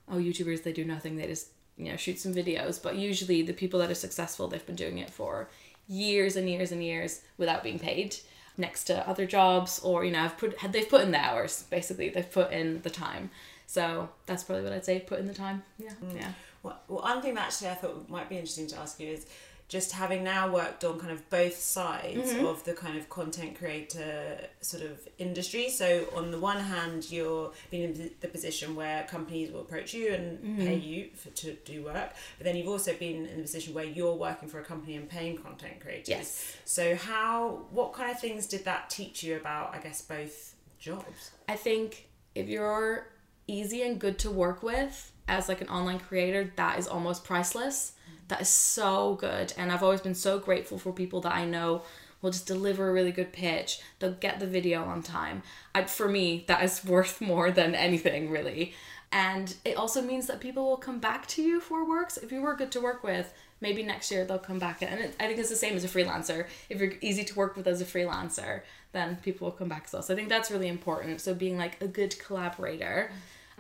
oh, 0.10 0.16
YouTubers, 0.16 0.64
they 0.64 0.74
do 0.74 0.84
nothing, 0.84 1.16
they 1.16 1.28
just, 1.28 1.50
you 1.78 1.92
know, 1.92 1.96
shoot 1.96 2.18
some 2.18 2.34
videos. 2.34 2.82
But 2.82 2.96
usually 2.96 3.44
the 3.44 3.54
people 3.54 3.80
that 3.82 3.92
are 3.92 3.96
successful, 3.96 4.48
they've 4.48 4.66
been 4.66 4.76
doing 4.76 4.98
it 4.98 5.12
for 5.12 5.48
years 5.92 6.36
and 6.36 6.50
years 6.50 6.72
and 6.72 6.82
years 6.84 7.22
without 7.38 7.64
being 7.64 7.78
paid 7.78 8.16
next 8.58 8.86
to 8.86 9.08
other 9.08 9.26
jobs 9.26 9.80
or, 9.80 10.06
you 10.06 10.12
know, 10.12 10.24
I've 10.24 10.38
put, 10.38 10.58
they've 10.72 10.88
put 10.88 11.02
in 11.02 11.12
the 11.12 11.20
hours, 11.20 11.64
basically. 11.70 12.10
They've 12.10 12.32
put 12.32 12.52
in 12.52 12.82
the 12.82 12.90
time. 12.90 13.30
So 13.68 14.10
that's 14.26 14.44
probably 14.44 14.64
what 14.64 14.74
I'd 14.74 14.86
say, 14.86 15.00
put 15.00 15.20
in 15.20 15.28
the 15.28 15.34
time. 15.34 15.64
Yeah. 15.78 15.92
Mm. 16.04 16.16
Yeah. 16.16 16.32
Well, 16.64 16.80
well, 16.88 17.04
one 17.04 17.22
thing 17.22 17.36
that 17.36 17.48
actually 17.48 17.70
I 17.70 17.76
thought 17.76 18.10
might 18.10 18.30
be 18.30 18.36
interesting 18.36 18.68
to 18.68 18.78
ask 18.78 19.00
you 19.00 19.10
is 19.10 19.26
just 19.72 19.94
having 19.94 20.22
now 20.22 20.52
worked 20.52 20.84
on 20.84 21.00
kind 21.00 21.14
of 21.14 21.30
both 21.30 21.58
sides 21.58 22.34
mm-hmm. 22.34 22.46
of 22.46 22.62
the 22.66 22.74
kind 22.74 22.98
of 22.98 23.08
content 23.10 23.58
creator 23.58 24.38
sort 24.60 24.84
of 24.84 25.08
industry. 25.18 25.70
So 25.70 26.10
on 26.14 26.30
the 26.30 26.38
one 26.38 26.60
hand, 26.60 27.10
you're 27.10 27.54
being 27.70 27.84
in 27.84 28.12
the 28.20 28.28
position 28.28 28.76
where 28.76 29.04
companies 29.04 29.50
will 29.50 29.62
approach 29.62 29.94
you 29.94 30.12
and 30.12 30.40
mm-hmm. 30.40 30.66
pay 30.66 30.76
you 30.76 31.12
for, 31.16 31.30
to 31.30 31.54
do 31.64 31.86
work, 31.86 32.12
but 32.38 32.44
then 32.44 32.58
you've 32.58 32.68
also 32.68 32.94
been 32.96 33.26
in 33.28 33.38
the 33.38 33.44
position 33.44 33.74
where 33.74 33.86
you're 33.86 34.14
working 34.14 34.50
for 34.50 34.60
a 34.60 34.64
company 34.66 34.98
and 34.98 35.08
paying 35.08 35.38
content 35.38 35.80
creators. 35.80 36.10
Yes. 36.10 36.58
So 36.66 36.98
how, 36.98 37.62
what 37.72 37.94
kind 37.94 38.12
of 38.12 38.20
things 38.20 38.48
did 38.48 38.66
that 38.66 38.90
teach 38.90 39.24
you 39.24 39.38
about, 39.38 39.74
I 39.74 39.80
guess, 39.80 40.02
both 40.02 40.54
jobs? 40.80 41.32
I 41.48 41.56
think 41.56 42.10
if 42.36 42.50
you're 42.50 43.08
easy 43.48 43.84
and 43.84 43.98
good 43.98 44.20
to 44.20 44.32
work 44.32 44.64
with 44.64 45.14
as 45.30 45.48
like 45.48 45.62
an 45.62 45.70
online 45.70 46.00
creator, 46.00 46.52
that 46.58 46.78
is 46.78 46.90
almost 46.90 47.24
priceless. 47.24 47.94
That 48.32 48.40
is 48.40 48.48
so 48.48 49.16
good. 49.16 49.52
And 49.58 49.74
I've 49.74 49.84
always 49.84 50.00
been 50.00 50.16
so 50.16 50.40
grateful 50.40 50.80
for 50.80 50.94
people 50.94 51.20
that 51.20 51.36
I 51.36 51.44
know 51.44 51.82
will 52.22 52.32
just 52.32 52.48
deliver 52.48 52.90
a 52.90 52.94
really 52.94 53.12
good 53.12 53.34
pitch. 53.34 53.82
They'll 54.00 54.14
get 54.14 54.40
the 54.40 54.48
video 54.48 54.86
on 54.86 55.04
time. 55.04 55.44
I, 55.76 55.84
for 55.84 56.08
me, 56.08 56.46
that 56.48 56.64
is 56.64 56.86
worth 56.86 57.20
more 57.20 57.52
than 57.52 57.76
anything, 57.76 58.30
really. 58.30 58.74
And 59.12 59.54
it 59.66 59.76
also 59.76 60.02
means 60.02 60.28
that 60.28 60.40
people 60.40 60.64
will 60.64 60.78
come 60.78 61.00
back 61.00 61.28
to 61.28 61.42
you 61.42 61.60
for 61.60 61.86
works. 61.86 62.16
If 62.16 62.32
you 62.32 62.42
were 62.42 62.56
good 62.56 62.72
to 62.72 62.80
work 62.80 63.04
with, 63.04 63.34
maybe 63.60 63.84
next 63.84 64.10
year 64.10 64.24
they'll 64.24 64.40
come 64.40 64.60
back. 64.60 64.82
And 64.82 65.02
it, 65.02 65.16
I 65.20 65.28
think 65.28 65.38
it's 65.38 65.50
the 65.50 65.58
same 65.58 65.76
as 65.76 65.84
a 65.84 65.90
freelancer. 65.90 66.48
If 66.70 66.80
you're 66.80 66.94
easy 67.02 67.26
to 67.26 67.36
work 67.36 67.58
with 67.58 67.68
as 67.68 67.82
a 67.82 67.86
freelancer, 67.86 68.62
then 68.94 69.18
people 69.18 69.48
will 69.48 69.58
come 69.58 69.68
back 69.68 69.90
to 69.90 69.98
us. 69.98 70.10
I 70.10 70.16
think 70.16 70.30
that's 70.30 70.50
really 70.50 70.70
important. 70.70 71.20
So 71.20 71.34
being 71.34 71.58
like 71.58 71.82
a 71.82 71.88
good 71.88 72.18
collaborator. 72.18 73.12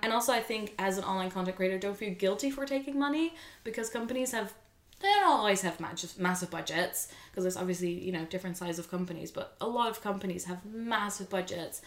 And 0.01 0.13
also, 0.13 0.31
I 0.31 0.39
think 0.39 0.73
as 0.79 0.97
an 0.97 1.03
online 1.03 1.29
content 1.29 1.57
creator, 1.57 1.77
don't 1.77 1.97
feel 1.97 2.13
guilty 2.13 2.49
for 2.49 2.65
taking 2.65 2.97
money 2.97 3.35
because 3.63 3.89
companies 3.89 4.31
have 4.31 4.53
they 5.01 5.07
don't 5.07 5.31
always 5.31 5.61
have 5.61 5.79
massive 6.17 6.49
budgets 6.49 7.07
because 7.29 7.43
there's 7.43 7.57
obviously 7.57 7.91
you 7.91 8.11
know 8.11 8.25
different 8.25 8.57
size 8.57 8.79
of 8.79 8.89
companies, 8.89 9.31
but 9.31 9.55
a 9.61 9.67
lot 9.67 9.89
of 9.89 10.01
companies 10.01 10.45
have 10.45 10.65
massive 10.65 11.29
budgets, 11.29 11.81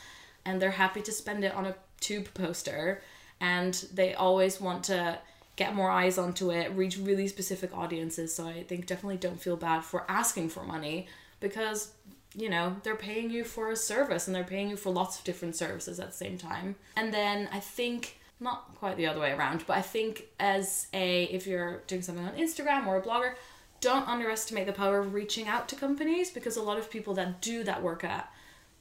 and 0.44 0.61
they're 0.61 0.70
happy 0.70 1.03
to 1.03 1.12
spend 1.12 1.44
it 1.44 1.55
on 1.55 1.66
a 1.66 1.74
tube 2.00 2.33
poster, 2.35 3.03
and 3.40 3.87
they 3.92 4.14
always 4.14 4.61
want 4.61 4.85
to 4.85 5.18
get 5.57 5.74
more 5.74 5.90
eyes 5.90 6.18
onto 6.18 6.50
it, 6.50 6.72
reach 6.72 6.98
really 6.98 7.29
specific 7.29 7.77
audiences. 7.77 8.35
So 8.35 8.46
I 8.46 8.64
think 8.64 8.87
definitely 8.87 9.18
don't 9.18 9.40
feel 9.40 9.57
bad 9.57 9.85
for 9.85 10.05
asking 10.09 10.48
for 10.48 10.64
money 10.64 11.07
because 11.40 11.92
you 12.35 12.48
know 12.48 12.77
they're 12.83 12.96
paying 12.96 13.31
you 13.31 13.44
for 13.44 13.70
a 13.70 13.77
service 13.77 14.27
and 14.27 14.35
they're 14.35 14.44
paying 14.44 14.70
you 14.70 14.77
for 14.77 14.90
lots 14.90 15.18
of 15.18 15.24
different 15.24 15.55
services 15.55 16.00
at 16.00 16.09
the 16.09 16.16
same 16.16 16.37
time 16.37 16.74
and 16.96 17.14
then 17.14 17.48
i 17.53 17.61
think 17.61 18.18
not 18.40 18.75
quite 18.77 18.97
the 18.97 19.07
other 19.07 19.20
way 19.20 19.33
around 19.33 19.64
but 19.66 19.77
i 19.77 19.83
think 19.83 20.25
as 20.40 20.87
a 20.92 21.25
if 21.25 21.47
you're 21.47 21.83
doing 21.87 22.03
something 22.03 22.25
on 22.25 22.33
instagram 22.35 22.87
or 22.87 22.97
a 22.97 23.03
blogger 23.03 23.35
don't 23.81 24.09
underestimate 24.09 24.66
the 24.66 24.73
power 24.73 24.99
of 24.99 25.12
reaching 25.14 25.47
out 25.47 25.68
to 25.68 25.77
companies 25.77 26.31
because 26.31 26.57
a 26.57 26.62
lot 26.62 26.79
of 26.79 26.90
people 26.90 27.14
that 27.14 27.40
do 27.42 27.62
that 27.64 27.83
work 27.83 28.03
at 28.05 28.31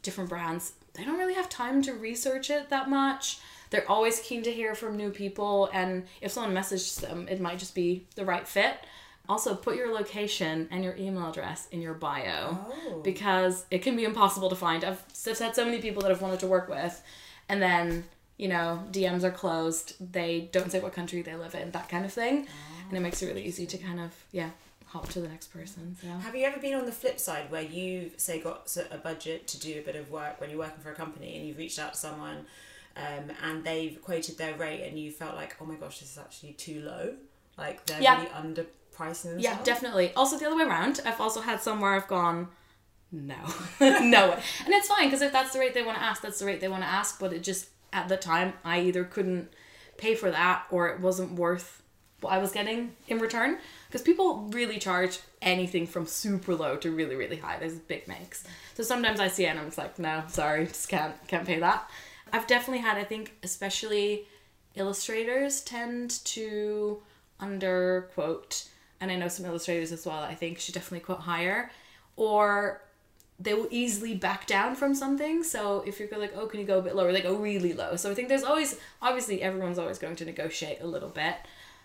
different 0.01 0.29
brands 0.29 0.73
they 0.93 1.03
don't 1.03 1.17
really 1.17 1.33
have 1.33 1.49
time 1.49 1.81
to 1.81 1.91
research 1.93 2.51
it 2.51 2.69
that 2.69 2.87
much. 2.87 3.39
They're 3.71 3.89
always 3.89 4.19
keen 4.19 4.43
to 4.43 4.51
hear 4.51 4.75
from 4.75 4.95
new 4.95 5.09
people 5.09 5.67
and 5.73 6.05
if 6.21 6.31
someone 6.31 6.53
messages 6.53 6.97
them 6.97 7.27
it 7.27 7.41
might 7.41 7.57
just 7.57 7.73
be 7.73 8.05
the 8.15 8.23
right 8.23 8.47
fit. 8.47 8.77
Also 9.27 9.55
put 9.55 9.75
your 9.75 9.91
location 9.91 10.67
and 10.69 10.83
your 10.83 10.95
email 10.97 11.29
address 11.31 11.67
in 11.71 11.81
your 11.81 11.95
bio 11.95 12.59
Oh. 12.71 13.01
because 13.03 13.65
it 13.71 13.79
can 13.79 13.95
be 13.95 14.03
impossible 14.03 14.49
to 14.51 14.55
find. 14.55 14.83
I've 14.83 15.03
s- 15.09 15.39
had 15.39 15.55
so 15.55 15.65
many 15.65 15.79
people 15.81 16.03
that 16.03 16.11
i've 16.11 16.21
wanted 16.21 16.39
to 16.41 16.47
work 16.47 16.69
with 16.69 17.01
and 17.49 17.59
then 17.59 18.03
you 18.37 18.47
know 18.47 18.83
dms 18.91 19.23
are 19.23 19.31
closed 19.31 19.93
they 20.13 20.49
don't 20.51 20.71
say 20.71 20.79
what 20.79 20.93
country 20.93 21.21
they 21.21 21.35
live 21.35 21.53
in 21.55 21.71
that 21.71 21.87
kind 21.89 22.03
of 22.05 22.11
thing 22.13 22.47
and 22.89 22.97
it 22.97 22.99
makes 23.01 23.21
it 23.21 23.27
really 23.27 23.43
easy 23.45 23.65
to 23.65 23.77
kind 23.77 23.99
of 23.99 24.11
yeah 24.31 24.49
hop 24.87 25.07
to 25.09 25.19
the 25.21 25.27
next 25.27 25.47
person 25.47 25.95
so 26.01 26.07
Have 26.07 26.35
you 26.35 26.45
ever 26.45 26.59
been 26.59 26.75
on 26.75 26.85
the 26.85 26.91
flip 26.91 27.19
side 27.19 27.49
where 27.49 27.61
you've 27.61 28.13
say 28.19 28.39
got 28.39 28.75
a 28.91 28.97
budget 28.97 29.47
to 29.47 29.59
do 29.59 29.79
a 29.79 29.81
bit 29.81 29.95
of 29.95 30.11
work 30.11 30.39
when 30.39 30.49
you're 30.49 30.59
working 30.59 30.81
for 30.83 30.91
a 30.91 30.95
company 30.95 31.35
and 31.37 31.47
you've 31.47 31.57
reached 31.57 31.79
out 31.79 31.93
to 31.93 31.99
someone 31.99 32.45
um, 32.95 33.31
and 33.43 33.63
they've 33.63 33.99
quoted 34.03 34.37
their 34.37 34.53
rate 34.55 34.83
and 34.87 34.99
you 34.99 35.09
felt 35.11 35.35
like 35.35 35.55
oh 35.59 35.65
my 35.65 35.75
gosh 35.75 35.99
this 35.99 36.11
is 36.11 36.17
actually 36.19 36.53
too 36.53 36.81
low 36.81 37.13
like 37.57 37.83
they're 37.85 38.01
Yeah. 38.01 38.17
really 38.19 38.29
underpricing 38.29 39.23
themselves 39.33 39.43
Yeah, 39.43 39.57
definitely. 39.63 40.13
Also, 40.15 40.37
the 40.39 40.45
other 40.47 40.55
way 40.57 40.63
around. 40.63 41.01
I've 41.05 41.19
also 41.21 41.41
had 41.41 41.61
some 41.61 41.81
where 41.81 41.93
I've 41.93 42.07
gone, 42.07 42.47
no, 43.11 43.35
no. 43.79 44.33
And 44.33 44.73
it's 44.73 44.87
fine 44.87 45.05
because 45.07 45.21
if 45.21 45.31
that's 45.31 45.53
the 45.53 45.59
rate 45.59 45.73
they 45.75 45.83
want 45.83 45.97
to 45.97 46.03
ask, 46.03 46.21
that's 46.23 46.39
the 46.39 46.45
rate 46.45 46.61
they 46.61 46.67
want 46.67 46.81
to 46.83 46.87
ask. 46.89 47.19
But 47.19 47.31
it 47.33 47.43
just, 47.43 47.69
at 47.93 48.09
the 48.09 48.17
time, 48.17 48.53
I 48.63 48.81
either 48.81 49.03
couldn't 49.03 49.53
pay 49.97 50.15
for 50.15 50.31
that 50.31 50.65
or 50.71 50.89
it 50.89 50.99
wasn't 50.99 51.33
worth 51.33 51.81
what 52.21 52.33
I 52.33 52.37
was 52.37 52.51
getting 52.51 52.95
in 53.07 53.19
return. 53.19 53.57
Because 53.87 54.01
people 54.01 54.49
really 54.51 54.79
charge 54.79 55.19
anything 55.41 55.85
from 55.87 56.05
super 56.05 56.55
low 56.55 56.75
to 56.77 56.91
really, 56.91 57.15
really 57.15 57.37
high. 57.37 57.57
There's 57.59 57.75
big 57.75 58.07
mix. 58.07 58.43
So 58.73 58.83
sometimes 58.83 59.19
I 59.19 59.27
see 59.27 59.45
it 59.45 59.49
and 59.49 59.59
I'm 59.59 59.65
just 59.65 59.77
like, 59.77 59.99
no, 59.99 60.23
sorry, 60.27 60.65
just 60.67 60.89
can't, 60.89 61.15
can't 61.27 61.45
pay 61.45 61.59
that. 61.59 61.89
I've 62.31 62.47
definitely 62.47 62.81
had, 62.81 62.97
I 62.97 63.03
think, 63.03 63.33
especially 63.43 64.27
illustrators 64.75 65.61
tend 65.61 66.23
to 66.25 67.01
under 67.39 68.09
quote 68.13 68.67
and 69.03 69.11
I 69.11 69.17
know 69.17 69.27
some 69.27 69.45
illustrators 69.45 69.91
as 69.91 70.05
well, 70.05 70.19
I 70.19 70.33
think 70.33 70.59
should 70.59 70.75
definitely 70.75 71.01
quote 71.01 71.19
higher, 71.19 71.69
or 72.15 72.81
they 73.39 73.53
will 73.53 73.67
easily 73.71 74.15
back 74.15 74.45
down 74.45 74.75
from 74.75 74.93
something. 74.93 75.43
So 75.43 75.83
if 75.85 75.99
you're 75.99 76.09
like, 76.17 76.33
oh, 76.35 76.45
can 76.45 76.59
you 76.59 76.65
go 76.65 76.79
a 76.79 76.81
bit 76.81 76.95
lower? 76.95 77.11
They 77.11 77.23
oh, 77.23 77.35
go 77.35 77.41
really 77.41 77.73
low. 77.73 77.95
So 77.95 78.11
I 78.11 78.13
think 78.13 78.29
there's 78.29 78.43
always, 78.43 78.79
obviously, 79.01 79.41
everyone's 79.41 79.79
always 79.79 79.99
going 79.99 80.15
to 80.17 80.25
negotiate 80.25 80.81
a 80.81 80.87
little 80.87 81.09
bit. 81.09 81.35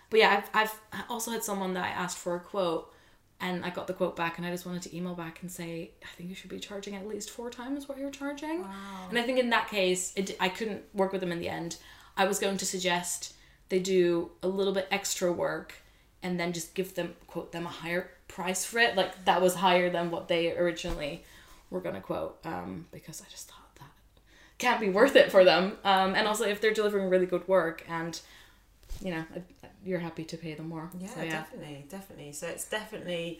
But 0.09 0.19
yeah, 0.19 0.43
I've, 0.53 0.71
I've 0.93 1.03
also 1.09 1.31
had 1.31 1.43
someone 1.43 1.73
that 1.73 1.85
I 1.85 1.89
asked 1.89 2.17
for 2.17 2.35
a 2.35 2.39
quote 2.39 2.93
and 3.41 3.63
I 3.63 3.69
got 3.69 3.87
the 3.87 3.93
quote 3.93 4.15
back 4.15 4.37
and 4.37 4.45
I 4.45 4.51
just 4.51 4.65
wanted 4.65 4.81
to 4.83 4.95
email 4.95 5.15
back 5.15 5.41
and 5.41 5.51
say, 5.51 5.91
I 6.03 6.15
think 6.15 6.29
you 6.29 6.35
should 6.35 6.49
be 6.49 6.59
charging 6.59 6.95
at 6.95 7.07
least 7.07 7.29
four 7.29 7.49
times 7.49 7.87
what 7.87 7.97
you're 7.97 8.11
charging. 8.11 8.65
And 9.09 9.17
I 9.17 9.23
think 9.23 9.39
in 9.39 9.49
that 9.51 9.69
case, 9.69 10.13
it, 10.15 10.35
I 10.39 10.49
couldn't 10.49 10.83
work 10.93 11.11
with 11.11 11.21
them 11.21 11.31
in 11.31 11.39
the 11.39 11.49
end. 11.49 11.77
I 12.17 12.25
was 12.25 12.39
going 12.39 12.57
to 12.57 12.65
suggest 12.65 13.33
they 13.69 13.79
do 13.79 14.31
a 14.43 14.47
little 14.47 14.73
bit 14.73 14.87
extra 14.91 15.31
work 15.31 15.75
and 16.21 16.39
then 16.39 16.51
just 16.51 16.73
give 16.73 16.95
them 16.95 17.15
quote 17.27 17.51
them 17.51 17.65
a 17.65 17.69
higher 17.69 18.09
price 18.27 18.65
for 18.65 18.79
it 18.79 18.95
like 18.95 19.25
that 19.25 19.41
was 19.41 19.55
higher 19.55 19.89
than 19.89 20.11
what 20.11 20.27
they 20.27 20.51
originally 20.55 21.23
we're 21.69 21.79
gonna 21.81 22.01
quote 22.01 22.39
um, 22.45 22.85
because 22.91 23.21
I 23.21 23.25
just 23.29 23.49
thought 23.49 23.75
that 23.75 23.91
can't 24.57 24.79
be 24.79 24.89
worth 24.89 25.15
it 25.15 25.31
for 25.31 25.43
them. 25.43 25.77
Um, 25.83 26.15
and 26.15 26.27
also 26.27 26.45
if 26.45 26.61
they're 26.61 26.73
delivering 26.73 27.09
really 27.09 27.25
good 27.25 27.47
work 27.47 27.83
and 27.87 28.19
you 29.01 29.11
know 29.11 29.23
you're 29.83 29.99
happy 29.99 30.23
to 30.25 30.37
pay 30.37 30.53
them 30.55 30.69
more. 30.69 30.89
Yeah, 30.99 31.07
So, 31.07 31.21
definitely, 31.21 31.85
definitely. 31.89 32.31
So 32.33 32.47
it's 32.47 32.65
definitely 32.65 33.39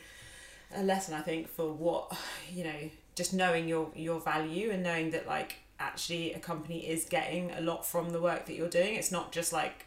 a 0.76 0.84
lesson 0.84 1.13
I 1.13 1.22
think 1.22 1.48
for 1.48 1.72
what 1.74 2.15
you 2.54 2.63
know, 2.63 2.89
just 3.15 3.34
knowing 3.34 3.68
your 3.68 3.92
your 3.96 4.20
value 4.20 4.72
and 4.72 4.84
knowing 4.84 5.12
that 5.12 5.28
like 5.28 5.58
actually 5.80 6.34
a 6.34 6.39
company 6.39 6.88
is 6.88 7.06
getting 7.06 7.52
a 7.52 7.62
lot 7.62 7.86
from 7.86 8.12
the 8.12 8.22
work 8.22 8.46
that 8.46 8.56
you're 8.56 8.70
doing. 8.70 8.96
It's 8.96 9.12
not 9.12 9.32
just 9.32 9.52
like 9.54 9.86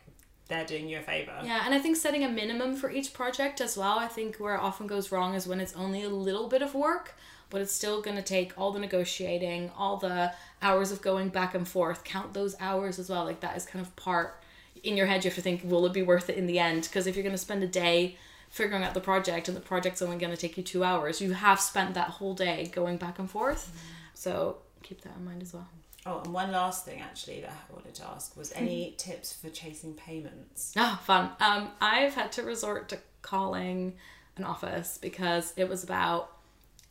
they're 0.49 0.65
doing 0.65 0.89
you 0.89 0.99
a 0.99 1.03
favor. 1.03 1.33
Yeah, 1.45 1.63
and 1.65 1.75
I 1.75 1.79
think 1.79 1.97
setting 1.97 2.25
a 2.25 2.29
minimum 2.29 2.77
for 2.77 2.91
each 2.91 3.13
project 3.13 3.61
as 3.61 3.77
well. 3.77 3.99
I 3.99 4.09
think 4.09 4.37
where 4.37 4.55
it 4.55 4.61
often 4.61 4.87
goes 4.87 5.13
wrong 5.13 5.35
is 5.35 5.47
when 5.47 5.61
it's 5.61 5.75
only 5.75 6.03
a 6.03 6.09
little 6.09 6.49
bit 6.49 6.63
of 6.63 6.75
work, 6.75 7.15
but 7.53 7.61
it's 7.61 7.73
still 7.73 8.01
going 8.01 8.17
to 8.17 8.23
take 8.23 8.59
all 8.59 8.73
the 8.73 8.81
negotiating, 8.81 9.71
all 9.77 9.99
the 9.99 10.33
hours 10.63 10.91
of 10.91 11.03
going 11.03 11.29
back 11.29 11.55
and 11.55 11.69
forth. 11.69 12.03
Count 12.03 12.33
those 12.33 12.57
hours 12.59 12.99
as 12.99 13.11
well. 13.11 13.25
Like 13.25 13.41
that 13.41 13.59
is 13.59 13.67
kind 13.67 13.85
of 13.85 13.95
part 13.95 14.43
in 14.83 14.97
your 14.97 15.05
head. 15.05 15.23
You 15.23 15.29
have 15.29 15.37
to 15.37 15.43
think, 15.43 15.61
will 15.63 15.85
it 15.85 15.93
be 15.93 16.01
worth 16.01 16.31
it 16.31 16.37
in 16.37 16.47
the 16.47 16.59
end? 16.59 16.85
Because 16.85 17.07
if 17.07 17.15
you're 17.15 17.23
going 17.23 17.35
to 17.35 17.39
spend 17.39 17.63
a 17.63 17.67
day 17.67 18.17
figuring 18.49 18.83
out 18.83 18.95
the 18.95 19.01
project 19.01 19.49
and 19.49 19.57
the 19.57 19.61
project's 19.61 20.01
only 20.01 20.17
going 20.17 20.33
to 20.33 20.37
take 20.37 20.57
you 20.57 20.63
two 20.63 20.83
hours, 20.83 21.21
you 21.21 21.33
have 21.35 21.61
spent 21.61 21.93
that 21.93 22.09
whole 22.09 22.33
day 22.33 22.71
going 22.73 22.97
back 22.97 23.19
and 23.19 23.31
forth. 23.31 23.71
So 24.15 24.57
keep 24.83 25.03
that 25.03 25.15
in 25.19 25.25
mind 25.27 25.43
as 25.43 25.53
well. 25.53 25.69
Oh, 26.07 26.23
and 26.25 26.33
one 26.33 26.51
last 26.53 26.87
thing 26.87 27.03
actually 27.03 27.43
that 27.43 27.51
I 27.51 27.73
wanted 27.75 27.95
to 27.97 28.07
ask 28.07 28.35
was 28.35 28.51
any 28.53 28.95
tips 28.97 29.35
for 29.35 29.51
chasing 29.51 29.93
payments? 29.93 30.73
Ah, 30.77 30.99
fun. 31.05 31.31
Um, 31.39 31.69
I've 31.83 32.15
had 32.15 32.33
to 32.33 32.43
resort 32.43 32.89
to 32.89 32.99
calling 33.21 33.93
an 34.39 34.45
office 34.45 34.99
because 35.01 35.53
it 35.59 35.69
was 35.69 35.85
about 35.85 36.31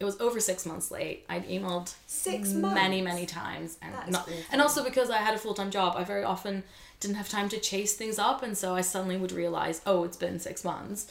it 0.01 0.03
was 0.05 0.19
over 0.19 0.39
six 0.39 0.65
months 0.65 0.89
late. 0.89 1.23
I'd 1.29 1.47
emailed 1.47 1.93
Six 2.07 2.49
many, 2.53 3.01
months? 3.01 3.13
many 3.13 3.25
times, 3.27 3.77
and 3.81 3.93
not, 4.11 4.21
awful. 4.23 4.33
and 4.51 4.61
also 4.61 4.83
because 4.83 5.09
I 5.11 5.17
had 5.17 5.35
a 5.35 5.37
full 5.37 5.53
time 5.53 5.69
job, 5.71 5.93
I 5.95 6.03
very 6.03 6.23
often 6.23 6.63
didn't 6.99 7.15
have 7.17 7.29
time 7.29 7.47
to 7.49 7.59
chase 7.59 7.95
things 7.95 8.17
up, 8.17 8.41
and 8.43 8.57
so 8.57 8.75
I 8.75 8.81
suddenly 8.81 9.15
would 9.17 9.31
realize, 9.31 9.81
oh, 9.85 10.03
it's 10.03 10.17
been 10.17 10.39
six 10.39 10.63
months. 10.65 11.07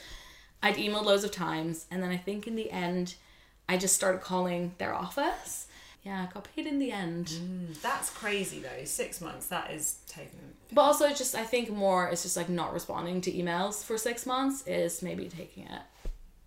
I'd 0.62 0.74
emailed 0.76 1.05
loads 1.05 1.24
of 1.24 1.31
times, 1.31 1.87
and 1.90 2.03
then 2.03 2.11
I 2.11 2.16
think 2.16 2.46
in 2.46 2.57
the 2.57 2.70
end, 2.70 3.14
I 3.68 3.76
just 3.76 3.94
started 3.94 4.20
calling 4.20 4.74
their 4.79 4.92
office. 4.94 5.68
Yeah, 6.03 6.26
I 6.29 6.33
got 6.33 6.48
paid 6.57 6.66
in 6.66 6.79
the 6.81 6.90
end. 6.92 7.26
Mm, 7.26 7.81
That's 7.83 8.11
crazy 8.11 8.59
though. 8.61 8.85
Six 8.85 9.20
months. 9.20 9.46
That 9.48 9.70
is 9.70 9.98
taking. 10.09 10.40
But 10.72 10.81
also, 10.83 11.09
just 11.11 11.35
I 11.35 11.44
think 11.44 11.70
more 11.70 12.09
it's 12.09 12.22
just 12.22 12.37
like 12.37 12.48
not 12.48 12.72
responding 12.72 13.20
to 13.22 13.31
emails 13.31 13.85
for 13.85 13.96
six 13.98 14.24
months 14.26 14.66
is 14.66 15.03
maybe 15.03 15.29
taking 15.29 15.64
it 15.64 15.83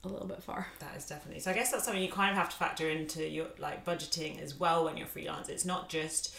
a 0.03 0.07
little 0.07 0.27
bit 0.27 0.43
far. 0.43 0.67
That 0.79 0.95
is 0.97 1.05
definitely. 1.05 1.39
So 1.39 1.51
I 1.51 1.53
guess 1.53 1.71
that's 1.71 1.85
something 1.85 2.01
you 2.01 2.11
kind 2.11 2.31
of 2.31 2.37
have 2.37 2.49
to 2.49 2.55
factor 2.55 2.89
into 2.89 3.27
your 3.27 3.47
like 3.59 3.85
budgeting 3.85 4.41
as 4.41 4.59
well 4.59 4.85
when 4.85 4.97
you're 4.97 5.07
freelance. 5.07 5.49
It's 5.49 5.65
not 5.65 5.89
just 5.89 6.35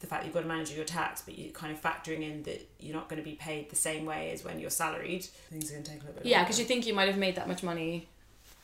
the 0.00 0.06
fact 0.06 0.22
that 0.22 0.26
you've 0.26 0.34
got 0.34 0.42
to 0.42 0.48
manage 0.48 0.70
your 0.72 0.84
tax, 0.84 1.22
but 1.22 1.38
you're 1.38 1.52
kind 1.52 1.72
of 1.72 1.80
factoring 1.80 2.22
in 2.22 2.42
that 2.42 2.68
you're 2.80 2.94
not 2.94 3.08
going 3.08 3.22
to 3.22 3.28
be 3.28 3.36
paid 3.36 3.70
the 3.70 3.76
same 3.76 4.04
way 4.04 4.30
as 4.32 4.44
when 4.44 4.58
you're 4.58 4.70
salaried. 4.70 5.24
Things 5.50 5.70
are 5.70 5.74
going 5.74 5.84
to 5.84 5.90
take 5.90 6.02
a 6.02 6.06
little 6.06 6.22
bit. 6.22 6.26
Yeah, 6.26 6.42
because 6.42 6.58
you 6.58 6.64
think 6.64 6.86
you 6.86 6.94
might 6.94 7.08
have 7.08 7.18
made 7.18 7.36
that 7.36 7.48
much 7.48 7.62
money 7.62 8.08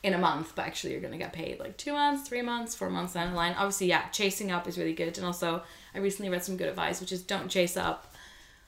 in 0.03 0.13
a 0.13 0.17
month, 0.17 0.53
but 0.55 0.65
actually 0.65 0.91
you're 0.91 1.01
gonna 1.01 1.17
get 1.17 1.31
paid 1.31 1.59
like 1.59 1.77
two 1.77 1.93
months, 1.93 2.27
three 2.27 2.41
months, 2.41 2.73
four 2.73 2.89
months 2.89 3.13
down 3.13 3.31
the 3.31 3.35
line. 3.35 3.53
Obviously, 3.53 3.87
yeah, 3.87 4.07
chasing 4.09 4.51
up 4.51 4.67
is 4.67 4.77
really 4.77 4.93
good, 4.93 5.17
and 5.17 5.25
also 5.25 5.61
I 5.93 5.99
recently 5.99 6.31
read 6.31 6.43
some 6.43 6.57
good 6.57 6.69
advice, 6.69 6.99
which 6.99 7.11
is 7.11 7.21
don't 7.21 7.49
chase 7.49 7.77
up 7.77 8.13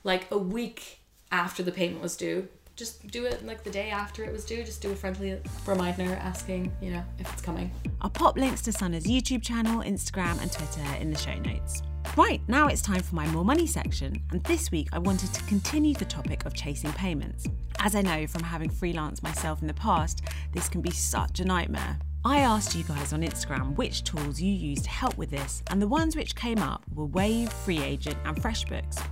like 0.03 0.29
a 0.31 0.37
week 0.37 0.99
after 1.31 1.63
the 1.63 1.71
payment 1.71 2.01
was 2.01 2.15
due. 2.15 2.47
Just 2.75 3.05
do 3.07 3.25
it 3.25 3.45
like 3.45 3.63
the 3.63 3.69
day 3.69 3.91
after 3.91 4.23
it 4.23 4.31
was 4.31 4.45
due. 4.45 4.63
Just 4.63 4.81
do 4.81 4.91
a 4.91 4.95
friendly 4.95 5.39
reminder 5.67 6.15
asking, 6.15 6.71
you 6.81 6.89
know, 6.89 7.03
if 7.19 7.31
it's 7.31 7.41
coming. 7.41 7.71
I'll 8.01 8.09
pop 8.09 8.35
links 8.35 8.61
to 8.63 8.71
Sanne's 8.71 9.05
YouTube 9.05 9.43
channel, 9.43 9.83
Instagram, 9.83 10.41
and 10.41 10.51
Twitter 10.51 10.81
in 10.99 11.11
the 11.11 11.17
show 11.17 11.35
notes. 11.35 11.83
Right, 12.17 12.41
now 12.47 12.67
it's 12.67 12.81
time 12.81 13.01
for 13.01 13.15
my 13.15 13.27
More 13.27 13.45
Money 13.45 13.67
section, 13.67 14.21
and 14.31 14.43
this 14.43 14.71
week 14.71 14.89
I 14.91 14.97
wanted 14.97 15.33
to 15.33 15.43
continue 15.43 15.93
the 15.93 16.05
topic 16.05 16.45
of 16.45 16.53
chasing 16.55 16.91
payments. 16.93 17.45
As 17.79 17.95
I 17.95 18.01
know 18.01 18.25
from 18.25 18.43
having 18.43 18.69
freelanced 18.69 19.23
myself 19.23 19.61
in 19.61 19.67
the 19.67 19.73
past, 19.75 20.23
this 20.51 20.67
can 20.67 20.81
be 20.81 20.91
such 20.91 21.39
a 21.39 21.45
nightmare. 21.45 21.99
I 22.25 22.39
asked 22.39 22.75
you 22.75 22.83
guys 22.83 23.13
on 23.13 23.21
Instagram 23.21 23.75
which 23.75 24.03
tools 24.03 24.41
you 24.41 24.51
use 24.51 24.81
to 24.81 24.89
help 24.89 25.17
with 25.17 25.29
this, 25.29 25.61
and 25.69 25.81
the 25.81 25.87
ones 25.87 26.15
which 26.15 26.35
came 26.35 26.59
up 26.59 26.83
were 26.93 27.05
Wave, 27.05 27.49
FreeAgent, 27.49 28.17
and 28.25 28.35
FreshBooks. 28.35 29.03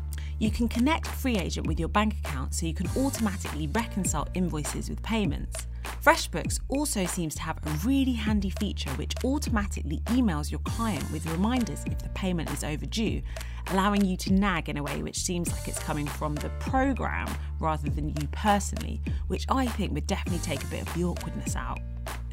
You 0.42 0.50
can 0.50 0.68
connect 0.68 1.06
FreeAgent 1.06 1.68
with 1.68 1.80
your 1.80 1.88
bank 1.88 2.16
account 2.26 2.56
so 2.56 2.66
you 2.66 2.74
can 2.74 2.90
automatically 2.98 3.68
reconcile 3.68 4.28
invoices 4.34 4.90
with 4.90 5.00
payments. 5.04 5.68
FreshBooks 5.84 6.60
also 6.68 7.06
seems 7.06 7.36
to 7.36 7.42
have 7.42 7.58
a 7.66 7.70
really 7.86 8.14
handy 8.14 8.50
feature 8.50 8.90
which 8.92 9.14
automatically 9.24 10.02
emails 10.08 10.52
your 10.52 10.60
client 10.62 11.10
with 11.12 11.26
reminders 11.28 11.84
if 11.86 12.00
the 12.00 12.10
payment 12.10 12.52
is 12.52 12.64
overdue, 12.64 13.22
allowing 13.68 14.04
you 14.04 14.18
to 14.18 14.34
nag 14.34 14.70
in 14.70 14.78
a 14.78 14.84
way 14.84 15.04
which 15.04 15.18
seems 15.18 15.52
like 15.52 15.68
it's 15.68 15.80
coming 15.80 16.08
from 16.08 16.36
the 16.36 16.50
program 16.60 17.28
rather 17.60 17.90
than 17.90 18.10
you 18.10 18.28
personally, 18.32 19.02
which 19.28 19.46
I 19.50 19.66
think 19.68 19.94
would 19.94 20.08
definitely 20.08 20.40
take 20.40 20.64
a 20.64 20.68
bit 20.68 20.88
of 20.88 20.94
the 20.94 21.04
awkwardness 21.04 21.56
out. 21.56 21.80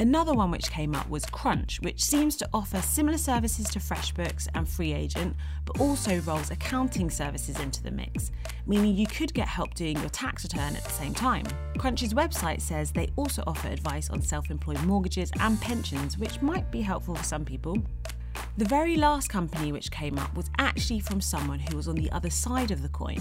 Another 0.01 0.33
one 0.33 0.53
which 0.53 0.71
came 0.71 0.95
up 0.95 1.09
was 1.11 1.27
Crunch, 1.27 1.81
which 1.81 2.03
seems 2.03 2.37
to 2.37 2.49
offer 2.55 2.81
similar 2.81 3.19
services 3.19 3.69
to 3.71 3.81
FreshBooks 3.81 4.47
and 4.55 4.65
FreeAgent, 4.67 5.35
but 5.65 5.81
also 5.81 6.21
rolls 6.21 6.53
accounting 6.53 7.11
services 7.11 7.59
into 7.59 7.83
the 7.83 7.91
mix, 7.91 8.31
meaning 8.67 8.95
you 8.95 9.09
could 9.09 9.35
get 9.35 9.49
help 9.49 9.75
doing 9.75 9.99
your 9.99 10.09
tax 10.11 10.45
return 10.45 10.77
at 10.77 10.85
the 10.85 10.91
same 10.91 11.15
time. 11.15 11.45
Crunch's 11.79 12.15
website 12.15 12.61
says 12.61 12.93
they 12.93 13.11
also 13.17 13.38
offer 13.47 13.69
advice 13.69 14.11
on 14.11 14.23
self 14.23 14.51
employed 14.51 14.83
mortgages 14.85 15.31
and 15.41 15.61
pensions, 15.61 16.19
which 16.19 16.43
might 16.43 16.71
be 16.71 16.81
helpful 16.81 17.15
for 17.15 17.25
some 17.25 17.45
people. 17.45 17.79
The 18.57 18.65
very 18.65 18.97
last 18.97 19.29
company 19.29 19.73
which 19.73 19.91
came 19.91 20.19
up 20.19 20.35
was 20.35 20.51
actually 20.59 21.01
from 21.01 21.21
someone 21.21 21.59
who 21.59 21.77
was 21.77 21.89
on 21.89 21.95
the 21.95 22.11
other 22.11 22.31
side 22.31 22.71
of 22.71 22.83
the 22.83 22.89
coin. 22.89 23.21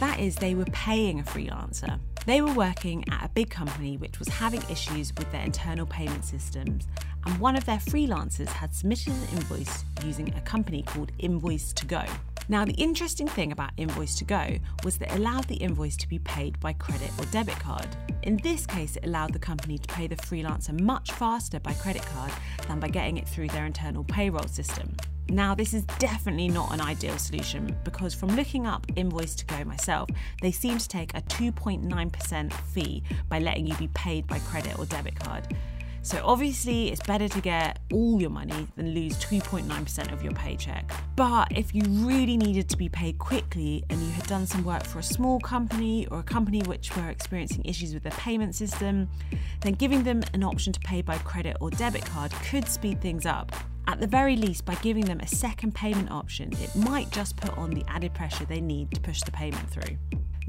That 0.00 0.18
is, 0.18 0.36
they 0.36 0.54
were 0.54 0.64
paying 0.66 1.20
a 1.20 1.22
freelancer. 1.22 1.98
They 2.26 2.40
were 2.40 2.52
working 2.52 3.04
at 3.10 3.24
a 3.24 3.28
big 3.28 3.50
company 3.50 3.96
which 3.96 4.18
was 4.18 4.28
having 4.28 4.62
issues 4.70 5.12
with 5.16 5.30
their 5.32 5.42
internal 5.42 5.86
payment 5.86 6.24
systems, 6.24 6.86
and 7.28 7.38
one 7.38 7.56
of 7.56 7.66
their 7.66 7.76
freelancers 7.76 8.48
had 8.48 8.74
submitted 8.74 9.12
an 9.12 9.28
invoice 9.34 9.84
using 10.02 10.32
a 10.34 10.40
company 10.40 10.82
called 10.82 11.12
Invoice 11.18 11.74
to 11.74 11.84
Go. 11.84 12.02
Now, 12.48 12.64
the 12.64 12.72
interesting 12.72 13.28
thing 13.28 13.52
about 13.52 13.72
Invoice 13.76 14.14
to 14.16 14.24
Go 14.24 14.56
was 14.82 14.96
that 14.96 15.12
it 15.12 15.18
allowed 15.18 15.44
the 15.44 15.56
invoice 15.56 15.98
to 15.98 16.08
be 16.08 16.18
paid 16.20 16.58
by 16.58 16.72
credit 16.72 17.10
or 17.18 17.26
debit 17.26 17.58
card. 17.58 17.86
In 18.22 18.38
this 18.38 18.64
case, 18.66 18.96
it 18.96 19.04
allowed 19.04 19.34
the 19.34 19.38
company 19.38 19.76
to 19.76 19.94
pay 19.94 20.06
the 20.06 20.16
freelancer 20.16 20.80
much 20.80 21.12
faster 21.12 21.60
by 21.60 21.74
credit 21.74 22.00
card 22.06 22.32
than 22.66 22.80
by 22.80 22.88
getting 22.88 23.18
it 23.18 23.28
through 23.28 23.48
their 23.48 23.66
internal 23.66 24.04
payroll 24.04 24.48
system. 24.48 24.96
Now, 25.28 25.54
this 25.54 25.74
is 25.74 25.84
definitely 25.98 26.48
not 26.48 26.72
an 26.72 26.80
ideal 26.80 27.18
solution 27.18 27.76
because 27.84 28.14
from 28.14 28.30
looking 28.30 28.66
up 28.66 28.86
Invoice 28.96 29.34
to 29.34 29.44
Go 29.44 29.62
myself, 29.64 30.08
they 30.40 30.50
seem 30.50 30.78
to 30.78 30.88
take 30.88 31.12
a 31.12 31.20
2.9% 31.20 32.52
fee 32.54 33.02
by 33.28 33.38
letting 33.38 33.66
you 33.66 33.76
be 33.76 33.88
paid 33.88 34.26
by 34.26 34.38
credit 34.38 34.78
or 34.78 34.86
debit 34.86 35.20
card. 35.20 35.54
So 36.08 36.22
obviously, 36.24 36.88
it's 36.90 37.02
better 37.02 37.28
to 37.28 37.40
get 37.42 37.80
all 37.92 38.18
your 38.18 38.30
money 38.30 38.66
than 38.76 38.94
lose 38.94 39.14
2.9% 39.18 40.10
of 40.10 40.22
your 40.22 40.32
paycheck. 40.32 40.90
But 41.16 41.48
if 41.54 41.74
you 41.74 41.82
really 41.86 42.38
needed 42.38 42.66
to 42.70 42.78
be 42.78 42.88
paid 42.88 43.18
quickly 43.18 43.84
and 43.90 44.00
you 44.00 44.10
had 44.12 44.26
done 44.26 44.46
some 44.46 44.64
work 44.64 44.84
for 44.84 45.00
a 45.00 45.02
small 45.02 45.38
company 45.38 46.06
or 46.06 46.20
a 46.20 46.22
company 46.22 46.62
which 46.62 46.96
were 46.96 47.10
experiencing 47.10 47.62
issues 47.66 47.92
with 47.92 48.04
their 48.04 48.12
payment 48.12 48.54
system, 48.54 49.06
then 49.60 49.74
giving 49.74 50.02
them 50.02 50.22
an 50.32 50.42
option 50.42 50.72
to 50.72 50.80
pay 50.80 51.02
by 51.02 51.18
credit 51.18 51.58
or 51.60 51.68
debit 51.68 52.06
card 52.06 52.32
could 52.48 52.66
speed 52.66 53.02
things 53.02 53.26
up. 53.26 53.52
At 53.86 54.00
the 54.00 54.06
very 54.06 54.36
least, 54.36 54.64
by 54.64 54.76
giving 54.76 55.04
them 55.04 55.20
a 55.20 55.26
second 55.26 55.74
payment 55.74 56.10
option, 56.10 56.54
it 56.54 56.74
might 56.74 57.10
just 57.10 57.36
put 57.36 57.56
on 57.58 57.68
the 57.68 57.84
added 57.86 58.14
pressure 58.14 58.46
they 58.46 58.62
need 58.62 58.90
to 58.92 59.00
push 59.02 59.20
the 59.20 59.30
payment 59.30 59.68
through. 59.68 59.98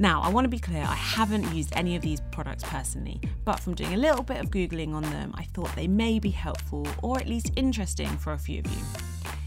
Now, 0.01 0.21
I 0.21 0.29
want 0.29 0.45
to 0.45 0.49
be 0.49 0.59
clear, 0.59 0.83
I 0.83 0.95
haven't 0.95 1.53
used 1.53 1.73
any 1.75 1.97
of 1.97 2.01
these 2.01 2.21
products 2.31 2.63
personally, 2.65 3.19
but 3.43 3.59
from 3.59 3.75
doing 3.75 3.95
a 3.95 3.97
little 3.97 4.23
bit 4.23 4.39
of 4.39 4.49
Googling 4.49 4.93
on 4.93 5.03
them, 5.03 5.33
I 5.35 5.43
thought 5.43 5.75
they 5.75 5.89
may 5.89 6.19
be 6.19 6.29
helpful 6.29 6.87
or 7.03 7.19
at 7.19 7.27
least 7.27 7.51
interesting 7.57 8.07
for 8.07 8.31
a 8.31 8.37
few 8.37 8.59
of 8.59 8.67
you. 8.67 8.81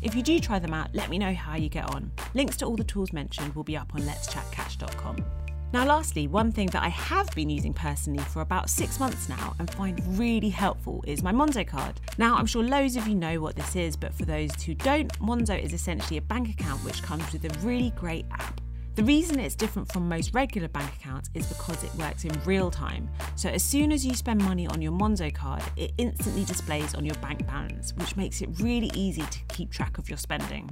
If 0.02 0.14
you 0.14 0.22
do 0.22 0.38
try 0.38 0.58
them 0.58 0.74
out, 0.74 0.94
let 0.94 1.08
me 1.08 1.18
know 1.18 1.32
how 1.32 1.56
you 1.56 1.70
get 1.70 1.86
on. 1.94 2.12
Links 2.34 2.58
to 2.58 2.66
all 2.66 2.76
the 2.76 2.84
tools 2.84 3.14
mentioned 3.14 3.54
will 3.54 3.64
be 3.64 3.78
up 3.78 3.94
on 3.94 4.02
letschatcash.com. 4.02 5.24
Now, 5.72 5.86
lastly, 5.86 6.28
one 6.28 6.52
thing 6.52 6.66
that 6.66 6.82
I 6.82 6.90
have 6.90 7.34
been 7.34 7.48
using 7.48 7.72
personally 7.72 8.22
for 8.24 8.42
about 8.42 8.68
six 8.68 9.00
months 9.00 9.30
now 9.30 9.54
and 9.58 9.72
find 9.72 10.02
really 10.18 10.50
helpful 10.50 11.02
is 11.06 11.22
my 11.22 11.32
Monzo 11.32 11.66
card. 11.66 11.98
Now, 12.18 12.36
I'm 12.36 12.44
sure 12.44 12.62
loads 12.62 12.96
of 12.96 13.08
you 13.08 13.14
know 13.14 13.40
what 13.40 13.56
this 13.56 13.74
is, 13.74 13.96
but 13.96 14.12
for 14.12 14.26
those 14.26 14.52
who 14.62 14.74
don't, 14.74 15.10
Monzo 15.18 15.58
is 15.58 15.72
essentially 15.72 16.18
a 16.18 16.22
bank 16.22 16.50
account 16.50 16.84
which 16.84 17.02
comes 17.02 17.32
with 17.32 17.46
a 17.46 17.66
really 17.66 17.94
great 17.96 18.26
app. 18.32 18.60
The 18.94 19.04
reason 19.04 19.40
it's 19.40 19.54
different 19.54 19.90
from 19.90 20.06
most 20.06 20.34
regular 20.34 20.68
bank 20.68 20.92
accounts 20.96 21.30
is 21.32 21.46
because 21.46 21.82
it 21.82 21.94
works 21.94 22.26
in 22.26 22.32
real 22.44 22.70
time. 22.70 23.08
So, 23.36 23.48
as 23.48 23.64
soon 23.64 23.90
as 23.90 24.04
you 24.04 24.14
spend 24.14 24.44
money 24.44 24.66
on 24.66 24.82
your 24.82 24.92
Monzo 24.92 25.32
card, 25.32 25.62
it 25.78 25.92
instantly 25.96 26.44
displays 26.44 26.94
on 26.94 27.02
your 27.02 27.14
bank 27.14 27.46
balance, 27.46 27.94
which 27.96 28.16
makes 28.16 28.42
it 28.42 28.50
really 28.60 28.90
easy 28.94 29.22
to 29.22 29.38
keep 29.48 29.72
track 29.72 29.96
of 29.96 30.10
your 30.10 30.18
spending. 30.18 30.68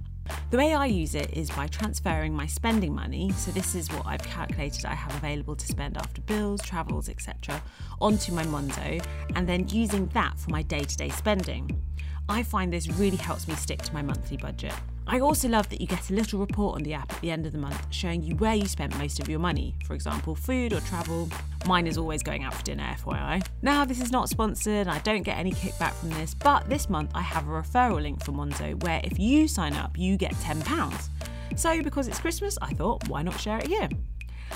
The 0.50 0.58
way 0.58 0.74
I 0.74 0.84
use 0.84 1.14
it 1.14 1.32
is 1.32 1.50
by 1.50 1.66
transferring 1.68 2.34
my 2.34 2.44
spending 2.44 2.94
money, 2.94 3.32
so 3.32 3.52
this 3.52 3.74
is 3.74 3.90
what 3.90 4.06
I've 4.06 4.22
calculated 4.22 4.84
I 4.84 4.94
have 4.94 5.14
available 5.16 5.56
to 5.56 5.66
spend 5.66 5.96
after 5.96 6.20
bills, 6.20 6.60
travels, 6.60 7.08
etc., 7.08 7.62
onto 8.02 8.32
my 8.32 8.44
Monzo, 8.44 9.02
and 9.34 9.48
then 9.48 9.66
using 9.70 10.08
that 10.08 10.38
for 10.38 10.50
my 10.50 10.60
day 10.60 10.84
to 10.84 10.96
day 10.96 11.08
spending. 11.08 11.82
I 12.28 12.42
find 12.42 12.70
this 12.70 12.86
really 12.86 13.16
helps 13.16 13.48
me 13.48 13.54
stick 13.54 13.80
to 13.80 13.94
my 13.94 14.02
monthly 14.02 14.36
budget. 14.36 14.74
I 15.12 15.18
also 15.18 15.48
love 15.48 15.68
that 15.70 15.80
you 15.80 15.88
get 15.88 16.08
a 16.08 16.12
little 16.12 16.38
report 16.38 16.76
on 16.76 16.84
the 16.84 16.94
app 16.94 17.12
at 17.12 17.20
the 17.20 17.32
end 17.32 17.44
of 17.44 17.50
the 17.50 17.58
month 17.58 17.84
showing 17.90 18.22
you 18.22 18.36
where 18.36 18.54
you 18.54 18.66
spent 18.66 18.96
most 18.96 19.18
of 19.18 19.28
your 19.28 19.40
money, 19.40 19.74
for 19.84 19.94
example, 19.94 20.36
food 20.36 20.72
or 20.72 20.78
travel. 20.82 21.28
Mine 21.66 21.88
is 21.88 21.98
always 21.98 22.22
going 22.22 22.44
out 22.44 22.54
for 22.54 22.62
dinner, 22.62 22.84
FYI. 22.96 23.44
Now, 23.60 23.84
this 23.84 24.00
is 24.00 24.12
not 24.12 24.28
sponsored, 24.28 24.86
I 24.86 25.00
don't 25.00 25.22
get 25.22 25.36
any 25.36 25.50
kickback 25.50 25.94
from 25.94 26.10
this, 26.10 26.32
but 26.32 26.70
this 26.70 26.88
month 26.88 27.10
I 27.12 27.22
have 27.22 27.48
a 27.48 27.50
referral 27.50 28.00
link 28.00 28.24
from 28.24 28.36
Monzo 28.36 28.80
where 28.84 29.00
if 29.02 29.18
you 29.18 29.48
sign 29.48 29.74
up, 29.74 29.98
you 29.98 30.16
get 30.16 30.32
£10. 30.34 31.08
So, 31.56 31.82
because 31.82 32.06
it's 32.06 32.20
Christmas, 32.20 32.56
I 32.62 32.72
thought, 32.74 33.08
why 33.08 33.22
not 33.22 33.40
share 33.40 33.58
it 33.58 33.66
here? 33.66 33.88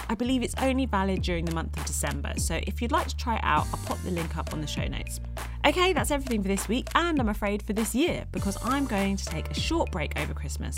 I 0.09 0.15
believe 0.15 0.45
it's 0.45 0.55
only 0.59 0.87
valid 0.87 1.23
during 1.23 1.47
the 1.47 1.55
month 1.55 1.77
of 1.77 1.85
December, 1.85 2.33
so 2.37 2.61
if 2.63 2.81
you'd 2.81 2.93
like 2.93 3.09
to 3.09 3.17
try 3.17 3.37
it 3.37 3.45
out, 3.45 3.67
I'll 3.73 3.81
pop 3.87 3.99
the 4.05 4.13
link 4.13 4.37
up 4.37 4.53
on 4.53 4.61
the 4.61 4.69
show 4.69 4.87
notes. 4.87 5.19
Okay, 5.67 5.95
that's 5.95 6.11
everything 6.11 6.43
for 6.43 6.49
this 6.49 6.69
week, 6.69 6.89
and 6.95 7.19
I'm 7.19 7.31
afraid 7.31 7.63
for 7.63 7.73
this 7.73 7.95
year, 7.95 8.27
because 8.33 8.59
I'm 8.63 8.85
going 8.85 9.17
to 9.17 9.25
take 9.25 9.51
a 9.51 9.55
short 9.55 9.91
break 9.91 10.21
over 10.21 10.35
Christmas. 10.35 10.77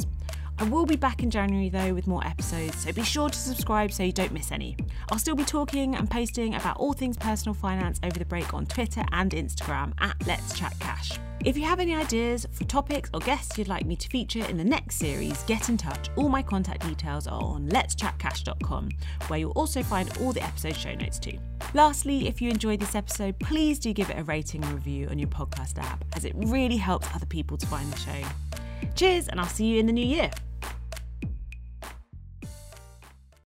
I 0.59 0.64
will 0.64 0.86
be 0.86 0.96
back 0.96 1.22
in 1.22 1.30
January 1.30 1.68
though 1.68 1.92
with 1.92 2.07
more 2.07 2.26
episodes, 2.26 2.78
so 2.78 2.92
be 2.92 3.02
sure 3.02 3.28
to 3.28 3.38
subscribe 3.38 3.92
so 3.92 4.02
you 4.02 4.12
don't 4.12 4.32
miss 4.32 4.50
any. 4.50 4.76
I'll 5.11 5.18
still 5.18 5.34
be 5.34 5.44
talking 5.44 5.94
and 5.94 6.11
posting 6.11 6.54
about 6.54 6.78
all 6.78 6.94
things 6.94 7.18
personal 7.18 7.52
finance 7.52 8.00
over 8.02 8.18
the 8.18 8.24
break 8.24 8.54
on 8.54 8.64
Twitter 8.64 9.02
and 9.12 9.32
Instagram 9.32 9.92
at 10.00 10.16
Let's 10.26 10.59
Chat 10.59 10.74
Cash. 10.80 11.18
If 11.44 11.59
you 11.59 11.64
have 11.64 11.78
any 11.78 11.94
ideas 11.94 12.46
for 12.52 12.64
topics 12.64 13.11
or 13.12 13.20
guests 13.20 13.59
you'd 13.59 13.68
like 13.68 13.84
me 13.84 13.96
to 13.96 14.09
feature 14.09 14.44
in 14.46 14.57
the 14.57 14.64
next 14.64 14.96
series, 14.96 15.42
get 15.44 15.68
in 15.68 15.76
touch. 15.76 16.09
All 16.16 16.30
my 16.30 16.42
contact 16.42 16.86
details 16.86 17.26
are 17.26 17.40
on 17.40 17.68
letschatcash.com, 17.68 18.88
where 19.28 19.38
you'll 19.38 19.52
also 19.52 19.82
find 19.82 20.11
all 20.18 20.32
the 20.32 20.42
episode 20.42 20.74
show 20.74 20.94
notes 20.94 21.18
too. 21.18 21.38
Lastly, 21.74 22.28
if 22.28 22.40
you 22.40 22.50
enjoyed 22.50 22.80
this 22.80 22.94
episode, 22.94 23.38
please 23.38 23.78
do 23.78 23.92
give 23.92 24.09
it 24.09 24.18
a 24.18 24.24
rating 24.24 24.64
and 24.64 24.72
review 24.72 25.07
on 25.09 25.18
your 25.18 25.28
podcast 25.28 25.78
app, 25.78 26.02
as 26.14 26.24
it 26.24 26.32
really 26.34 26.78
helps 26.78 27.07
other 27.14 27.26
people 27.26 27.59
to 27.59 27.66
find 27.66 27.92
the 27.92 27.98
show. 27.98 28.22
Cheers, 28.97 29.28
and 29.28 29.38
I'll 29.38 29.47
see 29.47 29.66
you 29.66 29.78
in 29.78 29.86
the 29.86 29.92
new 29.92 30.05
year. 30.05 30.30